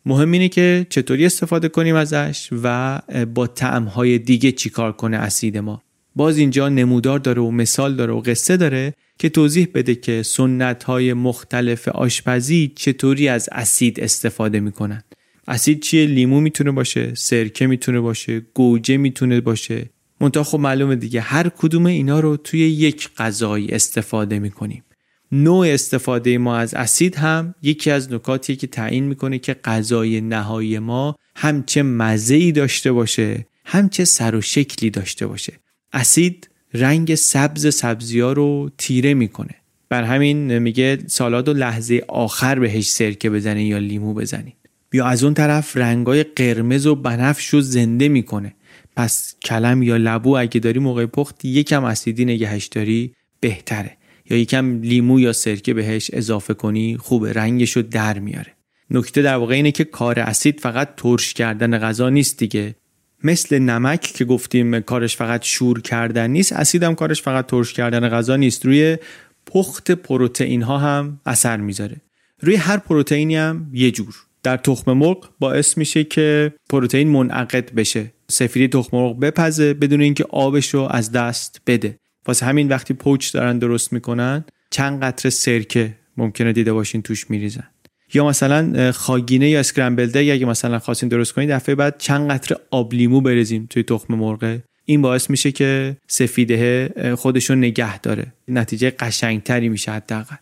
مهم 0.06 0.32
اینه 0.32 0.50
که 0.50 0.88
چطوری 0.90 1.26
استفاده 1.26 1.70
کنیم 1.70 1.96
ازش 1.96 2.50
و 2.64 3.00
با 3.34 3.48
طعمهای 3.48 4.20
دیگه 4.20 4.52
چیکار 4.52 4.92
کنه 4.92 5.18
اسید 5.18 5.58
ما. 5.58 5.84
باز 6.18 6.38
اینجا 6.38 6.70
نمودار 6.70 7.20
داره 7.20 7.42
و 7.42 7.52
مثال 7.52 7.96
داره 7.96 8.14
و 8.14 8.20
قصه 8.20 8.58
داره 8.58 8.94
که 9.20 9.30
توضیح 9.30 9.68
بده 9.74 9.96
که 9.96 10.24
سنت 10.24 10.84
های 10.84 11.14
مختلف 11.14 11.88
آشپزی 11.88 12.72
چطوری 12.76 13.28
از 13.28 13.50
اسید 13.52 14.00
استفاده 14.00 14.60
می‌کنن. 14.60 15.04
اسید 15.48 15.82
چیه؟ 15.82 16.06
لیمو 16.06 16.42
می‌تونه 16.42 16.72
باشه 16.72 17.16
سرکه 17.16 17.68
می‌تونه 17.68 18.00
باشه 18.00 18.40
گوجه 18.54 18.98
می‌تونه 18.98 19.42
باشه. 19.42 19.90
منتها 20.22 20.44
خب 20.44 20.60
معلومه 20.60 20.96
دیگه 20.96 21.22
هر 21.22 21.50
کدوم 21.50 21.86
اینا 21.86 22.20
رو 22.20 22.38
توی 22.38 22.60
یک 22.60 23.10
غذایی 23.18 23.68
استفاده 23.68 24.40
می‌کنیم. 24.40 24.84
نوع 25.32 25.68
استفاده 25.68 26.38
ما 26.38 26.58
از 26.58 26.74
اسید 26.74 27.16
هم 27.16 27.56
یکی 27.62 27.92
از 27.92 28.14
نکاتیه 28.14 28.56
که 28.56 28.68
تعیین 28.68 29.04
می‌کنه 29.04 29.40
که 29.40 29.54
غذای 29.54 30.22
نهایی 30.22 30.80
ما 30.80 31.16
هم 31.36 31.64
چه 31.64 31.84
مزه 31.84 32.52
داشته 32.52 32.92
باشه 32.92 33.48
هم 33.66 33.90
چه 33.90 34.06
سر 34.06 34.36
و 34.36 34.42
شکلی 34.42 34.90
داشته 34.90 35.28
باشه. 35.28 35.54
اسید 35.94 36.50
رنگ 36.74 37.16
سبز 37.16 37.76
سبزی 37.76 38.20
ها 38.20 38.34
رو 38.34 38.70
تیره 38.78 39.14
می‌کنه. 39.14 39.56
بر 39.90 40.04
همین 40.04 40.58
میگه 40.58 40.98
سالاد 41.08 41.50
و 41.50 41.54
لحظه 41.54 42.02
آخر 42.08 42.60
بهش 42.60 42.90
سرکه 42.90 43.30
بزنین 43.30 43.68
یا 43.68 43.78
لیمو 43.78 44.14
بزنین. 44.14 44.54
یا 44.94 45.06
از 45.06 45.24
اون 45.24 45.34
طرف 45.34 45.78
رنگای 45.78 46.24
قرمز 46.24 46.86
و 46.86 46.96
بنفش 46.96 47.48
رو 47.48 47.62
زنده 47.62 48.08
می‌کنه. 48.08 48.54
پس 48.96 49.36
کلم 49.46 49.84
یا 49.84 49.98
لبو 49.98 50.38
اگه 50.38 50.60
داری 50.60 50.80
موقع 50.80 51.06
پخت 51.06 51.46
یکم 51.46 51.84
اسیدی 51.84 52.26
نگهش 52.26 52.66
داری 52.66 53.14
بهتره. 53.40 53.98
یا 54.30 54.38
یکم 54.38 54.82
لیمو 54.82 55.20
یا 55.20 55.34
سرکه 55.34 55.74
بهش 55.74 56.10
اضافه 56.14 56.54
کنی 56.54 56.98
خوبه. 56.98 57.34
رنگش 57.34 57.72
رو 57.72 57.82
در 57.82 58.20
میاره. 58.20 58.54
نکته 58.92 59.22
در 59.22 59.36
واقع 59.36 59.56
اینه 59.56 59.72
که 59.72 59.84
کار 59.84 60.20
اسید 60.20 60.60
فقط 60.60 60.90
ترش 60.98 61.34
کردن 61.34 61.78
غذا 61.78 62.10
نیست 62.10 62.40
دیگه. 62.40 62.76
مثل 63.24 63.60
نمک 63.60 64.02
که 64.02 64.26
گفتیم 64.26 64.80
کارش 64.80 65.18
فقط 65.18 65.44
شور 65.44 65.82
کردن 65.82 66.30
نیست 66.30 66.54
اسید 66.54 66.84
هم 66.84 66.96
کارش 66.96 67.22
فقط 67.22 67.46
ترش 67.46 67.74
کردن 67.74 68.10
غذا 68.10 68.36
نیست. 68.36 68.66
روی 68.66 68.98
پخت 69.46 69.92
پروتئین 69.92 70.62
ها 70.62 70.78
هم 70.78 71.22
اثر 71.26 71.58
می‌ذاره. 71.58 72.02
روی 72.42 72.56
هر 72.56 72.78
پروتئینی 72.78 73.36
هم 73.36 73.70
یه 73.74 73.92
جور. 73.92 74.16
در 74.44 74.58
تخم 74.58 74.94
مرغ 74.94 75.30
باعث 75.40 75.78
میشه 75.78 76.04
که 76.04 76.54
پروتئین 76.70 77.08
منعقد 77.08 77.74
بشه. 77.76 78.14
سفیدی 78.30 78.68
تخم 78.68 78.98
مرغ 78.98 79.20
بپزه 79.20 79.74
بدون 79.74 80.02
اینکه 80.02 80.26
آبش 80.30 80.74
رو 80.74 80.88
از 80.92 81.12
دست 81.12 81.62
بده. 81.68 82.00
واسه 82.26 82.46
همین 82.46 82.68
وقتی 82.68 82.94
پوچ 82.94 83.34
دارن 83.34 83.60
درست 83.60 83.94
می‌کنن 83.94 84.46
چند 84.72 85.04
قطره 85.04 85.30
سرکه 85.32 85.96
ممکنه 86.18 86.54
دیده 86.54 86.74
باشین 86.74 87.02
توش 87.02 87.30
میریزن. 87.30 87.68
یا 88.14 88.28
مثلا 88.28 88.92
خاگینه 88.92 89.50
یا 89.50 89.60
اسکرامبل 89.60 90.12
اگه 90.16 90.46
مثلا 90.46 90.80
خواستین 90.80 91.10
درست 91.10 91.34
کنید 91.34 91.52
دفعه 91.52 91.76
بعد 91.76 91.96
چند 91.98 92.32
قطره 92.32 92.58
آب 92.72 92.94
لیمو 92.94 93.22
بریزیم 93.22 93.68
توی 93.70 93.84
تخم 93.84 94.14
مرغ. 94.14 94.58
این 94.86 95.02
باعث 95.02 95.30
میشه 95.30 95.52
که 95.52 95.98
سفیده 96.08 96.92
خودشو 97.16 97.56
نگه 97.56 98.00
داره. 98.00 98.34
نتیجه 98.48 98.92
قشنگتری 99.00 99.70
میشه 99.70 99.92
حداقل. 99.92 100.36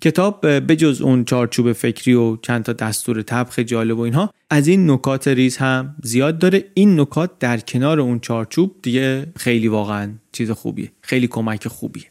کتاب 0.00 0.60
به 0.60 0.76
جز 0.76 1.00
اون 1.00 1.24
چارچوب 1.24 1.72
فکری 1.72 2.14
و 2.14 2.36
چند 2.36 2.64
تا 2.64 2.72
دستور 2.72 3.22
طبخ 3.22 3.58
جالب 3.58 3.98
و 3.98 4.00
اینها 4.00 4.34
از 4.50 4.68
این 4.68 4.90
نکات 4.90 5.28
ریز 5.28 5.56
هم 5.56 5.94
زیاد 6.02 6.38
داره. 6.38 6.64
این 6.74 7.00
نکات 7.00 7.38
در 7.38 7.58
کنار 7.58 8.00
اون 8.00 8.20
چارچوب 8.20 8.76
دیگه 8.82 9.26
خیلی 9.36 9.68
واقعا 9.68 10.12
چیز 10.32 10.50
خوبیه. 10.50 10.92
خیلی 11.00 11.26
کمک 11.26 11.68
خوبیه. 11.68 12.04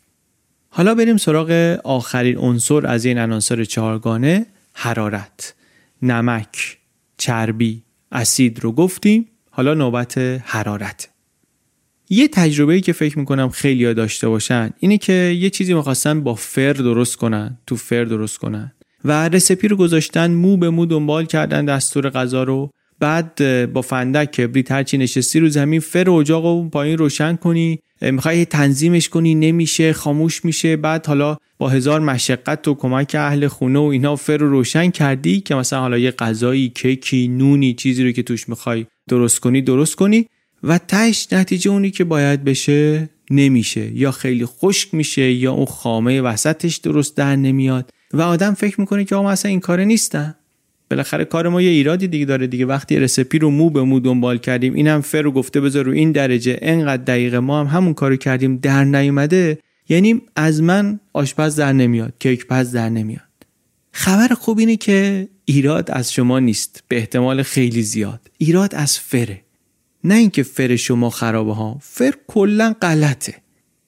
حالا 0.70 0.96
بریم 0.96 1.18
سراغ 1.18 1.80
آخرین 1.84 2.38
عنصر 2.38 2.88
از 2.88 3.06
این 3.06 3.18
عناصر 3.18 3.64
چهارگانه. 3.64 4.46
حرارت 4.82 5.56
نمک 6.02 6.78
چربی 7.18 7.84
اسید 8.12 8.60
رو 8.64 8.72
گفتیم. 8.72 9.28
حالا 9.52 9.74
نوبت 9.74 10.18
حرارت. 10.46 11.10
یه 12.10 12.28
تجربه 12.28 12.82
که 12.82 12.94
فکر 12.94 13.20
می‌کنم 13.20 13.50
خیلی 13.50 13.86
ها 13.86 13.94
داشته 13.94 14.30
باشن 14.30 14.70
اینه 14.80 14.98
که 14.98 15.14
یه 15.14 15.50
چیزی 15.50 15.74
می‌خواستن 15.74 16.24
با 16.24 16.36
فر 16.36 16.74
درست 16.74 17.16
کنن 17.16 17.58
تو 17.68 17.76
فر 17.76 18.04
درست 18.04 18.38
کنن. 18.38 18.72
و 19.06 19.30
recipe 19.30 19.68
رو 19.68 19.76
گذاشتن 19.76 20.32
مو 20.32 20.58
به 20.58 20.70
مو 20.70 20.86
دنبال 20.86 21.26
کردن 21.26 21.66
دستور 21.66 22.10
غذا 22.10 22.44
رو. 22.44 22.72
بعد 23.00 23.42
با 23.74 23.82
فندک 23.82 24.32
کبریت 24.32 24.72
هرچی 24.72 24.98
نشستی 24.98 25.40
رو 25.40 25.50
زمین 25.50 25.80
فر 25.80 26.10
اجاق 26.10 26.46
رو 26.46 26.70
پایین 26.70 26.98
روشن 26.98 27.36
کنی. 27.36 27.80
می‌خوای 28.02 28.46
تنظیمش 28.46 29.10
کنی 29.10 29.36
نمیشه 29.36 29.94
خاموش 29.94 30.46
میشه. 30.46 30.76
بعد 30.76 31.06
حالا 31.06 31.38
با 31.58 31.70
هزار 31.70 32.00
مشقت 32.00 32.68
و 32.68 32.74
کمک 32.74 33.16
اهل 33.20 33.48
خونه 33.48 33.80
و 33.80 33.84
اینا 33.84 34.16
فر 34.16 34.38
رو 34.38 34.50
روشن 34.50 34.90
کردی 34.90 35.42
که 35.42 35.56
مثلا 35.56 35.80
حالا 35.80 35.98
یه 35.98 36.12
غذایی 36.12 36.70
کیکی 36.70 37.28
نونی 37.28 37.74
چیزی 37.74 38.04
رو 38.04 38.12
که 38.12 38.24
توش 38.24 38.50
می‌خوای 38.50 38.86
درست 39.10 39.40
کنی 39.40 39.62
درست 39.62 39.96
کنی. 39.96 40.28
و 40.64 40.78
تش 40.78 41.28
نتیجه 41.32 41.72
اونی 41.72 41.92
که 41.92 42.04
باید 42.04 42.44
بشه 42.44 43.10
نمیشه. 43.32 43.92
یا 43.98 44.12
خیلی 44.12 44.46
خشک 44.46 44.94
میشه 44.94 45.32
یا 45.32 45.54
اون 45.54 45.66
خامه 45.66 46.22
وسطش 46.22 46.78
درست 46.78 47.18
در 47.18 47.36
نمیاد. 47.36 47.90
و 48.14 48.22
آدم 48.22 48.54
فکر 48.54 48.80
می‌کنه 48.80 49.06
که 49.06 49.16
آقا 49.16 49.30
اصلا 49.30 49.50
این 49.50 49.60
کار 49.60 49.84
نیستن 49.84 50.36
بالاخره 50.90 51.26
کار 51.26 51.48
ما 51.48 51.62
یه 51.62 51.70
ایرادی 51.70 52.08
دیگه 52.08 52.26
داره 52.26 52.48
دیگه. 52.48 52.66
وقتی 52.66 53.00
رسپی 53.00 53.40
رو 53.40 53.50
مو 53.50 53.70
به 53.70 53.82
مو 53.82 54.00
دنبال 54.00 54.38
کردیم 54.38 54.74
اینم 54.74 55.02
فر 55.02 55.22
رو 55.22 55.32
گفته 55.32 55.62
بذار 55.62 55.86
رو 55.86 55.92
این 55.92 56.12
درجه. 56.12 56.60
انقدر 56.62 57.04
دقیقه 57.04 57.40
ما 57.40 57.60
هم 57.60 57.68
همون 57.68 57.94
کارو 57.94 58.16
کردیم. 58.16 58.58
در 58.58 58.84
نیومده 58.84 59.60
یعنی 59.90 60.22
از 60.36 60.62
من 60.62 61.00
آشپز 61.14 61.56
در 61.56 61.74
نمیاد 61.74 62.14
کیک 62.20 62.48
پز 62.48 62.72
در 62.72 62.90
نمیاد. 62.90 63.22
خبر 63.92 64.28
خوب 64.28 64.60
اینه 64.60 64.76
که 64.76 65.28
ایراد 65.46 65.92
از 65.92 66.14
شما 66.14 66.40
نیست 66.40 66.84
به 66.88 66.98
احتمال 66.98 67.44
خیلی 67.44 67.82
زیاد. 67.82 68.22
ایراد 68.38 68.76
از 68.76 69.00
فره. 69.00 69.42
نه 70.04 70.16
اینکه 70.16 70.44
فر 70.44 70.76
شما 70.76 71.10
خرابه 71.10 71.54
ها 71.54 71.78
فر 71.82 72.14
کلا 72.28 72.76
غلطه. 72.82 73.36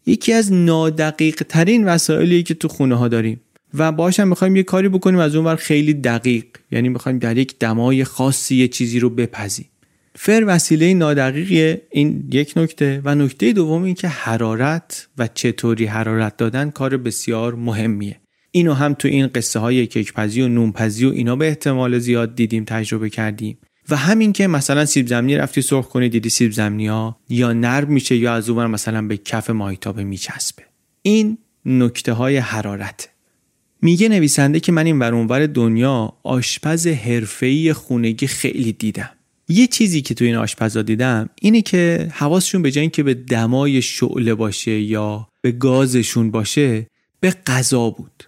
یکی 0.05 0.33
از 0.33 0.53
نادقیق 0.53 1.43
ترین 1.49 1.85
وسایلی 1.85 2.43
که 2.43 2.53
تو 2.53 2.67
خونه 2.67 2.95
ها 2.95 3.07
داریم. 3.07 3.41
و 3.73 3.91
باشم 3.91 4.27
می‌خوایم 4.27 4.55
یه 4.55 4.63
کاری 4.63 4.89
بکنیم 4.89 5.19
از 5.19 5.35
اونور 5.35 5.55
خیلی 5.55 5.93
دقیق. 5.93 6.45
یعنی 6.71 6.89
می‌خوایم 6.89 7.17
در 7.17 7.37
یک 7.37 7.59
دمای 7.59 8.03
خاصی 8.03 8.55
یه 8.55 8.67
چیزی 8.67 8.99
رو 8.99 9.09
بپزیم. 9.09 9.65
فر 10.15 10.43
وسیله 10.47 10.93
نادقیقیه. 10.93 11.81
این 11.91 12.29
یک 12.31 12.53
نکته. 12.55 13.01
و 13.05 13.15
نکته 13.15 13.53
دوم 13.53 13.83
این 13.83 13.95
که 13.95 14.07
حرارت 14.07 15.07
و 15.17 15.27
چطوری 15.33 15.85
حرارت 15.85 16.37
دادن 16.37 16.69
کار 16.69 16.97
بسیار 16.97 17.55
مهمیه. 17.55 18.17
اینو 18.51 18.73
هم 18.73 18.93
تو 18.93 19.07
این 19.07 19.27
قصه 19.27 19.59
های 19.59 19.87
کیکپزی 19.87 20.41
و 20.41 20.47
نونپزی 20.47 21.05
و 21.05 21.09
اینا 21.09 21.35
به 21.35 21.47
احتمال 21.47 21.99
زیاد 21.99 22.35
دیدیم 22.35 22.63
تجربه 22.63 23.09
کردیم. 23.09 23.57
و 23.89 23.95
همین 23.95 24.33
که 24.33 24.47
مثلا 24.47 24.85
سیب 24.85 25.07
زمینی 25.07 25.37
رفتی 25.37 25.61
سرخ 25.61 25.87
کنی 25.87 26.09
دیدی 26.09 26.29
سیب 26.29 26.51
زمینی 26.51 26.87
ها 26.87 27.19
یا 27.29 27.53
نرم 27.53 27.91
میشه 27.91 28.15
یا 28.15 28.33
از 28.33 28.49
اونور 28.49 28.67
مثلا 28.67 29.07
به 29.07 29.17
کف 29.17 29.49
مایتابه 29.49 30.03
میچسبه. 30.03 30.63
این 31.01 31.37
نکته 31.65 32.13
های 32.13 32.37
حرارت 32.37 33.09
میگه 33.81 34.09
نویسنده 34.09 34.59
که 34.59 34.71
من 34.71 34.85
این 34.85 34.99
ور 34.99 35.45
دنیا 35.45 36.13
آشپز 36.23 36.87
حرفه‌ای 36.87 37.73
خونگی 37.73 38.27
خیلی 38.27 38.71
دیدم. 38.71 39.09
یه 39.49 39.67
چیزی 39.67 40.01
که 40.01 40.13
تو 40.13 40.25
این 40.25 40.35
آشپزا 40.35 40.81
دیدم 40.81 41.29
اینه 41.41 41.61
که 41.61 42.07
حواسشون 42.11 42.61
به 42.61 42.71
جای 42.71 42.81
اینکه 42.81 43.03
به 43.03 43.13
دمای 43.13 43.81
شعله 43.81 44.35
باشه 44.35 44.79
یا 44.81 45.27
به 45.41 45.51
گازشون 45.51 46.31
باشه 46.31 46.87
به 47.19 47.31
غذا 47.47 47.89
بود. 47.89 48.23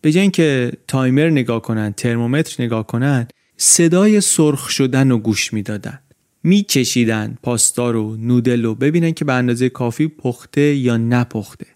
به 0.00 0.12
جای 0.12 0.22
اینکه 0.22 0.72
تایمر 0.88 1.30
نگاه 1.30 1.62
کنن 1.62 1.92
ترمومتر 1.92 2.64
نگاه 2.64 2.86
کنن 2.86 3.26
صدای 3.56 4.20
سرخ 4.20 4.70
شدن 4.70 5.10
و 5.10 5.18
گوش 5.18 5.52
می‌دادن. 5.52 5.98
میکشیدن 6.42 7.38
پاستا 7.42 7.90
رو 7.90 8.16
نودل 8.16 8.62
رو 8.62 8.74
ببینن 8.74 9.12
که 9.12 9.24
به 9.24 9.32
اندازه 9.32 9.68
کافی 9.68 10.08
پخته 10.08 10.74
یا 10.74 10.96
نپخته. 10.96 11.66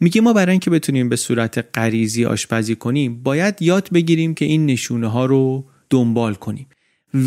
میگه 0.00 0.20
ما 0.20 0.32
برای 0.32 0.50
اینکه 0.50 0.70
بتونیم 0.70 1.08
به 1.08 1.16
صورت 1.16 1.78
غریزی 1.78 2.24
آشپزی 2.24 2.74
کنیم 2.74 3.22
باید 3.22 3.62
یاد 3.62 3.88
بگیریم 3.92 4.34
که 4.34 4.44
این 4.44 4.66
نشونه 4.66 5.08
ها 5.08 5.26
رو 5.26 5.64
دنبال 5.90 6.34
کنیم 6.34 6.66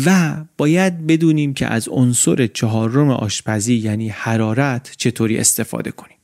و 0.06 0.36
باید 0.58 1.06
بدونیم 1.06 1.54
که 1.54 1.66
از 1.66 1.88
عنصر 1.88 2.46
چهارم 2.46 3.10
آشپزی 3.10 3.74
یعنی 3.74 4.08
حرارت 4.08 4.94
چطوری 4.96 5.38
استفاده 5.38 5.90
کنیم. 5.90 6.16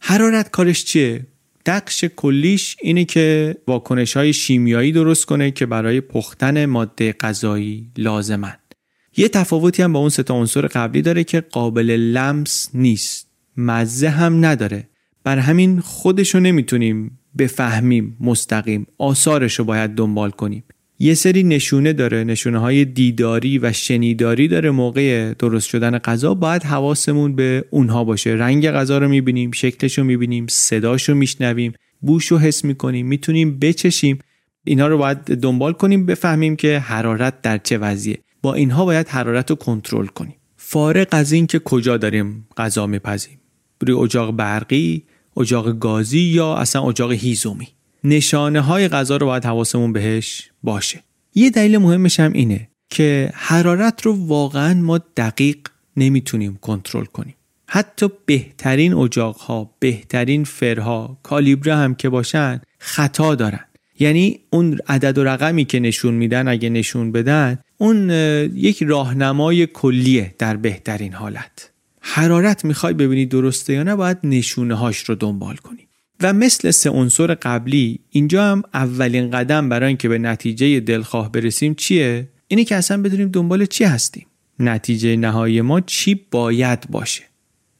حرارت 0.00 0.50
کارش 0.50 0.84
چیه؟ 0.84 1.26
دقش 1.66 2.04
کلیش 2.04 2.76
اینه 2.82 3.04
که 3.04 3.56
واکنش 3.66 4.16
های 4.16 4.32
شیمیایی 4.32 4.92
درست 4.92 5.24
کنه 5.24 5.50
که 5.50 5.66
برای 5.66 6.00
پختن 6.00 6.66
ماده 6.66 7.12
غذایی 7.12 7.90
لازمند 7.96 8.74
یه 9.16 9.28
تفاوتی 9.28 9.82
هم 9.82 9.92
با 9.92 9.98
اون 9.98 10.08
سه 10.08 10.24
عنصر 10.28 10.66
قبلی 10.66 11.02
داره 11.02 11.24
که 11.24 11.40
قابل 11.40 11.90
لمس 11.90 12.70
نیست. 12.74 13.26
مزه 13.56 14.08
هم 14.08 14.44
نداره. 14.44 14.88
بر 15.26 15.38
همین 15.38 15.80
خودشو 15.80 16.40
نمی‌تونیم 16.40 17.18
بفهمیم 17.38 18.16
مستقیم. 18.20 18.86
آثارش 18.98 19.54
رو 19.54 19.64
باید 19.64 19.90
دنبال 19.90 20.30
کنیم. 20.30 20.64
یه 20.98 21.14
سری 21.14 21.42
نشونه 21.42 21.92
داره. 21.92 22.24
نشونه 22.24 22.58
های 22.58 22.84
دیداری 22.84 23.58
و 23.58 23.72
شنیداری 23.72 24.48
داره 24.48 24.70
موقع 24.70 25.34
درست 25.34 25.68
شدن 25.68 25.98
غذا. 25.98 26.34
باید 26.34 26.62
حواسمون 26.62 27.36
به 27.36 27.64
اونها 27.70 28.04
باشه. 28.04 28.30
رنگ 28.30 28.70
غذا 28.70 28.98
رو 28.98 29.08
می‌بینیم 29.08 29.50
شکلش 29.50 29.98
رو 29.98 30.04
می‌بینیم 30.04 30.46
صداش 30.48 31.08
رو 31.08 31.14
میشنویم 31.14 31.72
بوش 32.00 32.26
رو 32.26 32.38
حس 32.38 32.64
می‌کنیم 32.64 33.06
می‌تونیم 33.06 33.58
بچشیم. 33.58 34.18
اینا 34.64 34.88
رو 34.88 34.98
باید 34.98 35.18
دنبال 35.18 35.72
کنیم 35.72 36.06
بفهمیم 36.06 36.56
که 36.56 36.78
حرارت 36.78 37.42
در 37.42 37.58
چه 37.58 37.78
وضعیه. 37.78 38.18
با 38.42 38.54
اینها 38.54 38.84
باید 38.84 39.08
حرارت 39.08 39.50
رو 39.50 39.56
کنترل 39.56 40.06
کنیم. 40.06 40.36
فارغ 40.56 41.08
از 41.10 41.32
این 41.32 41.46
که 41.46 41.58
کجا 41.58 41.96
داریم 41.96 42.48
غذا 42.56 42.86
میپزیم. 42.86 43.38
روی 43.80 43.92
اجاق 43.92 44.36
برقی 44.36 45.04
اجاق 45.36 45.78
گازی 45.78 46.20
یا 46.20 46.54
اصلا 46.54 46.82
اجاق 46.82 47.12
هیزومی. 47.12 47.68
نشانه 48.04 48.60
های 48.60 48.88
غذا 48.88 49.16
رو 49.16 49.26
باید 49.26 49.44
حواسمون 49.44 49.92
بهش 49.92 50.50
باشه. 50.62 51.02
یه 51.34 51.50
دلیل 51.50 51.78
مهمش 51.78 52.20
هم 52.20 52.32
اینه 52.32 52.68
که 52.90 53.30
حرارت 53.34 54.02
رو 54.02 54.26
واقعا 54.26 54.74
ما 54.74 55.00
دقیق 55.16 55.56
نمی‌تونیم 55.96 56.58
کنترل 56.60 57.04
کنیم. 57.04 57.34
حتی 57.68 58.08
بهترین 58.26 58.94
اجاق 58.94 59.36
ها 59.36 59.74
بهترین 59.78 60.44
فرها 60.44 61.18
کالیبره 61.22 61.76
هم 61.76 61.94
که 61.94 62.08
باشن 62.08 62.60
خطا 62.78 63.34
دارن. 63.34 63.64
یعنی 63.98 64.40
اون 64.50 64.78
عدد 64.88 65.18
و 65.18 65.24
رقمی 65.24 65.64
که 65.64 65.80
نشون 65.80 66.14
میدن 66.14 66.48
اگه 66.48 66.68
نشون 66.68 67.12
بدن 67.12 67.58
اون 67.78 68.10
یک 68.54 68.82
راهنمای 68.82 69.66
کلیه 69.66 70.34
در 70.38 70.56
بهترین 70.56 71.12
حالت. 71.12 71.70
حرارت 72.08 72.64
می‌خوای 72.64 72.94
ببینی 72.94 73.26
درسته 73.26 73.72
یا 73.72 73.82
نه 73.82 73.96
باید 73.96 74.18
نشونه 74.24 74.74
هاش 74.74 74.98
رو 74.98 75.14
دنبال 75.14 75.56
کنی. 75.56 75.88
و 76.20 76.32
مثل 76.32 76.70
سه 76.70 76.90
عنصر 76.90 77.34
قبلی 77.34 78.00
اینجا 78.10 78.44
هم 78.44 78.62
اولین 78.74 79.30
قدم 79.30 79.68
برای 79.68 79.88
اینکه 79.88 80.08
به 80.08 80.18
نتیجه 80.18 80.80
دلخواه 80.80 81.32
برسیم 81.32 81.74
چیه؟ 81.74 82.28
اینه 82.48 82.64
که 82.64 82.76
اصلا 82.76 83.02
بدونیم 83.02 83.28
دنبال 83.28 83.66
چی 83.66 83.84
هستیم. 83.84 84.26
نتیجه 84.58 85.16
نهایی 85.16 85.60
ما 85.60 85.80
چی 85.80 86.20
باید 86.30 86.90
باشه. 86.90 87.22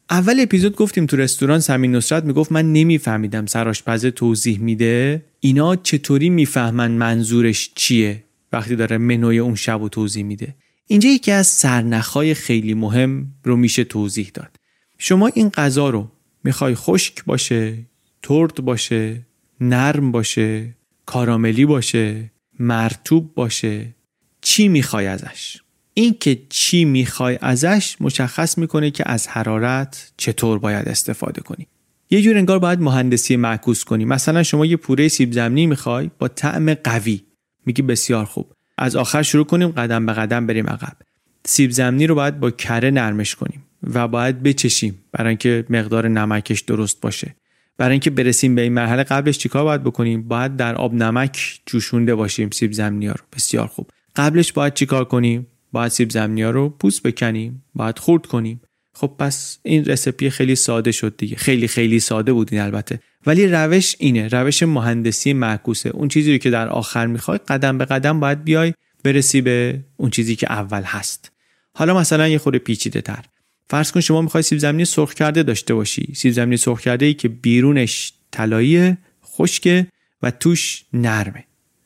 اول 0.09 0.39
اپیزود 0.39 0.75
گفتیم 0.75 1.05
تو 1.05 1.17
رستوران 1.17 1.59
سمین 1.59 1.95
نصرت 1.95 2.23
می‌گفت 2.23 2.51
من 2.51 2.73
نمیفهمیدم 2.73 3.45
سراشپزه 3.45 4.11
توضیح 4.11 4.59
میده. 4.59 5.25
اینا 5.39 5.75
چطوری 5.75 6.29
می‌فهمن 6.29 6.91
منظورش 6.91 7.71
چیه؟ 7.75 8.23
وقتی 8.53 8.75
داره 8.75 8.97
منوی 8.97 9.39
اون 9.39 9.55
شب 9.55 9.81
و 9.81 9.89
توضیح 9.89 10.23
میده. 10.23 10.55
اینجا 10.87 11.09
یکی 11.09 11.31
از 11.31 11.47
سرنخهای 11.47 12.33
خیلی 12.33 12.73
مهم 12.73 13.33
رو 13.43 13.55
میشه 13.55 13.83
توضیح 13.83 14.31
داد. 14.33 14.55
شما 14.97 15.27
این 15.27 15.49
غذا 15.49 15.89
رو 15.89 16.11
می‌خوای 16.43 16.75
خشک 16.75 17.25
باشه 17.25 17.77
ترد 18.21 18.55
باشه 18.55 19.25
نرم 19.61 20.11
باشه 20.11 20.75
کاراملی 21.05 21.65
باشه 21.65 22.31
مرتوب 22.59 23.33
باشه 23.35 23.95
چی 24.41 24.67
می‌خوای 24.67 25.07
ازش؟ 25.07 25.57
این 25.93 26.15
که 26.19 26.41
چی 26.49 26.85
می‌خوای 26.85 27.37
ازش 27.41 27.95
مشخص 27.99 28.57
می‌کنه 28.57 28.91
که 28.91 29.03
از 29.09 29.27
حرارت 29.27 30.11
چطور 30.17 30.59
باید 30.59 30.87
استفاده 30.87 31.41
کنی. 31.41 31.67
یه 32.09 32.21
جور 32.21 32.37
انگار 32.37 32.59
باید 32.59 32.81
مهندسی 32.81 33.35
معکوس 33.35 33.83
کنی. 33.83 34.05
مثلا 34.05 34.43
شما 34.43 34.65
یه 34.65 34.77
پوره 34.77 35.07
سیب 35.07 35.31
زمینی 35.31 35.67
می‌خوای 35.67 36.09
با 36.19 36.27
طعم 36.27 36.73
قوی. 36.73 37.21
میگی 37.65 37.81
بسیار 37.81 38.25
خوب. 38.25 38.53
از 38.77 38.95
آخر 38.95 39.21
شروع 39.21 39.45
کنیم 39.45 39.67
قدم 39.67 40.05
به 40.05 40.13
قدم 40.13 40.47
بریم 40.47 40.67
عقب. 40.67 40.97
سیب 41.45 41.71
زمینی 41.71 42.07
رو 42.07 42.15
باید 42.15 42.39
با 42.39 42.51
کره 42.51 42.91
نرمش 42.91 43.35
کنیم 43.35 43.63
و 43.83 44.07
باید 44.07 44.43
بچشیم 44.43 44.99
برای 45.11 45.29
اینکه 45.29 45.65
مقدار 45.69 46.07
نمکش 46.07 46.61
درست 46.61 47.01
باشه. 47.01 47.35
برای 47.77 47.91
اینکه 47.91 48.09
برسیم 48.09 48.55
به 48.55 48.61
این 48.61 48.73
مرحله 48.73 49.03
قبلش 49.03 49.37
چیکار 49.37 49.63
باید 49.63 49.83
بکنیم؟ 49.83 50.27
باید 50.27 50.55
در 50.55 50.75
آب 50.75 50.93
نمک 50.93 51.61
جوشونده 51.65 52.15
باشیم 52.15 52.49
سیب 52.49 52.71
زمینی 52.71 53.07
ها 53.07 53.13
رو. 53.13 53.25
بسیار 53.35 53.67
خوب. 53.67 53.89
قبلش 54.15 54.53
باید 54.53 54.73
چیکار 54.73 55.05
کنیم؟ 55.05 55.47
باید 55.71 55.91
سیب 55.91 56.09
زمینی 56.09 56.41
ها 56.41 56.49
رو 56.49 56.69
پوست 56.69 57.03
بکنیم 57.03 57.63
باید 57.75 57.99
خورد 57.99 58.25
کنیم. 58.25 58.61
خب 58.93 59.15
پس 59.19 59.59
این 59.63 59.85
رسپی 59.85 60.29
خیلی 60.29 60.55
ساده 60.55 60.91
شد 60.91 61.17
دیگه. 61.17 61.35
خیلی 61.35 61.67
خیلی 61.67 61.99
ساده 61.99 62.33
بود 62.33 62.49
این 62.51 62.61
البته. 62.61 62.99
ولی 63.27 63.47
روش 63.47 63.95
اینه 63.99 64.27
روش 64.27 64.63
مهندسی 64.63 65.33
معکوسه. 65.33 65.89
اون 65.89 66.07
چیزی 66.07 66.39
که 66.39 66.49
در 66.49 66.67
آخر 66.67 67.07
می‌خوای 67.07 67.37
قدم 67.37 67.77
به 67.77 67.85
قدم 67.85 68.19
باید 68.19 68.43
بیای 68.43 68.73
برسی 69.03 69.41
به 69.41 69.79
اون 69.97 70.09
چیزی 70.09 70.35
که 70.35 70.51
اول 70.51 70.83
هست. 70.83 71.31
حالا 71.73 71.99
مثلا 71.99 72.27
یه 72.27 72.37
خورده 72.37 72.59
پیچیده 72.59 73.01
تر 73.01 73.25
فرض 73.69 73.91
کن 73.91 73.99
شما 73.99 74.21
می‌خوای 74.21 74.43
سیب 74.43 74.57
زمینی 74.57 74.85
سرخ 74.85 75.13
کرده 75.13 75.43
داشته 75.43 75.73
باشی. 75.73 76.13
سیب 76.15 76.31
زمینی 76.31 76.57
سرخ 76.57 76.81
کرده 76.81 77.05
ای 77.05 77.13
که 77.13 77.27
بیرونش 77.27 78.13
طلایی 78.31 78.97
خشکه 79.25 79.87
و 80.21 80.31
توش 80.31 80.83
نرمه. 80.93 81.43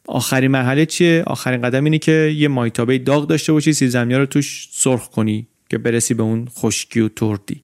آخرین 0.08 0.52
مرحله 0.52 0.86
چیه؟ 0.86 1.24
آخرین 1.28 1.62
قدم 1.62 1.84
اینه 1.84 1.98
که 1.98 2.36
یه 2.38 2.48
مایتابه 2.48 2.98
داغ 2.98 3.28
داشته 3.28 3.54
باشی 3.54 3.74
سیب 3.74 3.90
زمینی 3.90 4.20
رو 4.20 4.26
توش 4.26 4.70
سرخ 4.72 5.10
کنی 5.10 5.48
که 5.70 5.78
برسی 5.78 6.14
به 6.14 6.24
اون 6.24 6.48
خشکی 6.48 7.00
و 7.00 7.10
تردی. 7.10 7.62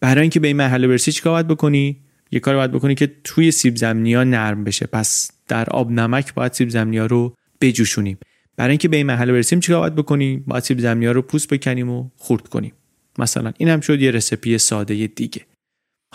برای 0.00 0.20
اینکه 0.20 0.40
به 0.40 0.48
این 0.48 0.56
مرحله 0.56 0.88
برسی 0.88 1.12
چیکار 1.12 1.32
باید 1.32 1.48
بکنی؟ 1.48 1.96
یه 2.30 2.40
کار 2.40 2.56
باید 2.56 2.72
بکنی 2.72 2.94
که 2.94 3.12
توی 3.24 3.50
سیب 3.50 3.76
زمینی 3.76 4.14
ها 4.14 4.24
نرم 4.24 4.64
بشه. 4.64 4.86
پس 4.86 5.30
در 5.48 5.70
آب 5.70 5.90
نمک 5.90 6.34
باید 6.34 6.52
سیب 6.52 6.68
زمینی 6.68 6.98
ها 6.98 7.06
رو 7.06 7.34
بجوشونیم. 7.60 8.18
برای 8.56 8.70
اینکه 8.70 8.88
به 8.88 8.96
این 8.96 9.06
مرحله 9.06 9.32
برسیم 9.32 9.60
چیکار 9.60 9.80
باید 9.80 9.94
بکنیم؟ 9.94 10.44
باید 10.46 10.62
سیب 10.62 10.80
زمینی 10.80 11.06
ها 11.06 11.12
رو 11.12 11.22
پوست 11.22 11.54
بکنیم 11.54 11.90
و 11.90 12.10
خورد 12.16 12.48
کنیم. 12.48 12.72
مثلا 13.18 13.52
این 13.58 13.68
هم 13.68 13.80
شد 13.80 14.00
یه 14.00 14.10
رسپی 14.10 14.58
ساده 14.58 15.06
دیگه. 15.06 15.40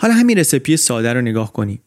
حالا 0.00 0.14
همین 0.14 0.38
رسپی 0.38 0.76
ساده 0.76 1.12
رو 1.12 1.20
نگاه 1.20 1.52
کنیم. 1.52 1.82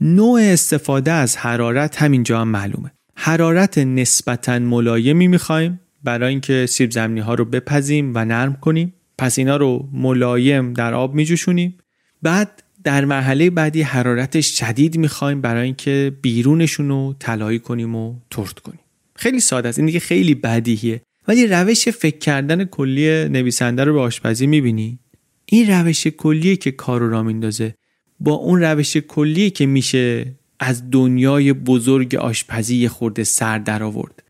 نوع 0.00 0.40
استفاده 0.40 1.12
از 1.12 1.36
حرارت 1.36 2.02
همینجا 2.02 2.40
هم 2.40 2.48
معلومه. 2.48 2.92
حرارت 3.14 3.78
نسبتا 3.78 4.58
ملایمی 4.58 5.28
می‌خوایم 5.28 5.80
برای 6.04 6.28
اینکه 6.28 6.66
سیب 6.66 6.90
زمینی 6.90 7.20
ها 7.20 7.34
رو 7.34 7.44
بپزیم 7.44 8.12
و 8.14 8.24
نرم 8.24 8.56
کنیم. 8.56 8.94
پس 9.18 9.38
اینا 9.38 9.56
رو 9.56 9.88
ملایم 9.92 10.72
در 10.72 10.94
آب 10.94 11.14
میجوشونیم. 11.14 11.78
بعد 12.22 12.62
در 12.86 13.04
مرحله 13.04 13.50
بعدی 13.50 13.82
حرارت 13.82 14.40
شدید 14.40 14.96
می‌خوایم 14.96 15.40
برای 15.40 15.64
اینکه 15.64 16.12
بیرونشون 16.22 16.88
رو 16.88 17.14
طلایی 17.18 17.58
کنیم 17.58 17.94
و 17.94 18.14
ترد 18.30 18.58
کنیم. 18.58 18.80
خیلی 19.16 19.40
ساده 19.40 19.68
است. 19.68 19.78
این 19.78 19.86
دیگه 19.86 20.00
خیلی 20.00 20.34
بدیهیه. 20.34 21.02
ولی 21.28 21.46
روش 21.46 21.88
فکر 21.88 22.18
کردن 22.18 22.64
کلی 22.64 23.28
نویسنده 23.28 23.84
رو 23.84 23.92
به 23.92 24.00
آشپزی 24.00 24.46
می‌بینی؟ 24.46 24.98
این 25.46 25.70
روش 25.70 26.06
کلیه 26.06 26.56
که 26.56 26.70
کار 26.70 27.00
رو 27.00 27.10
را 27.10 27.22
میندازه 27.22 27.74
با 28.20 28.32
اون 28.32 28.60
روش 28.60 28.96
کلیه 28.96 29.50
که 29.50 29.66
میشه 29.66 30.34
از 30.60 30.90
دنیای 30.90 31.52
بزرگ 31.52 32.14
آشپزی 32.14 32.88
خورده 32.88 33.24
سر 33.24 33.58
در 33.58 33.82
آورد. 33.82 34.22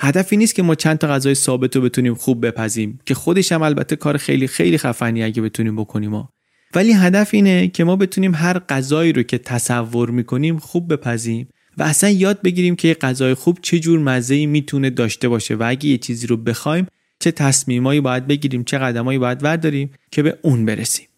هدفی 0.00 0.36
نیست 0.36 0.54
که 0.54 0.62
ما 0.62 0.74
چند 0.74 0.98
تا 0.98 1.08
غذای 1.08 1.34
ثابت 1.34 1.76
رو 1.76 1.82
بتونیم 1.82 2.14
خوب 2.14 2.46
بپزیم 2.46 3.00
که 3.06 3.14
خودش 3.14 3.52
هم 3.52 3.62
البته 3.62 3.96
کار 3.96 4.16
خیلی 4.16 4.46
خیلی 4.46 4.78
خفنی 4.78 5.22
اگه 5.22 5.42
بتونیم 5.42 5.76
بکنیم. 5.76 6.28
ولی 6.74 6.92
هدف 6.92 7.34
اینه 7.34 7.68
که 7.68 7.84
ما 7.84 7.96
بتونیم 7.96 8.34
هر 8.34 8.58
غذایی 8.58 9.12
رو 9.12 9.22
که 9.22 9.38
تصور 9.38 10.10
می‌کنیم 10.10 10.58
خوب 10.58 10.92
بپزیم 10.92 11.48
و 11.78 11.82
اصلا 11.82 12.10
یاد 12.10 12.42
بگیریم 12.42 12.76
که 12.76 12.94
غذای 12.94 13.34
خوب 13.34 13.58
چه 13.62 13.78
جور 13.78 13.98
مزه 13.98 14.46
می‌تونه 14.46 14.90
داشته 14.90 15.28
باشه 15.28 15.54
و 15.54 15.64
اگه 15.66 15.86
یه 15.86 15.98
چیزی 15.98 16.26
رو 16.26 16.36
بخوایم 16.36 16.86
چه 17.20 17.30
تصمیمایی 17.30 18.00
باید 18.00 18.26
بگیریم 18.26 18.64
چه 18.64 18.78
قدمایی 18.78 19.18
باید 19.18 19.38
برداریم 19.38 19.90
که 20.10 20.22
به 20.22 20.38
اون 20.42 20.64
برسیم. 20.64 21.08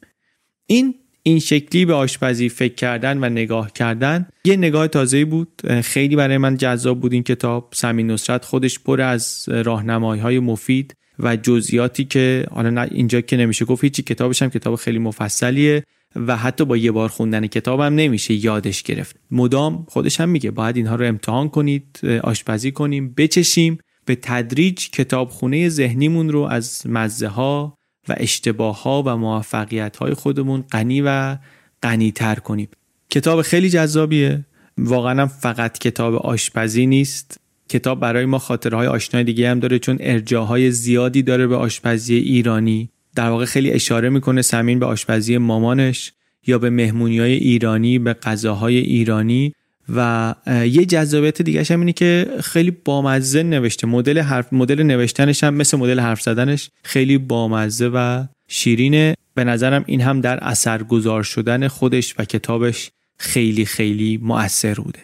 این 0.66 0.94
این 1.22 1.38
شکلی 1.38 1.84
به 1.84 1.94
آشپزی 1.94 2.48
فکر 2.48 2.74
کردن 2.74 3.24
و 3.24 3.28
نگاه 3.28 3.72
کردن 3.72 4.26
یه 4.44 4.56
نگاه 4.56 4.88
تازه 4.88 5.24
بود. 5.24 5.62
خیلی 5.82 6.16
برای 6.16 6.38
من 6.38 6.56
جذاب 6.56 7.00
بود 7.00 7.12
این 7.12 7.22
کتاب. 7.22 7.68
سمین 7.74 8.10
نصرت 8.10 8.44
خودش 8.44 8.78
پر 8.78 9.00
از 9.00 9.48
راهنمایی 9.48 10.20
های 10.22 10.38
مفید 10.38 10.94
و 11.18 11.36
جزئیاتی 11.36 12.04
که 12.04 12.46
حالا 12.50 12.82
اینجا 12.82 13.20
که 13.20 13.36
نمیشه 13.36 13.64
گفت 13.64 13.84
هیچی 13.84 14.02
کتابش 14.02 14.42
هم 14.42 14.50
کتاب 14.50 14.74
خیلی 14.74 14.98
مفصلیه 14.98 15.84
و 16.16 16.36
حتی 16.36 16.64
با 16.64 16.76
یه 16.76 16.92
بار 16.92 17.08
خوندن 17.08 17.46
کتابم 17.46 17.94
نمیشه 17.94 18.34
یادش 18.34 18.82
گرفت. 18.82 19.16
مدام 19.30 19.86
خودش 19.88 20.20
هم 20.20 20.28
میگه 20.28 20.50
باید 20.50 20.76
اینها 20.76 20.94
رو 20.94 21.06
امتحان 21.06 21.48
کنید 21.48 22.00
آشپزی 22.22 22.72
کنیم 22.72 23.14
بچشیم. 23.16 23.78
به 24.04 24.18
تدریج 24.22 24.90
کتابخونه 24.90 25.68
ذهنیمون 25.68 26.28
رو 26.28 26.40
از 26.40 26.82
مزه 26.86 27.28
ها 27.28 27.78
و 28.08 28.14
اشتباه 28.16 28.82
ها 28.82 29.02
و 29.06 29.16
موفقیت 29.16 29.96
های 29.96 30.14
خودمون 30.14 30.64
غنی 30.72 31.02
و 31.06 31.36
غنی 31.82 32.12
تر 32.12 32.34
کنیم. 32.34 32.68
کتاب 33.10 33.42
خیلی 33.42 33.70
جذابیه. 33.70 34.44
واقعا 34.78 35.26
فقط 35.26 35.78
کتاب 35.78 36.14
آشپزی 36.14 36.86
نیست. 36.86 37.40
کتاب 37.68 38.00
برای 38.00 38.24
ما 38.24 38.38
خاطرهای 38.38 38.86
آشنای 38.86 39.24
دیگه 39.24 39.50
هم 39.50 39.60
داره 39.60 39.78
چون 39.78 39.96
ارجاهای 40.00 40.70
زیادی 40.70 41.22
داره 41.22 41.46
به 41.46 41.56
آشپزی 41.56 42.14
ایرانی. 42.14 42.88
در 43.14 43.30
واقع 43.30 43.44
خیلی 43.44 43.70
اشاره 43.70 44.08
می‌کنه 44.08 44.42
سمین 44.42 44.78
به 44.78 44.86
آشپزی 44.86 45.38
مامانش 45.38 46.12
یا 46.46 46.58
به 46.58 46.70
مهمونی 46.70 47.18
های 47.18 47.32
ایرانی 47.32 47.98
به 47.98 48.12
غذاهای 48.12 48.76
ایرانی 48.76 49.52
و 49.94 50.34
یه 50.48 50.84
جذابیت 50.84 51.42
دیگه 51.42 51.64
هم 51.70 51.80
اینه 51.80 51.92
که 51.92 52.26
خیلی 52.42 52.70
بامزه 52.70 53.42
نوشته. 53.42 53.86
مدل 53.86 54.18
حرف 54.18 54.52
مدل 54.52 54.82
نوشتنش 54.82 55.44
هم 55.44 55.54
مثل 55.54 55.76
مدل 55.76 56.00
حرف 56.00 56.22
زدنش 56.22 56.70
خیلی 56.82 57.18
بامزه 57.18 57.88
و 57.88 58.24
شیرینه. 58.48 59.14
به 59.34 59.44
نظرم 59.44 59.84
این 59.86 60.00
هم 60.00 60.20
در 60.20 60.44
اثرگذار 60.44 61.22
شدن 61.22 61.68
خودش 61.68 62.14
و 62.18 62.24
کتابش 62.24 62.90
خیلی 63.18 63.64
خیلی 63.64 64.18
مؤثر 64.22 64.74
بوده. 64.74 64.98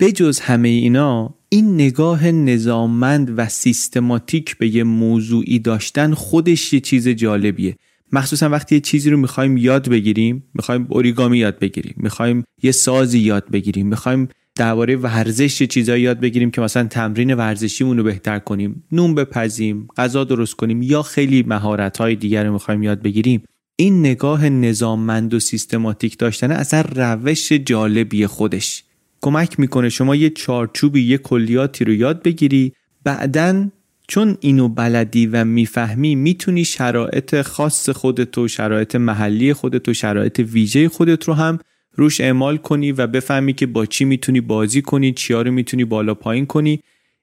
بجز 0.00 0.40
همه 0.40 0.68
اینا 0.68 1.34
این 1.54 1.74
نگاه 1.74 2.30
نظاممند 2.30 3.34
و 3.36 3.48
سیستماتیک 3.48 4.58
به 4.58 4.76
یه 4.76 4.84
موضوعی 4.84 5.58
داشتن 5.58 6.14
خودش 6.14 6.72
یه 6.72 6.80
چیز 6.80 7.08
جالبیه. 7.08 7.76
مخصوصا 8.12 8.48
وقتی 8.48 8.74
یه 8.74 8.80
چیزی 8.80 9.10
رو 9.10 9.16
می‌خوایم 9.16 9.56
یاد 9.56 9.88
بگیریم 9.88 10.44
می‌خوایم 10.54 10.86
اوریگامی 10.90 11.38
یاد 11.38 11.58
بگیریم 11.58 11.94
می‌خوایم 11.96 12.44
یه 12.62 12.72
سازی 12.72 13.18
یاد 13.18 13.50
بگیریم 13.50 13.86
می‌خوایم 13.86 14.28
درباره 14.54 14.96
ورزش 14.96 15.60
یه 15.60 15.66
چیزایی 15.66 16.02
یاد 16.02 16.20
بگیریم 16.20 16.50
که 16.50 16.60
مثلا 16.60 16.84
تمرین 16.84 17.34
ورزشیمون 17.34 17.98
رو 17.98 18.04
بهتر 18.04 18.38
کنیم 18.38 18.84
نون 18.92 19.14
بپزیم 19.14 19.88
غذا 19.96 20.24
درست 20.24 20.54
کنیم 20.54 20.82
یا 20.82 21.02
خیلی 21.02 21.44
مهارت 21.46 21.98
های 21.98 22.16
دیگر 22.16 22.44
رو 22.44 22.52
می‌خوایم 22.52 22.82
یاد 22.82 23.02
بگیریم. 23.02 23.42
این 23.76 24.00
نگاه 24.00 24.48
نظاممند 24.48 25.34
و 25.34 25.40
سیستماتیک 25.40 26.18
داشتن 26.18 26.50
اصلا 26.50 26.84
روش 26.94 27.52
جالبی 27.52 28.26
خودش. 28.26 28.84
کمک 29.22 29.60
می‌کنه 29.60 29.88
شما 29.88 30.16
یه 30.16 30.30
چارچوبی 30.30 31.02
یه 31.02 31.18
کلیاتی 31.18 31.84
رو 31.84 31.92
یاد 31.92 32.22
بگیری. 32.22 32.72
بعدا 33.04 33.68
چون 34.08 34.36
اینو 34.40 34.68
بلدی 34.68 35.26
و 35.26 35.44
می‌فهمی 35.44 36.14
می‌تونی 36.14 36.64
شرایط 36.64 37.42
خاص 37.42 37.90
خودت 37.90 38.38
و 38.38 38.48
شرایط 38.48 38.96
محلی 38.96 39.52
خودت 39.52 39.88
و 39.88 39.94
شرایط 39.94 40.38
ویژه 40.38 40.88
خودت 40.88 41.24
رو 41.24 41.34
هم 41.34 41.58
روش 41.94 42.20
اعمال 42.20 42.56
کنی 42.56 42.92
و 42.92 43.06
بفهمی 43.06 43.52
که 43.52 43.66
با 43.66 43.86
چی 43.86 44.04
می‌تونی 44.04 44.40
بازی 44.40 44.82
کنی 44.82 45.12
چیا 45.12 45.42
رو 45.42 45.50
می‌تونی 45.50 45.84
بالا 45.84 46.14
پایین 46.14 46.46
کنی. 46.46 46.80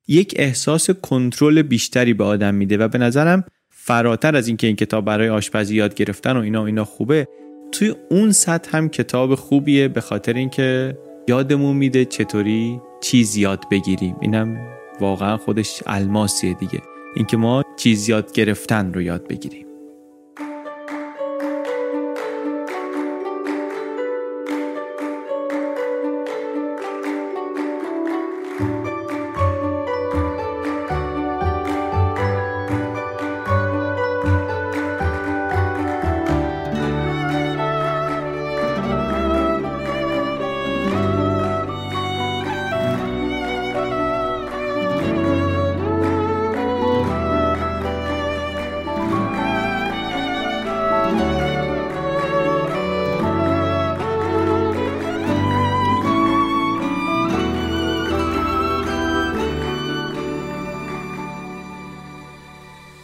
یک 0.08 0.34
احساس 0.38 0.89
کنترل 0.89 1.62
بیشتری 1.62 2.14
به 2.14 2.24
آدم 2.24 2.56
میده 2.56 2.78
و 2.78 2.88
به 2.88 2.97
نظرم 2.97 3.43
فراتر 3.70 4.36
از 4.36 4.47
اینکه 4.47 4.68
این 4.68 4.76
کتاب 4.76 5.06
برای 5.06 5.30
آشپزی 5.30 5.76
یاد 5.76 5.95
گرفتن 5.95 6.38
و 6.38 6.39
اینا 6.39 6.62
و 6.62 6.66
اینا 6.66 6.86
خوبه 6.86 7.28
توی 7.72 7.93
اون 8.10 8.32
سطح 8.32 8.78
هم 8.78 8.89
کتاب 8.89 9.36
خوبیه 9.36 9.88
به 9.88 10.02
خاطر 10.02 10.34
اینکه 10.34 10.97
یادمون 11.30 11.76
میده 11.76 12.06
چطوری 12.06 12.82
چیز 13.02 13.38
یاد 13.38 13.70
بگیریم. 13.72 14.16
اینم 14.22 14.58
واقعا 15.00 15.38
خودش 15.38 15.84
الماسیه 15.86 16.54
دیگه. 16.54 16.82
اینکه 17.16 17.38
ما 17.38 17.64
چیز 17.78 18.10
یاد 18.10 18.32
گرفتن 18.32 18.94
رو 18.94 19.02
یاد 19.02 19.28
بگیریم. 19.28 19.68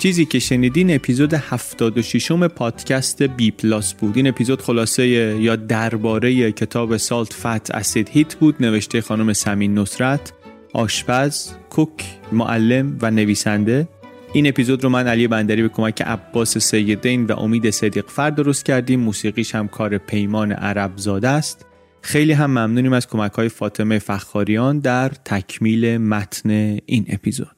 چیزی 0.05 0.25
که 0.25 0.39
شنیدین 0.39 0.95
اپیزود 0.95 1.33
76 1.33 2.31
م 2.31 2.47
پادکست 2.47 3.23
بی 3.23 3.51
پلاس 3.51 3.93
بود. 3.93 4.17
این 4.17 4.27
اپیزود 4.27 4.61
خلاصه 4.61 5.07
یا 5.07 5.55
درباره 5.55 6.51
کتاب 6.51 6.97
سالت 6.97 7.33
فت 7.33 7.71
اسید 7.71 8.09
هیت 8.09 8.35
بود 8.35 8.55
نوشته 8.59 9.01
خانم 9.01 9.33
سمین 9.33 9.79
نصرت 9.79 10.33
آشپز، 10.73 11.49
کوک، 11.69 12.03
معلم 12.31 12.97
و 13.01 13.11
نویسنده. 13.11 13.87
این 14.33 14.47
اپیزود 14.47 14.83
رو 14.83 14.89
من 14.89 15.07
علی 15.07 15.27
بندری 15.27 15.61
به 15.61 15.69
کمک 15.69 16.01
عباس 16.01 16.57
سیدین 16.57 17.25
و 17.25 17.39
امید 17.39 17.69
صدیق 17.69 18.05
فرد 18.07 18.35
درست 18.35 18.65
کردیم. 18.65 18.99
موسیقیش 18.99 19.55
هم 19.55 19.67
کار 19.67 19.97
پیمان 19.97 20.51
عرب 20.51 20.91
زاده 20.95 21.27
است. 21.27 21.65
خیلی 22.01 22.33
هم 22.33 22.51
ممنونیم 22.51 22.93
از 22.93 23.07
کمک 23.07 23.31
های 23.31 23.49
فاطمه 23.49 23.99
فخاریان 23.99 24.79
در 24.79 25.09
تکمیل 25.09 25.97
متن 25.97 26.49
این 26.85 27.05
اپیزود. 27.09 27.54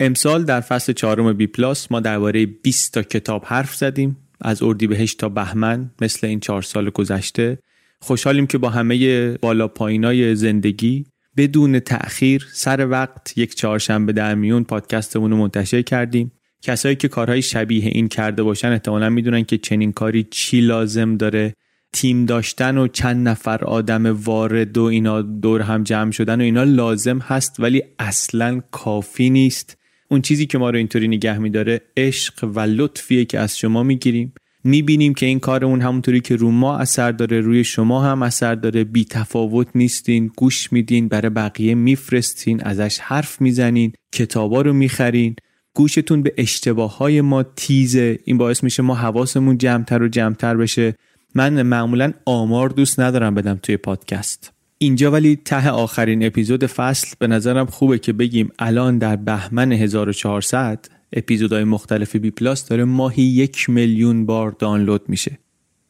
امسال 0.00 0.44
در 0.44 0.60
فصل 0.60 0.92
چهارم 0.92 1.32
بی 1.32 1.46
پلاس 1.46 1.92
ما 1.92 2.00
درباره 2.00 2.46
20 2.46 2.94
تا 2.94 3.02
کتاب 3.02 3.44
حرف 3.46 3.74
زدیم. 3.74 4.16
از 4.40 4.62
اردیبهشت 4.62 5.18
تا 5.18 5.28
بهمن 5.28 5.90
مثل 6.00 6.26
این 6.26 6.40
چهار 6.40 6.62
سال 6.62 6.90
گذشته. 6.90 7.58
خوشحالیم 8.00 8.46
که 8.46 8.58
با 8.58 8.70
همه 8.70 9.30
بالا 9.38 9.68
پایینای 9.68 10.34
زندگی 10.34 11.04
بدون 11.36 11.80
تأخیر 11.80 12.46
سر 12.52 12.88
وقت 12.88 13.38
یک 13.38 13.54
چهارشنبه 13.54 14.12
در 14.12 14.34
میون 14.34 14.64
پادکستمون 14.64 15.30
رو 15.30 15.36
منتشر 15.36 15.82
کردیم. 15.82 16.32
کسایی 16.62 16.96
که 16.96 17.08
کارهای 17.08 17.42
شبیه 17.42 17.86
این 17.86 18.08
کرده 18.08 18.42
باشن 18.42 18.68
احتمالا 18.68 19.10
می‌دونن 19.10 19.44
که 19.44 19.58
چنین 19.58 19.92
کاری 19.92 20.26
چی 20.30 20.60
لازم 20.60 21.16
داره. 21.16 21.54
تیم 21.92 22.26
داشتن 22.26 22.78
و 22.78 22.88
چند 22.88 23.28
نفر 23.28 23.64
آدم 23.64 24.06
وارد 24.06 24.78
و 24.78 24.82
اینا 24.82 25.22
دور 25.22 25.62
هم 25.62 25.82
جمع 25.82 26.10
شدن 26.10 26.40
و 26.40 26.44
اینا 26.44 26.64
لازم 26.64 27.18
هست 27.18 27.60
ولی 27.60 27.82
اصلا 27.98 28.60
کافی 28.70 29.30
نیست. 29.30 29.76
اون 30.14 30.22
چیزی 30.22 30.46
که 30.46 30.58
ما 30.58 30.70
رو 30.70 30.76
اینطوری 30.76 31.08
نگه 31.08 31.38
میداره 31.38 31.80
عشق 31.96 32.44
و 32.44 32.60
لطفیه 32.60 33.24
که 33.24 33.38
از 33.38 33.58
شما 33.58 33.82
می‌گیریم. 33.82 34.34
می‌بینیم 34.64 35.14
که 35.14 35.26
این 35.26 35.40
کارمون 35.40 35.80
همونطوری 35.80 36.20
که 36.20 36.36
رو 36.36 36.50
ما 36.50 36.78
اثر 36.78 37.12
داره 37.12 37.40
روی 37.40 37.64
شما 37.64 38.02
هم 38.02 38.22
اثر 38.22 38.54
داره. 38.54 38.84
بی 38.84 39.04
تفاوت 39.04 39.68
نیستین 39.74 40.30
گوش 40.36 40.72
میدین 40.72 41.08
برای 41.08 41.30
بقیه 41.30 41.74
میفرستین 41.74 42.62
ازش 42.62 42.98
حرف 42.98 43.40
می‌زنین 43.40 43.92
کتابا 44.12 44.62
رو 44.62 44.72
می‌خرین. 44.72 45.36
گوشتون 45.76 46.22
به 46.22 46.34
اشتباه 46.36 46.96
های 46.96 47.20
ما 47.20 47.42
تیزه. 47.42 48.18
این 48.24 48.38
باعث 48.38 48.64
میشه 48.64 48.82
ما 48.82 48.94
حواسمون 48.94 49.58
جمعتر 49.58 50.02
و 50.02 50.08
جمعتر 50.08 50.56
بشه. 50.56 50.94
من 51.34 51.62
معمولا 51.62 52.12
آمار 52.24 52.68
دوست 52.68 53.00
ندارم 53.00 53.34
بدم 53.34 53.58
توی 53.62 53.76
پادکست. 53.76 54.53
اینجا 54.84 55.10
ولی 55.10 55.36
ته 55.36 55.70
آخرین 55.70 56.26
اپیزود 56.26 56.66
فصل 56.66 57.16
به 57.18 57.26
نظرم 57.26 57.66
خوبه 57.66 57.98
که 57.98 58.12
بگیم 58.12 58.50
الان 58.58 58.98
در 58.98 59.16
بهمن 59.16 59.72
1400 59.72 60.86
اپیزودهای 61.12 61.64
مختلف 61.64 62.16
بی 62.16 62.30
پلاس 62.30 62.68
داره 62.68 62.84
ماهی 62.84 63.22
یک 63.22 63.70
میلیون 63.70 64.26
بار 64.26 64.50
دانلود 64.50 65.08
میشه. 65.08 65.38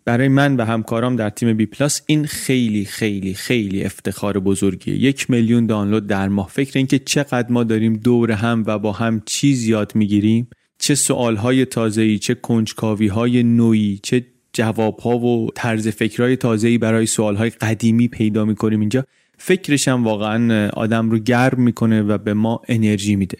برای 0.05 0.29
من 0.29 0.57
و 0.57 0.65
همکارام 0.65 1.17
در 1.17 1.31
تیم 1.31 1.57
بی 1.57 1.67
پلاس 1.67 2.03
این 2.07 2.27
خیلی 2.27 2.85
خیلی 2.85 3.35
خیلی 3.35 3.85
افتخار 3.85 4.39
بزرگیه. 4.39 4.95
یک 4.95 5.31
میلیون 5.31 5.67
دانلود 5.67 6.07
در 6.07 6.29
ماه. 6.29 6.49
فکر 6.49 6.79
اینکه 6.79 6.99
چقدر 6.99 7.53
ما 7.53 7.65
داریم 7.65 7.93
دور 7.93 8.33
هم 8.33 8.65
و 8.67 8.79
با 8.79 8.93
هم 8.93 9.23
چیز 9.27 9.69
یاد 9.69 9.93
می‌گیریم 9.95 10.49
چه 10.79 10.95
سوالهای 10.95 11.65
تازه‌ای 11.65 12.19
چه 12.19 12.35
کنجکاوی 12.35 13.07
های 13.07 13.43
نویی 13.43 14.01
چه 14.03 14.27
جواب 14.55 15.01
ها 15.01 15.19
و 15.19 15.51
طرز 15.55 15.89
فکرهای 15.89 16.37
تازه‌ای 16.37 16.79
برای 16.79 17.07
سوال 17.07 17.37
های 17.37 17.51
قدیمی 17.51 18.09
پیدا 18.09 18.45
می‌کنیم 18.45 18.81
اینجا. 18.81 19.05
فکرش 19.39 19.89
هم 19.89 20.05
واقعا 20.05 20.69
آدم 20.69 21.11
رو 21.11 21.19
گرم 21.19 21.63
می‌کنه 21.63 22.03
و 22.03 22.19
به 22.19 22.35
ما 22.35 22.61
انرژی 22.69 23.17
میده. 23.17 23.39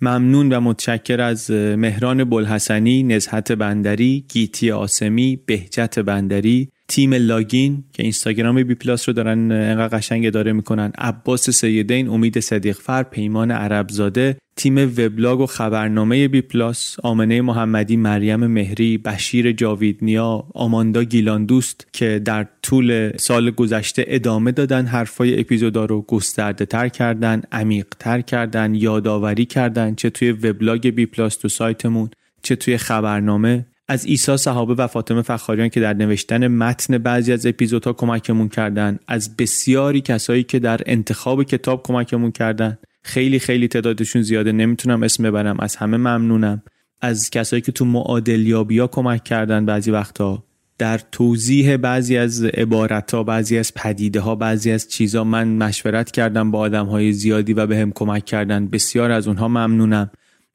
ممنون 0.00 0.52
و 0.52 0.60
متشکر 0.60 1.20
از 1.20 1.50
مهران 1.50 2.24
بلحسنی، 2.24 3.02
نزهت 3.02 3.52
بندری، 3.52 4.24
گیتی 4.32 4.70
آسمی، 4.70 5.40
بهجت 5.46 5.98
بندری، 5.98 6.68
تیم 6.88 7.14
لاگین 7.14 7.84
که 7.92 8.02
اینستاگرام 8.02 8.62
بی 8.62 8.74
پلاس 8.74 9.08
رو 9.08 9.14
دارن 9.14 9.52
انقدر 9.52 9.98
قشنگ 9.98 10.26
اداره 10.26 10.52
می‌کنن. 10.52 10.92
عباس 10.98 11.50
سیدین 11.50 12.08
امید 12.08 12.40
صدیق 12.40 12.76
فر 12.76 13.02
پیمان 13.02 13.50
عربزاده 13.50 14.36
تیم 14.56 14.78
وبلاگ 14.78 15.40
و 15.40 15.46
خبرنامه 15.46 16.28
بی 16.28 16.40
پلاس 16.40 16.96
آمنه 17.02 17.40
محمدی 17.40 17.96
مریم 17.96 18.46
مهری 18.46 18.98
بشیر 18.98 19.52
جاویدنیا 19.52 20.46
آماندا 20.54 21.04
گیلان 21.04 21.44
دوست 21.44 21.86
که 21.92 22.18
در 22.24 22.46
طول 22.62 23.16
سال 23.16 23.50
گذشته 23.50 24.04
ادامه 24.08 24.52
دادن 24.52 24.86
حرفای 24.86 25.40
اپیزودا 25.40 25.84
رو 25.84 26.02
گسترده 26.02 26.66
تر 26.66 26.88
کردن 26.88 27.42
عمیق 27.52 27.86
تر 27.98 28.20
کردن 28.20 28.74
یادآوری 28.74 29.44
کردن 29.44 29.94
چه 29.94 30.10
توی 30.10 30.32
وبلاگ 30.32 30.88
بی 30.88 31.06
پلاس 31.06 31.36
تو 31.36 31.48
سایتمون 31.48 32.10
چه 32.42 32.56
توی 32.56 32.76
خبرنامه 32.76 33.66
از 33.88 34.06
عیسی 34.06 34.36
صحابه 34.36 34.74
و 34.74 34.86
فاطمه 34.86 35.22
فخاریان 35.22 35.68
که 35.68 35.80
در 35.80 35.92
نوشتن 35.92 36.48
متن 36.48 36.98
بعضی 36.98 37.32
از 37.32 37.46
اپیزودها 37.46 37.92
کمکمون 37.92 38.48
کردن 38.48 38.98
از 39.08 39.36
بسیاری 39.36 40.00
کسایی 40.00 40.42
که 40.42 40.58
در 40.58 40.80
انتخاب 40.86 41.42
کتاب 41.42 41.82
کمکمون 41.82 42.30
کردن. 42.30 42.78
خیلی 43.02 43.38
خیلی 43.38 43.68
تعدادشون 43.68 44.22
زیاده 44.22 44.52
نمی‌تونم 44.52 45.02
اسم 45.02 45.22
ببرم 45.22 45.60
از 45.60 45.76
همه 45.76 45.96
ممنونم. 45.96 46.62
از 47.00 47.30
کسایی 47.30 47.62
که 47.62 47.72
تو 47.72 47.84
معادلیابیا 47.84 48.86
کمک 48.86 49.24
کردن 49.24 49.66
بعضی 49.66 49.90
وقتا 49.90 50.44
در 50.78 51.00
توضیح 51.12 51.76
بعضی 51.76 52.16
از 52.16 52.44
عبارت 52.44 53.14
ها 53.14 53.22
بعضی 53.22 53.58
از 53.58 53.74
پدیده 53.74 54.20
ها 54.20 54.34
بعضی 54.34 54.70
از 54.70 54.88
چیزا 54.88 55.24
من 55.24 55.48
مشورت 55.48 56.10
کردم 56.10 56.50
با 56.50 56.58
آدم 56.58 56.86
های 56.86 57.12
زیادی 57.12 57.52
و 57.52 57.66
به 57.66 57.78
هم 57.78 57.92
کمک 57.92 58.24
کردن. 58.24 58.66
بسیار 58.66 59.10
از 59.10 59.26
اونها 59.28 59.48
ممنونم. 59.48 60.10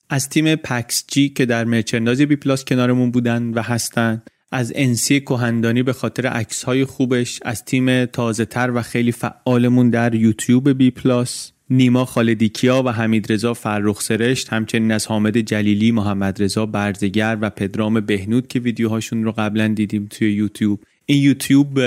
از 0.10 0.30
تیم 0.30 0.56
پکس 0.56 1.04
جی 1.08 1.30
که 1.30 1.46
در 1.46 1.64
merchandise 1.64 2.13
سازی 2.13 2.26
بی 2.26 2.36
پلاس 2.36 2.66
کنارمون 2.66 3.12
بودن 3.12 3.54
و 3.54 3.62
هستن 3.62 4.22
از 4.52 4.74
انسی 4.76 5.20
کهندانی 5.20 5.84
به 5.84 5.94
خاطر 5.94 6.28
عکس 6.28 6.64
های 6.64 6.86
خوبش 6.86 7.40
از 7.46 7.66
تیم 7.66 8.06
تازه 8.06 8.46
تر 8.46 8.72
و 8.76 8.82
خیلی 8.82 9.12
فعالمون 9.12 9.90
در 9.90 10.16
یوتیوب 10.16 10.70
بی 10.70 10.92
پلاس 10.92 11.52
نیما 11.70 12.06
خالدیکیا 12.06 12.84
و 12.84 12.90
حمید 12.90 13.32
رضا 13.32 13.54
فرخ 13.54 14.02
سرشت 14.02 14.54
همچنین 14.54 14.92
از 14.92 15.08
حامد 15.08 15.38
جلیلی 15.38 15.92
محمد 15.92 16.44
رضا 16.44 16.66
برزگر 16.66 17.38
و 17.42 17.50
پدرام 17.50 18.00
بهنود 18.00 18.48
که 18.48 18.60
ویدیوهاشون 18.60 19.24
رو 19.24 19.32
قبلا 19.32 19.68
دیدیم 19.68 20.08
توی 20.12 20.34
یوتیوب. 20.34 20.80
این 21.10 21.24
یوتیوب 21.24 21.80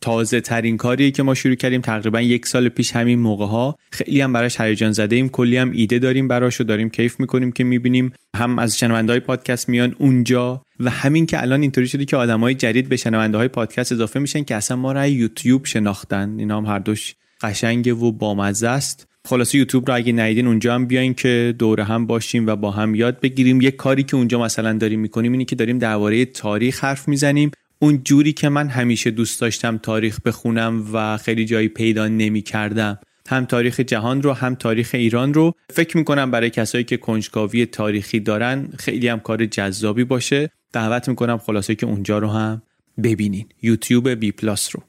تازه 0.00 0.40
ترین 0.40 0.76
کاریه 0.76 1.10
که 1.10 1.22
ما 1.22 1.34
شروع 1.34 1.54
کردیم 1.54 1.80
تقریبا 1.80 2.20
یک 2.20 2.46
سال 2.46 2.68
پیش 2.68 2.92
همین 2.92 3.18
موقع 3.18 3.46
ها. 3.46 3.78
خیلی 3.92 4.20
هم 4.20 4.32
براش 4.32 4.60
هیجان 4.60 4.92
زده 4.92 5.16
ایم 5.16 5.28
کلی 5.28 5.56
هم 5.56 5.70
ایده 5.70 5.98
داریم 5.98 6.28
براش 6.28 6.60
و 6.60 6.64
داریم 6.64 6.90
کیف 6.90 7.20
می‌کنیم 7.20 7.52
که 7.52 7.64
می‌بینیم. 7.64 8.12
هم 8.36 8.58
از 8.58 8.78
شنونده 8.78 9.12
های 9.12 9.20
پادکست 9.20 9.68
میان 9.68 9.94
اونجا 9.98 10.62
و 10.80 10.90
همین 10.90 11.26
که 11.26 11.42
الان 11.42 11.62
اینطوری 11.62 11.88
شده 11.88 12.04
که 12.04 12.16
های 12.16 12.54
جدید 12.54 12.88
به 12.88 12.96
شنونده 12.96 13.38
های 13.38 13.48
پادکست 13.48 13.92
اضافه 13.92 14.20
میشن 14.20 14.44
که 14.44 14.54
اصلا 14.54 14.76
ما 14.76 14.92
را 14.92 15.06
یوتیوب 15.06 15.64
شناختن. 15.64 16.34
اینا 16.38 16.56
هم 16.56 16.66
هر 16.66 16.78
دوش 16.78 17.14
قشنگه 17.42 17.94
و 17.94 18.12
بامزه 18.12 18.68
است. 18.68 19.08
خلاصه 19.28 19.58
یوتیوب 19.58 19.90
رو 19.90 19.96
اگه 19.96 20.12
ندیدین 20.12 20.46
اونجا 20.46 20.74
هم 20.74 20.86
بیاین 20.86 21.14
که 21.14 21.54
دور 21.58 21.80
هم 21.80 22.06
باشیم 22.06 22.46
و 22.46 22.56
با 22.56 22.70
هم 22.70 22.94
یاد 22.94 23.20
بگیریم. 23.20 23.60
یک 23.60 23.76
کاری 23.76 24.02
که 24.02 24.16
اونجا 24.16 24.42
مثلا 24.42 24.72
داریم 24.72 25.00
می‌کنیم 25.00 25.32
اینه 25.32 25.44
که 25.44 25.56
داریم 25.56 25.78
درباره 25.78 26.24
تاریخ 26.24 26.84
حرف 26.84 27.08
می‌زنیم. 27.08 27.50
اون 27.84 28.00
جوری 28.04 28.32
که 28.32 28.48
من 28.48 28.68
همیشه 28.68 29.10
دوست 29.10 29.40
داشتم 29.40 29.78
تاریخ 29.78 30.20
بخونم 30.20 30.84
و 30.92 31.16
خیلی 31.16 31.44
جایی 31.44 31.68
پیدا 31.68 32.08
نمی 32.08 32.42
کردم 32.42 32.98
هم 33.28 33.44
تاریخ 33.44 33.80
جهان 33.80 34.22
رو 34.22 34.32
هم 34.32 34.54
تاریخ 34.54 34.90
ایران 34.94 35.34
رو. 35.34 35.52
فکر 35.70 35.96
می‌کنم 35.96 36.30
برای 36.30 36.50
کسایی 36.50 36.84
که 36.84 36.96
کنجکاوی 36.96 37.66
تاریخی 37.66 38.20
دارن 38.20 38.68
خیلی 38.78 39.08
هم 39.08 39.20
کار 39.20 39.46
جذابی 39.46 40.04
باشه. 40.04 40.50
دعوت 40.72 41.08
می‌کنم 41.08 41.38
خلاصه 41.38 41.74
که 41.74 41.86
اونجا 41.86 42.18
رو 42.18 42.28
هم 42.28 42.62
ببینین. 43.02 43.46
یوتیوب 43.62 44.08
بی 44.08 44.32
پلاس 44.32 44.76
رو. 44.76 44.82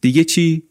دیگه 0.00 0.24
چی؟ 0.24 0.62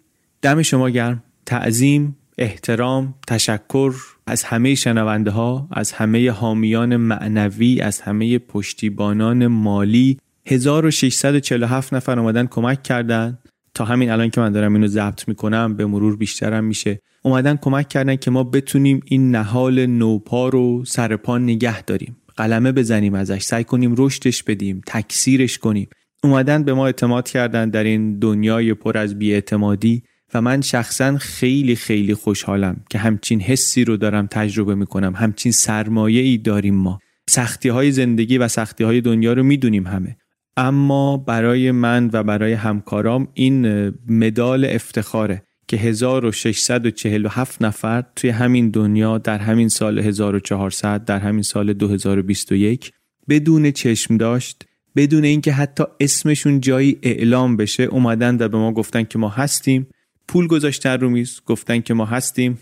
دم 0.42 0.62
شما 0.62 0.90
گرم. 0.90 1.24
تعظیم 1.46 2.18
احترام 2.38 3.16
تشکر 3.28 3.94
از 4.28 4.44
همه 4.44 4.76
شنونده 4.76 5.32
ها 5.32 5.68
از 5.72 5.92
همه 5.92 6.32
حامیان 6.32 6.98
معنوی 6.98 7.82
از 7.82 8.02
همه 8.02 8.40
پشتیبانان 8.40 9.48
مالی. 9.48 10.18
1647 10.46 11.94
نفر 11.94 12.20
اومدن 12.20 12.46
کمک 12.46 12.84
کردن. 12.84 13.38
تا 13.74 13.86
همین 13.86 14.12
الان 14.12 14.30
که 14.30 14.42
من 14.42 14.52
دارم 14.52 14.74
اینو 14.74 14.88
ضبط 14.88 15.28
می‌کنم 15.28 15.76
به 15.76 15.86
مرور 15.86 16.16
بیشترم 16.16 16.64
میشه. 16.64 17.00
اومدن 17.24 17.56
کمک 17.56 17.90
کردن 17.90 18.16
که 18.16 18.32
ما 18.32 18.44
بتونیم 18.44 19.02
این 19.06 19.32
نهال 19.36 19.86
نوپا 19.86 20.50
رو 20.50 20.86
سر 20.86 21.16
پا 21.16 21.38
نگه 21.38 21.82
داریم. 21.82 22.18
قلمه 22.38 22.72
بزنیم 22.72 23.14
ازش 23.14 23.42
سعی 23.42 23.64
کنیم 23.64 23.96
رشدش 23.98 24.44
بدیم 24.44 24.82
تکثیرش 24.88 25.58
کنیم. 25.58 25.90
اومدن 26.24 26.64
به 26.64 26.74
ما 26.74 26.86
اعتماد 26.86 27.30
کردن 27.30 27.70
در 27.70 27.84
این 27.84 28.20
دنیای 28.20 28.74
پر 28.74 28.98
از 28.98 29.20
بیاعتمادی 29.20 30.04
و 30.34 30.42
من 30.42 30.62
شخصا 30.62 31.18
خیلی 31.18 31.76
خیلی 31.76 32.14
خوشحالم 32.14 32.82
که 32.90 32.98
همچین 32.98 33.42
حسی 33.42 33.86
رو 33.86 33.98
دارم 33.98 34.28
تجربه 34.28 34.76
می‌کنم. 34.76 35.14
همچین 35.16 35.52
سرمایه 35.52 36.22
ای 36.22 36.38
داریم 36.38 36.76
ما. 36.76 37.00
سختی 37.30 37.70
های 37.70 37.92
زندگی 37.92 38.38
و 38.38 38.48
سختی 38.48 38.84
های 38.84 39.02
دنیا 39.02 39.34
رو 39.34 39.44
می‌دونیم 39.44 39.88
همه. 39.88 40.18
اما 40.60 41.18
برای 41.18 41.72
من 41.72 42.10
و 42.14 42.24
برای 42.24 42.54
همکارام 42.54 43.28
این 43.34 43.94
مدال 44.08 44.66
افتخاره 44.66 45.44
که 45.68 45.78
1647 45.78 47.62
نفر 47.62 48.04
توی 48.16 48.30
همین 48.30 48.70
دنیا 48.70 49.18
در 49.18 49.38
همین 49.38 49.70
سال 49.70 50.00
1400 50.00 51.06
در 51.06 51.20
همین 51.20 51.42
سال 51.44 51.74
2021 51.74 52.92
بدون 53.30 53.72
چشم 53.72 54.18
داشت 54.18 54.66
بدون 54.96 55.24
اینکه 55.24 55.52
حتی 55.52 55.84
اسمشون 56.00 56.60
جایی 56.60 57.00
اعلام 57.04 57.58
بشه 57.58 57.84
اومدن 57.84 58.36
و 58.36 58.48
به 58.48 58.58
ما 58.58 58.72
گفتن 58.72 59.04
که 59.04 59.20
ما 59.20 59.30
هستیم. 59.30 59.88
پول 60.28 60.48
گذاشتن 60.48 61.00
رو 61.00 61.10
میز 61.10 61.42
گفتن 61.46 61.80
که 61.80 61.94
ما 61.94 62.06
هستیم 62.06 62.60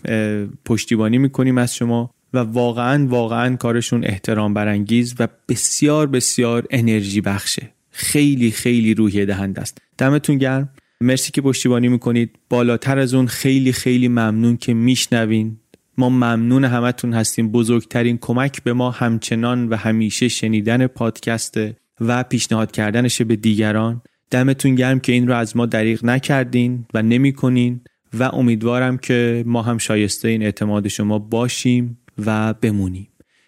پشتیبانی 0.65 1.17
می‌کنیم 1.17 1.57
از 1.57 1.75
شما 1.75 2.11
و 2.33 2.37
واقعا 2.37 3.07
واقعا 3.07 3.55
کارشون 3.55 4.05
احترام 4.05 4.53
برانگیز 4.53 5.15
و 5.19 5.27
بسیار 5.49 6.07
بسیار 6.07 6.67
انرژی 6.69 7.21
بخشه. 7.21 7.76
خیلی 7.97 8.51
خیلی 8.51 8.93
روحیه 8.93 9.25
دهنده 9.25 9.61
است. 9.61 9.77
دمتون 9.97 10.37
گرم. 10.37 10.69
مرسی 11.01 11.31
که 11.31 11.41
پشتیبانی 11.41 11.87
می‌کنید. 11.87 12.35
بالاتر 12.49 12.99
از 12.99 13.13
اون 13.13 13.27
خیلی 13.27 13.71
خیلی 13.71 14.07
ممنون 14.07 14.57
که 14.57 14.73
میشنوین. 14.73 15.57
ما 15.97 16.09
ممنون 16.09 16.65
همتون 16.65 17.13
هستیم. 17.13 17.51
بزرگترین 17.51 18.17
کمک 18.17 18.63
به 18.63 18.73
ما 18.73 18.91
همچنان 18.91 19.69
و 19.69 19.75
همیشه 19.75 20.27
شنیدن 20.27 20.87
پادکسته 20.87 21.75
و 22.01 22.23
پیشنهاد 22.23 22.71
کردنشه 22.71 23.23
به 23.23 23.35
دیگران. 23.35 24.01
دمتون 24.31 24.75
گرم 24.75 24.99
که 24.99 25.11
این 25.11 25.27
رو 25.27 25.35
از 25.35 25.57
ما 25.57 25.65
دریغ 25.65 26.05
نکردین 26.05 26.85
و 26.93 27.01
نمی‌کنین 27.01 27.81
و 28.19 28.23
امیدوارم 28.23 28.97
که 28.97 29.43
ما 29.47 29.61
هم 29.61 29.77
شایسته 29.77 30.27
این 30.27 30.43
اعتماد 30.43 30.87
شما 30.87 31.19
باشیم 31.19 31.97
و 32.25 32.53
بمونیم. 32.53 33.07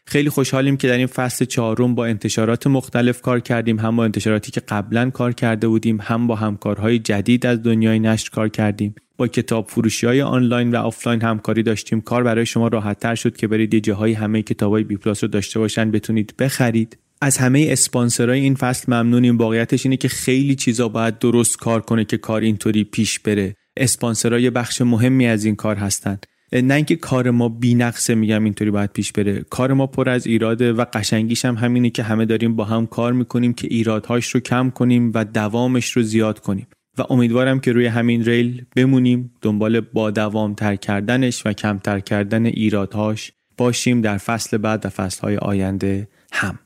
خیلی 0.09 0.29
خوشحالیم 0.29 0.77
که 0.77 0.87
در 0.87 0.97
این 0.97 1.07
فصل 1.07 1.45
چهارم 1.45 1.95
با 1.95 2.05
انتشارات 2.05 2.67
مختلف 2.67 3.21
کار 3.21 3.39
کردیم 3.39 3.79
هم 3.79 3.95
با 3.95 4.03
انتشاراتی 4.03 4.51
که 4.51 4.59
قبلا 4.59 5.09
کار 5.09 5.33
کرده 5.33 5.67
بودیم 5.67 6.01
هم 6.01 6.27
با 6.27 6.35
همکارهای 6.35 6.99
جدید 6.99 7.45
از 7.45 7.63
دنیای 7.63 7.99
نشر 7.99 8.29
کار 8.29 8.49
کردیم. 8.49 8.95
با 9.17 9.27
کتاب 9.27 9.67
فروشی 9.67 10.05
های 10.07 10.21
آنلاین 10.21 10.71
و 10.71 10.77
آفلاین 10.77 11.21
همکاری 11.21 11.63
داشتیم. 11.63 12.01
کار 12.01 12.23
برای 12.23 12.45
شما 12.45 12.67
راحت 12.67 12.99
تر 12.99 13.15
شد 13.15 13.37
که 13.37 13.47
برید 13.47 13.73
یه 13.73 13.79
جاهای 13.79 14.13
همه 14.13 14.41
کتاب 14.41 14.71
های 14.71 14.83
بی 14.83 14.97
پلاس 14.97 15.23
رو 15.23 15.29
داشته 15.29 15.59
باشن 15.59 15.91
بتونید 15.91 16.33
بخرید. 16.39 16.97
از 17.21 17.37
همه 17.37 17.67
اسپانسرای 17.69 18.39
این 18.39 18.55
فصل 18.55 18.93
ممنونیم. 18.93 19.37
واقعیتش 19.37 19.85
اینه 19.85 19.97
که 19.97 20.07
خیلی 20.07 20.55
چیزا 20.55 20.87
باید 20.87 21.19
درست 21.19 21.57
کار 21.57 21.81
کنه 21.81 22.05
که 22.05 22.17
کار 22.17 22.41
اینطوری 22.41 22.83
پیش 22.83 23.19
بره. 23.19 23.55
اسپانسرای 23.77 24.49
بخش 24.49 24.81
مهمی 24.81 25.27
از 25.27 25.45
این 25.45 25.55
کار 25.55 25.75
هستند 25.75 26.25
نه 26.53 26.73
اینکه 26.73 26.95
کار 26.95 27.31
ما 27.31 27.49
بینقصه 27.49 28.15
میگم 28.15 28.43
اینطوری 28.43 28.71
باید 28.71 28.89
پیش 28.93 29.11
بره. 29.11 29.45
کار 29.49 29.73
ما 29.73 29.87
پر 29.87 30.09
از 30.09 30.27
ایراده 30.27 30.73
و 30.73 30.85
قشنگیش 30.93 31.45
هم 31.45 31.55
همینه 31.55 31.89
که 31.89 32.03
همه 32.03 32.25
داریم 32.25 32.55
با 32.55 32.65
هم 32.65 32.87
کار 32.87 33.13
می‌کنیم 33.13 33.53
که 33.53 33.67
ایرادهاش 33.71 34.29
رو 34.29 34.39
کم 34.39 34.69
کنیم 34.69 35.11
و 35.15 35.25
دوامش 35.25 35.91
رو 35.91 36.01
زیاد 36.01 36.39
کنیم. 36.39 36.67
و 36.97 37.03
امیدوارم 37.09 37.59
که 37.59 37.71
روی 37.71 37.85
همین 37.85 38.25
ریل 38.25 38.65
بمونیم 38.75 39.31
دنبال 39.41 39.79
با 39.79 40.11
دوام 40.11 40.53
تر 40.53 40.75
کردنش 40.75 41.45
و 41.45 41.53
کمتر 41.53 41.99
کردن 41.99 42.45
ایرادهاش 42.45 43.31
باشیم 43.57 44.01
در 44.01 44.17
فصل 44.17 44.57
بعد 44.57 44.85
و 44.85 44.89
فصلهای 44.89 45.37
آینده 45.37 46.07
هم. 46.31 46.59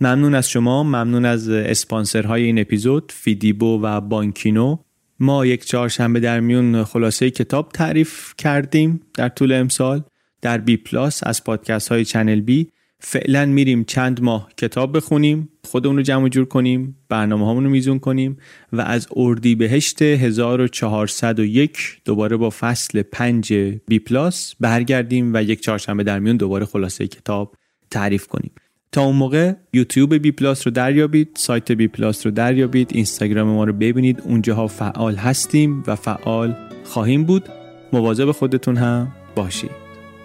ممنون 0.00 0.34
از 0.34 0.50
شما 0.50 0.82
ممنون 0.82 1.24
از 1.24 1.48
اسپانسرهای 1.48 2.42
این 2.42 2.58
اپیزود 2.58 3.12
فیدیبو 3.14 3.80
و 3.82 4.00
بانکینو. 4.00 4.76
ما 5.20 5.46
یک 5.46 5.64
چهارشنبه 5.64 6.20
در 6.20 6.40
میون 6.40 6.84
خلاصه 6.84 7.30
کتاب 7.30 7.68
تعریف 7.72 8.34
کردیم 8.38 9.00
در 9.14 9.28
طول 9.28 9.52
امسال 9.52 10.02
در 10.42 10.58
بی 10.58 10.76
پلاس 10.76 11.20
از 11.26 11.44
پادکست 11.44 11.88
های 11.88 12.04
چنل 12.04 12.40
بی 12.40 12.70
فعلا 12.98 13.46
میریم 13.46 13.84
چند 13.84 14.22
ماه 14.22 14.48
کتاب 14.56 14.96
بخونیم 14.96 15.48
خودمون 15.64 15.96
رو 15.96 16.02
جمع 16.02 16.28
جور 16.28 16.44
کنیم 16.44 16.96
برنامه 17.08 17.62
رو 17.64 17.70
میزون 17.70 17.98
کنیم 17.98 18.36
و 18.72 18.80
از 18.80 19.08
اردی 19.16 19.54
بهشت 19.54 20.02
1401 20.02 21.78
دوباره 22.04 22.36
با 22.36 22.50
فصل 22.50 23.02
5 23.02 23.52
بی 23.86 23.98
پلاس 23.98 24.54
برگردیم 24.60 25.34
و 25.34 25.42
یک 25.42 25.60
چهارشنبه 25.60 26.02
در 26.02 26.18
میون 26.18 26.36
دوباره 26.36 26.66
خلاصه 26.66 27.06
کتاب 27.06 27.56
تعریف 27.90 28.26
کنیم. 28.26 28.50
تا 28.92 29.02
اون 29.02 29.16
موقع 29.16 29.52
یوتیوب 29.72 30.14
بی 30.14 30.32
پلاس 30.32 30.66
رو 30.66 30.70
دریابید 30.70 31.28
سایت 31.34 31.72
بی 31.72 31.88
پلاس 31.88 32.26
رو 32.26 32.32
دریابید 32.32 32.90
اینستاگرام 32.94 33.48
ما 33.48 33.64
رو 33.64 33.72
ببینید 33.72 34.20
اونجاها 34.20 34.66
فعال 34.66 35.16
هستیم 35.16 35.84
و 35.86 35.96
فعال 35.96 36.54
خواهیم 36.84 37.24
بود. 37.24 37.48
مواظب 37.92 38.30
خودتون 38.30 38.76
هم 38.76 39.08
باشید. 39.36 39.70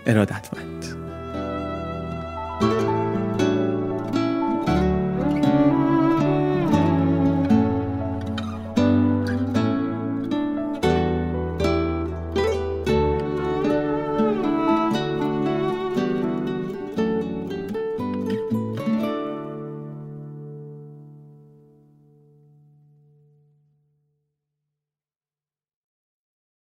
ارادتمند. 0.06 0.86